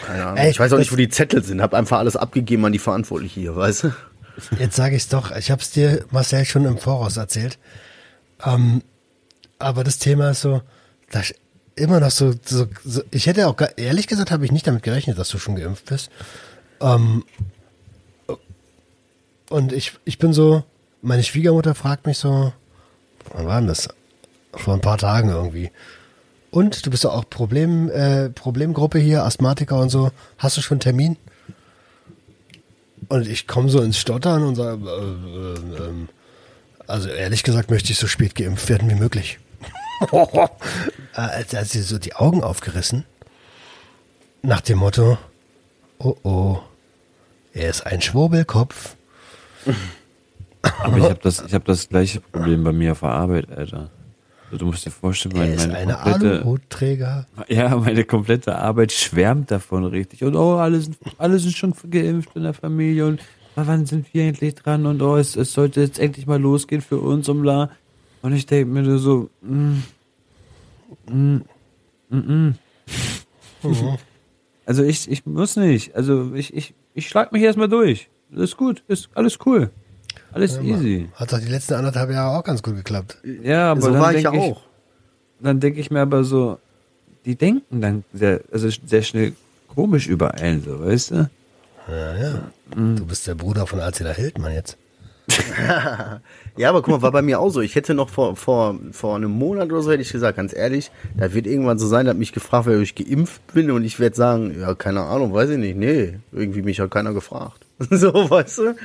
[0.07, 0.37] keine Ahnung.
[0.37, 1.61] Ey, ich weiß auch nicht, wo die Zettel sind.
[1.61, 3.93] Hab einfach alles abgegeben an die Verantwortliche hier, weißt du?
[4.59, 5.35] Jetzt sage ich es doch.
[5.37, 7.59] Ich habe es dir, Marcel, schon im Voraus erzählt.
[8.45, 8.83] Ähm,
[9.59, 10.62] aber das Thema ist so,
[11.11, 11.35] das
[11.77, 15.19] immer noch so, so, so ich hätte auch, ehrlich gesagt, habe ich nicht damit gerechnet,
[15.19, 16.11] dass du schon geimpft bist.
[16.81, 17.25] Ähm,
[19.51, 20.63] und ich, ich bin so,
[21.03, 22.53] meine Schwiegermutter fragt mich so,
[23.33, 23.89] wann war denn das?
[24.53, 25.71] Vor ein paar Tagen irgendwie.
[26.51, 30.11] Und du bist doch auch Problem, äh, Problemgruppe hier, Asthmatiker und so.
[30.39, 31.17] Hast du schon einen Termin?
[33.09, 36.09] Und ich komme so ins Stottern und sage, äh, äh, ähm,
[36.87, 39.39] also ehrlich gesagt möchte ich so spät geimpft werden wie möglich.
[40.13, 40.49] äh,
[41.15, 43.05] als, als sie so die Augen aufgerissen,
[44.43, 45.19] nach dem Motto,
[45.99, 46.59] oh oh,
[47.53, 48.97] er ist ein Schwurbelkopf.
[50.82, 53.91] Aber ich habe das, ich hab das gleiche Problem bei mir auf der Arbeit, Alter.
[54.47, 57.27] Also, du musst dir vorstellen, meine, ist meine eine komplette, Aluhutträger.
[57.49, 60.24] ja, meine komplette Arbeit schwärmt davon richtig.
[60.24, 63.20] Und oh, alle sind, alle sind schon geimpft in der Familie und
[63.57, 64.87] ah, wann sind wir endlich dran?
[64.87, 67.70] Und oh, es, es sollte jetzt endlich mal losgehen für uns und bla.
[68.23, 69.82] Und ich denke mir nur so, mm,
[71.11, 71.41] mm,
[72.11, 72.55] mm, mm.
[74.66, 75.97] Also ich, ich muss nicht.
[75.97, 78.09] Also ich, ich, ich schlag mich erstmal durch.
[78.32, 79.70] Das ist gut, ist alles cool.
[80.32, 81.09] Alles easy.
[81.15, 83.19] Hat doch die letzten anderthalb Jahre auch ganz gut geklappt.
[83.43, 84.62] Ja, aber so dann war ich ja auch.
[85.40, 86.59] Dann denke ich mir aber so,
[87.24, 89.32] die denken dann sehr, also sehr schnell
[89.69, 91.31] komisch über einen, so, weißt du?
[91.89, 92.43] Ja, ja.
[92.74, 94.77] Du bist der Bruder von Attila Hildmann jetzt.
[96.57, 97.61] Ja, aber guck mal, war bei mir auch so.
[97.61, 100.90] Ich hätte noch vor, vor, vor einem Monat oder so, hätte ich gesagt, ganz ehrlich,
[101.16, 103.98] da wird irgendwann so sein, da hat mich gefragt, wer ich geimpft bin und ich
[103.98, 107.65] werde sagen, ja, keine Ahnung, weiß ich nicht, nee, irgendwie mich hat keiner gefragt.
[107.90, 108.77] so, weißt du?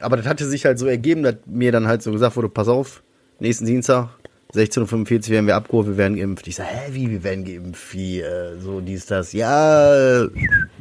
[0.00, 2.68] Aber das hatte sich halt so ergeben, dass mir dann halt so gesagt wurde, pass
[2.68, 3.02] auf,
[3.38, 4.10] nächsten Dienstag,
[4.54, 6.46] 16.45 Uhr werden wir abgeholt, wir werden geimpft.
[6.48, 7.94] Ich sage, hä, wie, wir werden geimpft?
[7.94, 9.32] Wie, äh, so, dies, das.
[9.32, 10.28] Ja, äh,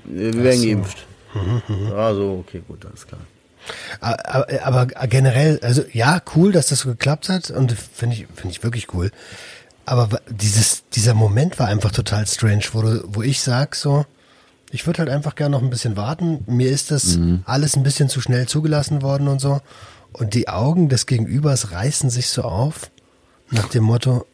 [0.06, 1.06] wir werden geimpft.
[1.90, 3.22] Ja, so, okay, gut, alles klar.
[4.00, 8.52] Aber, aber generell, also ja, cool, dass das so geklappt hat und finde ich, finde
[8.52, 9.12] ich wirklich cool.
[9.86, 14.06] Aber dieses, dieser Moment war einfach total strange, wo, du, wo ich sag so,
[14.72, 16.44] ich würde halt einfach gerne noch ein bisschen warten.
[16.48, 19.62] Mir ist das alles ein bisschen zu schnell zugelassen worden und so.
[20.12, 22.90] Und die Augen des Gegenübers reißen sich so auf
[23.52, 24.26] nach dem Motto,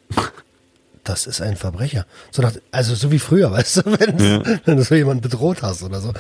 [1.04, 2.06] das ist ein Verbrecher.
[2.32, 4.20] So nach, also so wie früher, weißt du, wenn,
[4.66, 6.14] wenn du so jemanden bedroht hast oder so.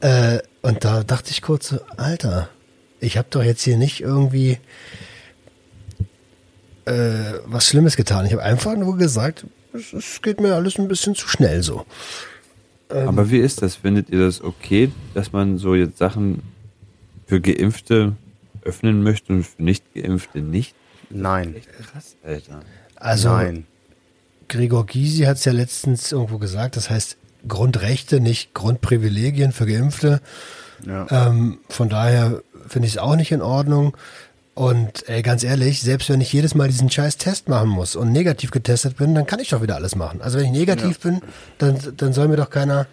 [0.00, 2.48] Äh, und da dachte ich kurz so, Alter,
[3.00, 4.58] ich habe doch jetzt hier nicht irgendwie
[6.84, 6.92] äh,
[7.46, 8.26] was Schlimmes getan.
[8.26, 11.86] Ich habe einfach nur gesagt, es, es geht mir alles ein bisschen zu schnell so.
[12.88, 13.76] Aber wie ist das?
[13.76, 16.42] Findet ihr das okay, dass man so jetzt Sachen
[17.26, 18.16] für Geimpfte
[18.62, 20.74] öffnen möchte und für Nicht-Geimpfte nicht?
[21.08, 21.54] Nein.
[21.92, 22.62] Krass, Alter.
[22.96, 23.66] Also Nein.
[24.48, 27.16] Gregor Gysi hat es ja letztens irgendwo gesagt, das heißt
[27.48, 30.20] Grundrechte, nicht Grundprivilegien für Geimpfte.
[30.86, 31.06] Ja.
[31.10, 33.96] Ähm, von daher finde ich es auch nicht in Ordnung.
[34.54, 38.12] Und ey, ganz ehrlich, selbst wenn ich jedes Mal diesen scheiß Test machen muss und
[38.12, 40.20] negativ getestet bin, dann kann ich doch wieder alles machen.
[40.20, 41.20] Also wenn ich negativ bin,
[41.58, 42.86] dann, dann soll mir doch keiner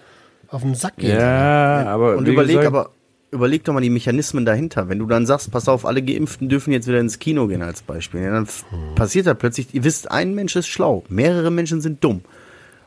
[0.49, 1.19] auf den Sack gehen.
[1.19, 2.91] Ja, aber Und überleg gesagt, aber,
[3.31, 4.87] überleg doch mal die Mechanismen dahinter.
[4.87, 7.81] Wenn du dann sagst, pass auf, alle Geimpften dürfen jetzt wieder ins Kino gehen als
[7.81, 8.63] Beispiel, ja, dann f-
[8.95, 12.21] passiert da plötzlich, ihr wisst, ein Mensch ist schlau, mehrere Menschen sind dumm.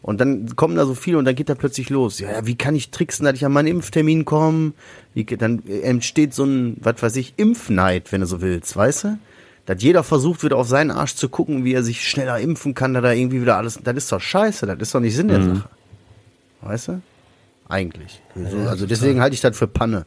[0.03, 2.21] Und dann kommen da so viele und dann geht da plötzlich los.
[2.21, 4.73] Ja, wie kann ich tricksen, dass ich an meinen Impftermin komme?
[5.13, 9.19] Wie, dann entsteht so ein, was weiß ich, Impfneid, wenn du so willst, weißt du?
[9.67, 12.95] Dass jeder versucht wieder auf seinen Arsch zu gucken, wie er sich schneller impfen kann,
[12.95, 15.43] dass da irgendwie wieder alles, das ist doch scheiße, das ist doch nicht Sinn der
[15.43, 15.69] Sache.
[16.63, 17.03] Weißt du?
[17.69, 18.21] Eigentlich.
[18.35, 20.07] So, also deswegen halte ich das für Panne.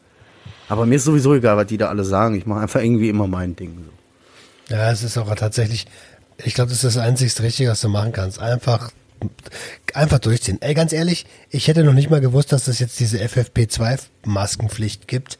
[0.69, 2.35] Aber mir ist sowieso egal, was die da alle sagen.
[2.35, 3.77] Ich mache einfach irgendwie immer mein Ding.
[3.85, 4.75] So.
[4.75, 5.85] Ja, es ist auch tatsächlich,
[6.43, 8.39] ich glaube, das ist das einzigste Richtige, was du machen kannst.
[8.39, 8.91] Einfach,
[9.93, 10.57] einfach durchziehen.
[10.61, 15.39] Ey, ganz ehrlich, ich hätte noch nicht mal gewusst, dass es jetzt diese FFP2-Maskenpflicht gibt,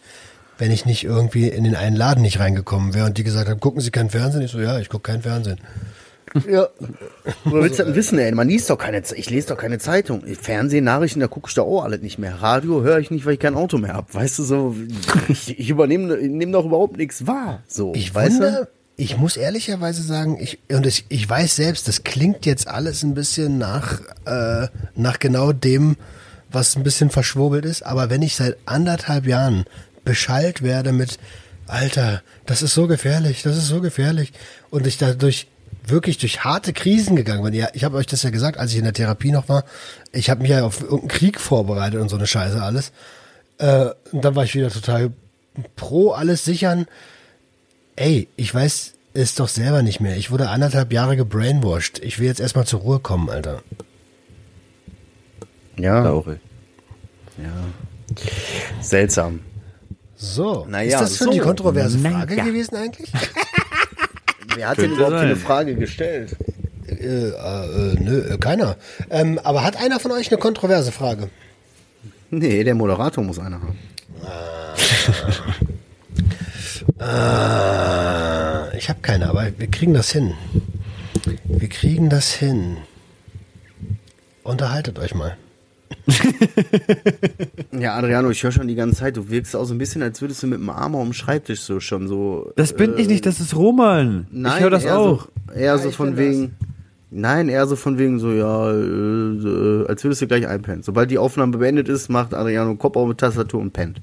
[0.57, 3.59] wenn ich nicht irgendwie in den einen Laden nicht reingekommen wäre und die gesagt haben,
[3.59, 4.41] gucken Sie kein Fernsehen?
[4.43, 5.59] Ich so, ja, ich gucke kein Fernsehen.
[6.49, 6.67] Ja.
[7.43, 8.31] Wo willst du denn wissen, ey?
[8.31, 10.23] Man liest doch keine, ich lese doch keine Zeitung.
[10.41, 12.41] Fernsehen, Nachrichten, da gucke ich doch auch alles nicht mehr.
[12.41, 14.11] Radio höre ich nicht, weil ich kein Auto mehr habe.
[14.13, 14.75] Weißt du, so,
[15.27, 17.61] ich, ich übernehme, ich nehme doch überhaupt nichts wahr.
[17.67, 22.03] So, Ich weißt wundere, ich muss ehrlicherweise sagen, ich, und ich, ich weiß selbst, das
[22.03, 25.97] klingt jetzt alles ein bisschen nach, äh, nach genau dem,
[26.51, 29.65] was ein bisschen verschwurbelt ist, aber wenn ich seit anderthalb Jahren
[30.05, 31.17] beschallt werde mit,
[31.67, 34.33] Alter, das ist so gefährlich, das ist so gefährlich,
[34.69, 35.47] und ich dadurch
[35.85, 37.53] wirklich durch harte Krisen gegangen bin.
[37.53, 39.65] Ja, ich habe euch das ja gesagt, als ich in der Therapie noch war.
[40.11, 42.91] Ich habe mich ja auf irgendeinen Krieg vorbereitet und so eine Scheiße alles.
[43.57, 45.11] Äh, und dann war ich wieder total
[45.75, 46.87] pro alles sichern.
[47.95, 50.17] Ey, ich weiß es doch selber nicht mehr.
[50.17, 51.99] Ich wurde anderthalb Jahre gebrainwashed.
[51.99, 53.61] Ich will jetzt erstmal zur Ruhe kommen, Alter.
[55.77, 56.39] Ja, Traurig.
[58.81, 59.41] seltsam.
[60.15, 61.33] So, Naja, ist das schon so.
[61.33, 62.19] die kontroverse Naja.
[62.19, 63.11] Frage gewesen eigentlich?
[64.55, 66.35] Wer hat denn überhaupt eine Frage gestellt?
[66.87, 68.77] äh, äh, nö, äh, keiner.
[69.09, 71.29] Ähm, aber hat einer von euch eine kontroverse Frage?
[72.29, 73.77] Nee, der Moderator muss eine haben.
[77.03, 80.33] Äh, ich habe keine, aber wir kriegen das hin.
[81.43, 82.77] Wir kriegen das hin.
[84.43, 85.37] Unterhaltet euch mal.
[87.79, 90.21] Ja, Adriano, ich höre schon die ganze Zeit, du wirkst auch so ein bisschen, als
[90.21, 92.51] würdest du mit dem Arm auf dem Schreibtisch so schon so.
[92.55, 94.27] Das bin ich nicht, das ist Roman.
[94.31, 95.27] Nein, ich höre das eher auch.
[95.47, 96.55] So, eher so ich von wegen.
[97.09, 100.83] Nein, eher so von wegen so, ja, äh, äh, als würdest du gleich einpennen.
[100.83, 103.99] Sobald die Aufnahme beendet ist, macht Adriano Kopf auf die Tastatur und pennt.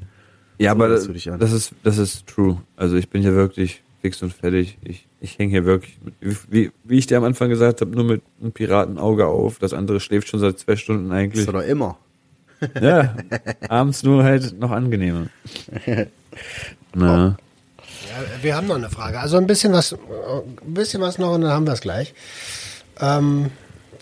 [0.61, 1.09] Ja, aber das,
[1.39, 2.61] das ist das ist true.
[2.77, 4.77] Also ich bin hier wirklich fix und fertig.
[4.83, 6.15] Ich, ich hänge hier wirklich, mit,
[6.51, 9.59] wie, wie ich dir am Anfang gesagt habe, nur mit einem Piratenauge auf.
[9.59, 11.47] Das andere schläft schon seit zwei Stunden Ist eigentlich.
[11.47, 11.99] doch immer.
[12.79, 13.17] Ja,
[13.71, 15.29] abends nur halt noch angenehmer.
[16.95, 17.39] Na,
[18.11, 19.19] Ja, wir haben noch eine Frage.
[19.19, 22.13] Also ein bisschen was, ein bisschen was noch und dann haben wir es gleich.
[23.01, 23.47] Ähm,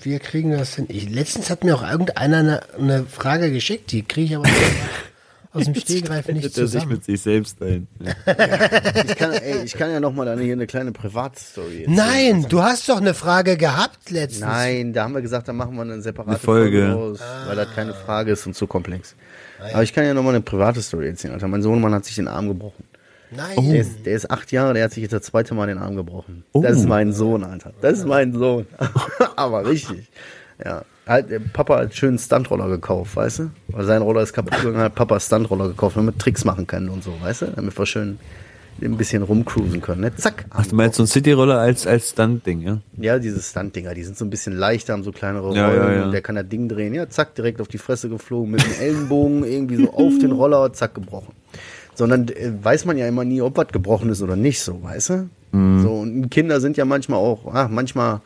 [0.03, 0.87] wir kriegen das hin.
[0.89, 4.49] Ich, letztens hat mir auch irgendeiner eine, eine Frage geschickt, die kriege ich aber
[5.53, 6.93] aus dem Stegreif nicht findet er sich zusammen.
[6.93, 7.89] mit sich selbst ein.
[9.07, 11.95] Ich kann, ey, ich kann ja noch mal dann hier eine kleine Privatstory erzählen.
[11.95, 14.41] Nein, du hast doch eine Frage gehabt letztens.
[14.41, 16.95] Nein, da haben wir gesagt, da machen wir eine separate Eine Folge.
[16.95, 19.15] aus, weil das keine Frage ist und zu komplex.
[19.73, 21.35] Aber ich kann ja noch mal eine private Story erzählen.
[21.35, 22.85] Alter, mein Sohnemann hat sich den Arm gebrochen.
[23.31, 23.57] Nein.
[23.71, 25.97] Der, ist, der ist acht Jahre, der hat sich jetzt das zweite Mal den Arm
[25.97, 26.45] gebrochen.
[26.53, 26.63] Oh.
[26.63, 27.75] Das ist mein Sohn, Alter.
[27.83, 28.67] Das ist mein Sohn.
[29.37, 30.09] Aber richtig.
[30.65, 30.83] Ja.
[31.09, 33.51] Halt, Papa hat einen schönen Stuntroller gekauft, weißt du?
[33.69, 36.91] Weil sein Roller ist kaputt gegangen, hat Papa Stuntroller gekauft, damit wir Tricks machen können
[36.91, 37.47] und so, weißt du?
[37.47, 38.19] Damit wir schön
[38.81, 40.03] ein bisschen rumcruisen können.
[40.03, 40.15] Ne?
[40.17, 40.45] Zack.
[40.51, 42.79] Ach, du meinst so ein Cityroller als, als Stunt-Ding, ja?
[42.97, 45.93] Ja, diese Stunt-Dinger, die sind so ein bisschen leichter, haben so kleinere Rollen Ja, ja,
[45.93, 46.05] ja.
[46.05, 46.95] und der kann das Ding drehen.
[46.95, 50.73] Ja, zack, direkt auf die Fresse geflogen, mit dem Ellenbogen irgendwie so auf den Roller,
[50.73, 51.35] zack, gebrochen.
[51.95, 55.11] Sondern äh, weiß man ja immer nie, ob was gebrochen ist oder nicht, so, weißt
[55.11, 55.29] du?
[55.53, 55.83] Mhm.
[55.83, 58.21] So, und Kinder sind ja manchmal auch, ach, manchmal,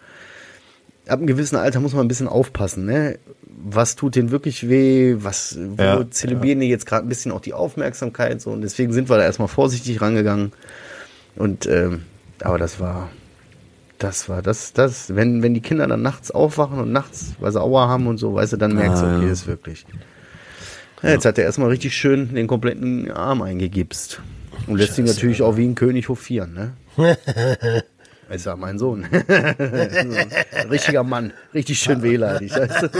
[1.06, 3.18] ab einem gewissen Alter muss man ein bisschen aufpassen, ne?
[3.64, 5.14] Was tut denen wirklich weh?
[5.18, 8.40] Was, wo Ja, zelebrieren die jetzt gerade ein bisschen auch die Aufmerksamkeit?
[8.40, 10.52] So, und deswegen sind wir da erstmal vorsichtig rangegangen.
[11.36, 12.02] Und, ähm,
[12.42, 13.10] aber das war,
[13.98, 17.60] das war das, das, wenn, wenn die Kinder dann nachts aufwachen und nachts, weil sie
[17.60, 19.32] Aua haben und so, weißt du, dann merkst du, Ah, okay, ja.
[19.32, 19.86] ist wirklich.
[21.02, 24.20] Ja, jetzt hat er erstmal richtig schön den kompletten Arm eingegipst.
[24.66, 26.72] Und lässt ihn natürlich auch wie ein König hofieren, ne?
[28.32, 29.04] Ist ja mein Sohn.
[30.70, 31.34] Richtiger Mann.
[31.52, 32.52] Richtig schön wehleidig.
[32.52, 32.90] Du?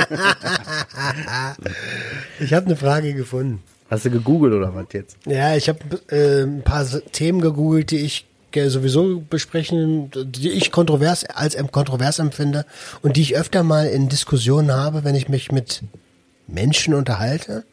[2.39, 3.63] Ich habe eine Frage gefunden.
[3.89, 5.17] Hast du gegoogelt oder was jetzt?
[5.27, 5.79] Ja, ich habe
[6.11, 12.67] äh, ein paar Themen gegoogelt, die ich sowieso besprechen, die ich kontrovers als kontrovers empfinde
[13.01, 15.83] und die ich öfter mal in Diskussionen habe, wenn ich mich mit
[16.47, 17.65] Menschen unterhalte,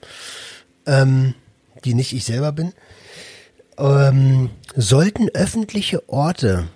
[0.86, 1.34] ähm,
[1.84, 2.72] die nicht ich selber bin.
[3.78, 6.70] Ähm, sollten öffentliche Orte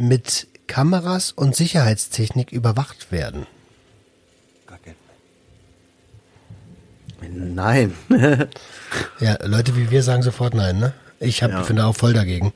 [0.00, 3.46] mit Kameras und Sicherheitstechnik überwacht werden?
[7.22, 7.94] Nein.
[9.20, 10.92] Ja, Leute wie wir sagen sofort nein, ne?
[11.20, 11.62] Ich hab, Ja.
[11.62, 12.52] bin da auch voll dagegen.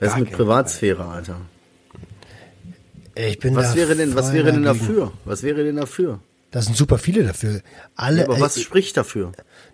[0.00, 1.36] Das ist mit Privatsphäre, Alter.
[3.14, 5.12] Ich bin Was da wäre denn, was wäre denn dafür?
[5.26, 6.20] Was wäre denn dafür?
[6.52, 7.60] Da sind super viele dafür.
[7.96, 9.32] Alle, Ja, aber was äh, spricht dafür?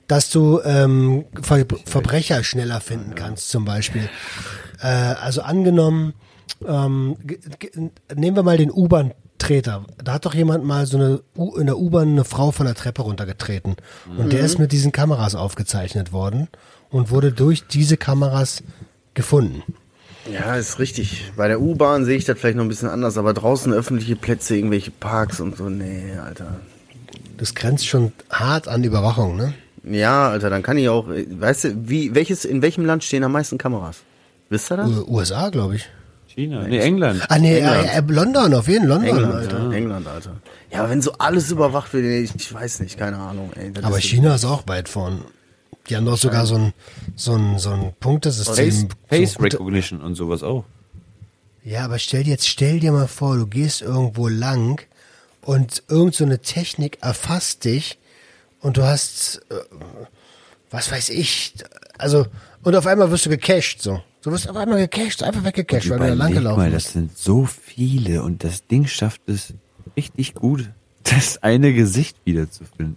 [0.08, 4.08] dass du ähm, Ver Verbrecher schneller finden kannst, zum Beispiel.
[4.80, 6.14] Äh, also angenommen,
[6.66, 7.16] ähm,
[8.14, 9.84] nehmen wir mal den U-Bahn-Treter.
[10.02, 12.74] Da hat doch jemand mal so eine U in der U-Bahn eine Frau von der
[12.74, 13.76] Treppe runtergetreten.
[14.16, 16.48] Und der ist mit diesen Kameras aufgezeichnet worden
[16.90, 18.62] und wurde durch diese Kameras
[19.14, 19.62] gefunden.
[20.32, 21.32] Ja, ist richtig.
[21.36, 24.56] Bei der U-Bahn sehe ich das vielleicht noch ein bisschen anders, aber draußen öffentliche Plätze,
[24.56, 26.60] irgendwelche Parks und so, nee, Alter.
[27.38, 29.52] Das grenzt schon hart an Überwachung, ne?
[29.82, 33.32] Ja, Alter, dann kann ich auch, weißt du, wie, welches, in welchem Land stehen am
[33.32, 33.96] meisten Kameras?
[34.48, 34.88] Wisst ihr das?
[34.88, 35.88] U- USA, glaube ich.
[36.34, 36.66] China.
[36.66, 37.22] Nee, England.
[37.28, 37.88] Ah, nee, England.
[37.88, 39.56] äh, äh, London, auf jeden London, England, Alter.
[39.60, 39.72] Alter.
[39.76, 40.36] England, Alter.
[40.70, 43.72] Ja, wenn so alles überwacht wird, ich, ich weiß nicht, keine Ahnung, ey.
[43.72, 45.22] das Aber ist- China ist auch weit vorn.
[45.88, 46.72] Die haben doch sogar so ein,
[47.16, 48.54] so ein, so ein Punktesystem.
[48.54, 50.64] Face, so Face Recognition und sowas auch.
[51.64, 54.80] Ja, aber stell dir jetzt, stell dir mal vor, du gehst irgendwo lang
[55.42, 57.98] und irgend so eine Technik erfasst dich
[58.60, 59.54] und du hast, äh,
[60.70, 61.54] was weiß ich,
[61.98, 62.26] also,
[62.62, 64.00] und auf einmal wirst du gecached, so.
[64.22, 66.86] Du wirst auf einmal gecached, einfach weggecached, weil du da lang gelaufen mal, bist.
[66.86, 69.52] das sind so viele und das Ding schafft es
[69.96, 70.70] richtig gut,
[71.02, 72.96] das eine Gesicht wiederzufinden.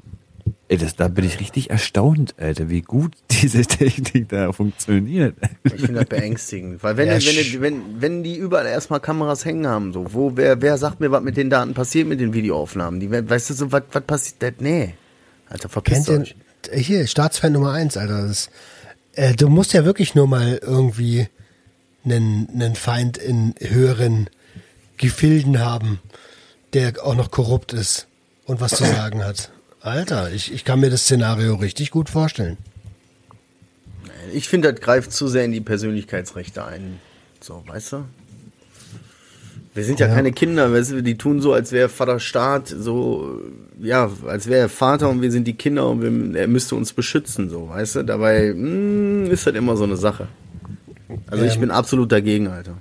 [0.67, 5.35] Ey, das, da bin ich richtig erstaunt, Alter, wie gut diese Technik da funktioniert.
[5.63, 9.67] Ich finde das beängstigend, weil wenn, Ja, wenn, wenn, wenn die überall erstmal Kameras hängen
[9.67, 12.99] haben, so, wo, wer, wer sagt mir, was mit den Daten passiert mit den Videoaufnahmen?
[12.99, 14.95] Die, weißt du, so, was, was passiert, nee.
[15.49, 16.35] Alter, verpisst Kennt euch.
[16.71, 18.27] ihr, hier, Staatsfan Nummer eins, Alter.
[18.27, 18.49] Das,
[19.15, 21.27] äh, du musst ja wirklich nur mal irgendwie
[22.03, 24.29] einen, einen Feind in höheren
[24.97, 25.99] Gefilden haben,
[26.73, 28.07] der auch noch korrupt ist
[28.45, 29.51] und was zu sagen hat.
[29.81, 32.57] Alter, ich, ich kann mir das Szenario richtig gut vorstellen.
[34.33, 36.99] Ich finde, das greift zu sehr in die Persönlichkeitsrechte ein.
[37.39, 38.05] So, weißt du?
[39.75, 40.15] Wir sind ja, Ja.
[40.15, 43.41] keine Kinder, weißt du, die tun so, als wäre Vater Staat, so,
[43.79, 46.01] ja, als wäre er Vater und wir sind die Kinder und
[46.33, 48.03] wir, er müsste uns beschützen, so, weißt du?
[48.03, 50.27] Dabei mh, ist das immer so eine Sache.
[51.27, 51.59] Also ich Ähm.
[51.61, 52.77] bin absolut dagegen, Alter.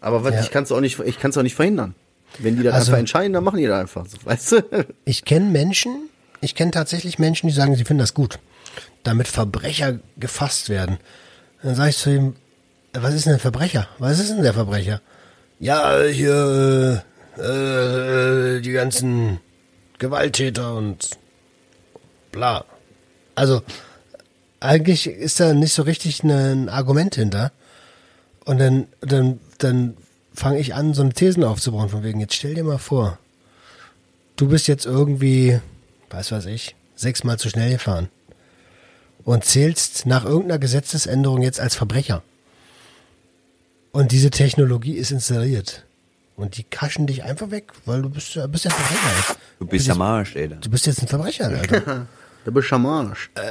[0.00, 0.40] Aber was, Ja.
[0.40, 1.94] ich kann es auch nicht, ich kann es auch nicht verhindern.
[2.40, 4.56] Wenn die das Also- einfach entscheiden, dann machen die das einfach, so, weißt du?
[5.04, 6.08] Ich kenne Menschen,
[6.40, 8.40] ich kenne tatsächlich Menschen, die sagen, sie finden das gut,
[9.04, 10.98] damit Verbrecher gefasst werden.
[11.62, 12.34] Dann sage ich zu ihm,
[12.92, 13.88] was ist denn ein Verbrecher?
[14.00, 15.00] Was ist denn der Verbrecher?
[15.58, 17.02] Ja, hier
[17.38, 19.40] äh, äh, die ganzen
[19.98, 21.10] Gewalttäter und
[22.32, 22.64] bla.
[23.34, 23.62] Also
[24.60, 27.52] eigentlich ist da nicht so richtig ne- ein Argument hinter.
[28.44, 29.96] Und dann, dann, dann
[30.32, 33.18] fange ich an, so eine Thesen aufzubauen, von wegen, jetzt stell dir mal vor,
[34.36, 35.58] du bist jetzt irgendwie,
[36.10, 38.08] was weiß ich, sechsmal zu schnell gefahren
[39.24, 42.22] und zählst nach irgendeiner Gesetzesänderung jetzt als Verbrecher.
[43.96, 45.82] Und diese Technologie ist installiert.
[46.36, 49.36] Und die kaschen dich einfach weg, weil du bist, ja- bist ja ein Verbrecher.
[49.58, 50.48] Du bist am Arsch, ey.
[50.48, 52.06] Du bist jetzt ein Verbrecher, Alter.
[52.44, 53.30] Der bist Schamanisch.
[53.34, 53.42] Ja,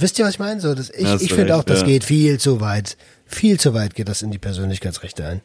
[0.00, 0.60] wisst ihr, was ich meine?
[0.60, 1.86] So, das, ich ich du finde auch, das ja.
[1.86, 2.96] geht viel zu weit.
[3.26, 5.40] Viel zu weit geht das in die Persönlichkeitsrechte ein.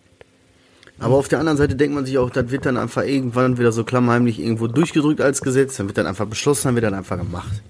[0.99, 3.73] Aber auf der anderen Seite denkt man sich auch, das wird dann einfach irgendwann wieder
[3.73, 7.17] so klammheimlich irgendwo durchgedrückt als Gesetz, dann wird dann einfach beschlossen, dann wird dann einfach
[7.17, 7.61] gemacht.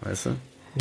[0.00, 0.30] Weißt du?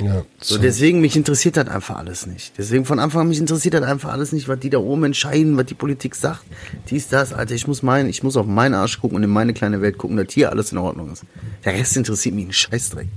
[0.01, 0.61] Ja, So, so.
[0.61, 2.53] deswegen, mich interessiert das einfach alles nicht.
[2.57, 5.57] Deswegen von Anfang an, mich interessiert das einfach alles nicht, was die da oben entscheiden,
[5.57, 6.43] was die Politik sagt.
[6.89, 9.53] Dies, das, Alter, ich muss mein, ich muss auf meinen Arsch gucken und in meine
[9.53, 11.23] kleine Welt gucken, dass hier alles in Ordnung ist.
[11.65, 13.07] Der Rest interessiert mich einen Scheißdreck.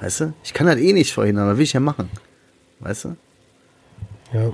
[0.00, 0.32] Weißt du?
[0.44, 2.08] Ich kann das eh nicht verhindern, was will ich ja machen?
[2.80, 3.16] Weißt du?
[4.32, 4.50] Ja.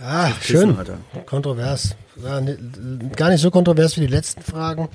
[0.00, 0.76] Ah, schön.
[1.26, 1.96] Kontrovers.
[2.22, 2.58] Ja, ne,
[3.16, 4.88] gar nicht so kontrovers wie die letzten Fragen.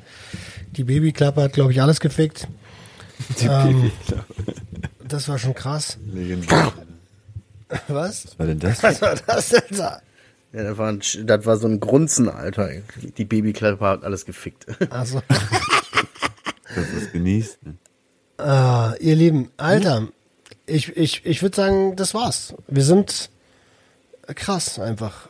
[0.71, 2.47] Die Babyklappe hat, glaube ich, alles gefickt.
[3.41, 3.91] Ähm,
[5.07, 5.97] das war schon krass.
[6.05, 6.71] Legendär.
[7.87, 8.25] Was?
[8.25, 8.81] Was war denn das?
[8.83, 10.01] Was war das denn da?
[10.51, 12.69] Ja, das war, ein, das war so ein Grunzen, Alter.
[13.17, 14.65] Die Babyklappe hat alles gefickt.
[14.89, 15.21] Also,
[16.75, 17.57] Das was genießt.
[17.65, 17.75] ne?
[18.37, 20.07] ah, ihr Lieben, Alter,
[20.65, 22.53] ich, ich, ich würde sagen, das war's.
[22.67, 23.29] Wir sind
[24.35, 25.29] krass einfach.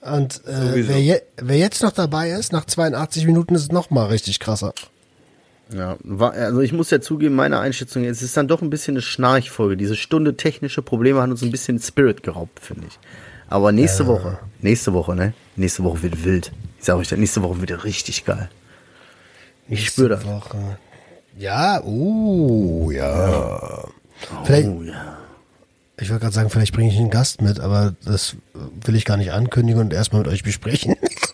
[0.00, 3.90] Und äh, wer, je, wer jetzt noch dabei ist, nach 82 Minuten ist es noch
[3.90, 4.72] mal richtig krasser.
[5.72, 9.02] Ja, also ich muss ja zugeben, meine Einschätzung, es ist dann doch ein bisschen eine
[9.02, 9.76] Schnarchfolge.
[9.76, 12.98] Diese Stunde technische Probleme hat uns ein bisschen Spirit geraubt, finde ich.
[13.48, 15.32] Aber nächste Woche, nächste Woche, ne?
[15.56, 16.52] Nächste Woche wird wild.
[16.78, 18.48] Ich sage euch, das, nächste Woche wird richtig geil.
[19.68, 20.24] Ich spüre das.
[20.24, 20.78] Woche.
[21.36, 23.84] Ja, uh, ja.
[24.44, 25.18] Vielleicht, Oh ja.
[25.98, 28.36] ich wollte gerade sagen, vielleicht bringe ich einen Gast mit, aber das
[28.84, 30.96] will ich gar nicht ankündigen und erstmal mit euch besprechen.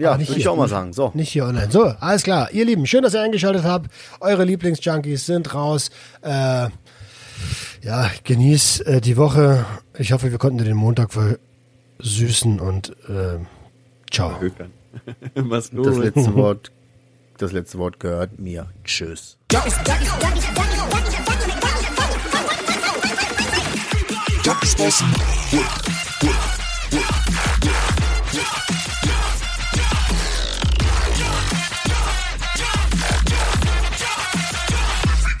[0.00, 0.52] Ja, nicht würde ich hier.
[0.52, 0.92] auch mal sagen.
[0.92, 1.10] So.
[1.14, 1.70] Nicht hier online.
[1.70, 2.50] So, alles klar.
[2.52, 3.90] Ihr Lieben, schön, dass ihr eingeschaltet habt.
[4.20, 5.90] Eure Lieblingsjunkies sind raus.
[6.22, 6.68] Äh,
[7.82, 9.64] ja, genießt äh, die Woche.
[9.98, 11.10] Ich hoffe, wir konnten dir den Montag
[11.98, 13.38] versüßen und äh,
[14.10, 14.32] ciao.
[15.34, 16.04] Mach's Das gut.
[16.04, 16.70] letzte Wort,
[17.38, 18.66] das letzte Wort gehört mir.
[18.84, 19.36] Tschüss.
[24.44, 25.99] Junkies bossing.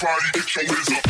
[0.02, 1.09] Everybody get your hands.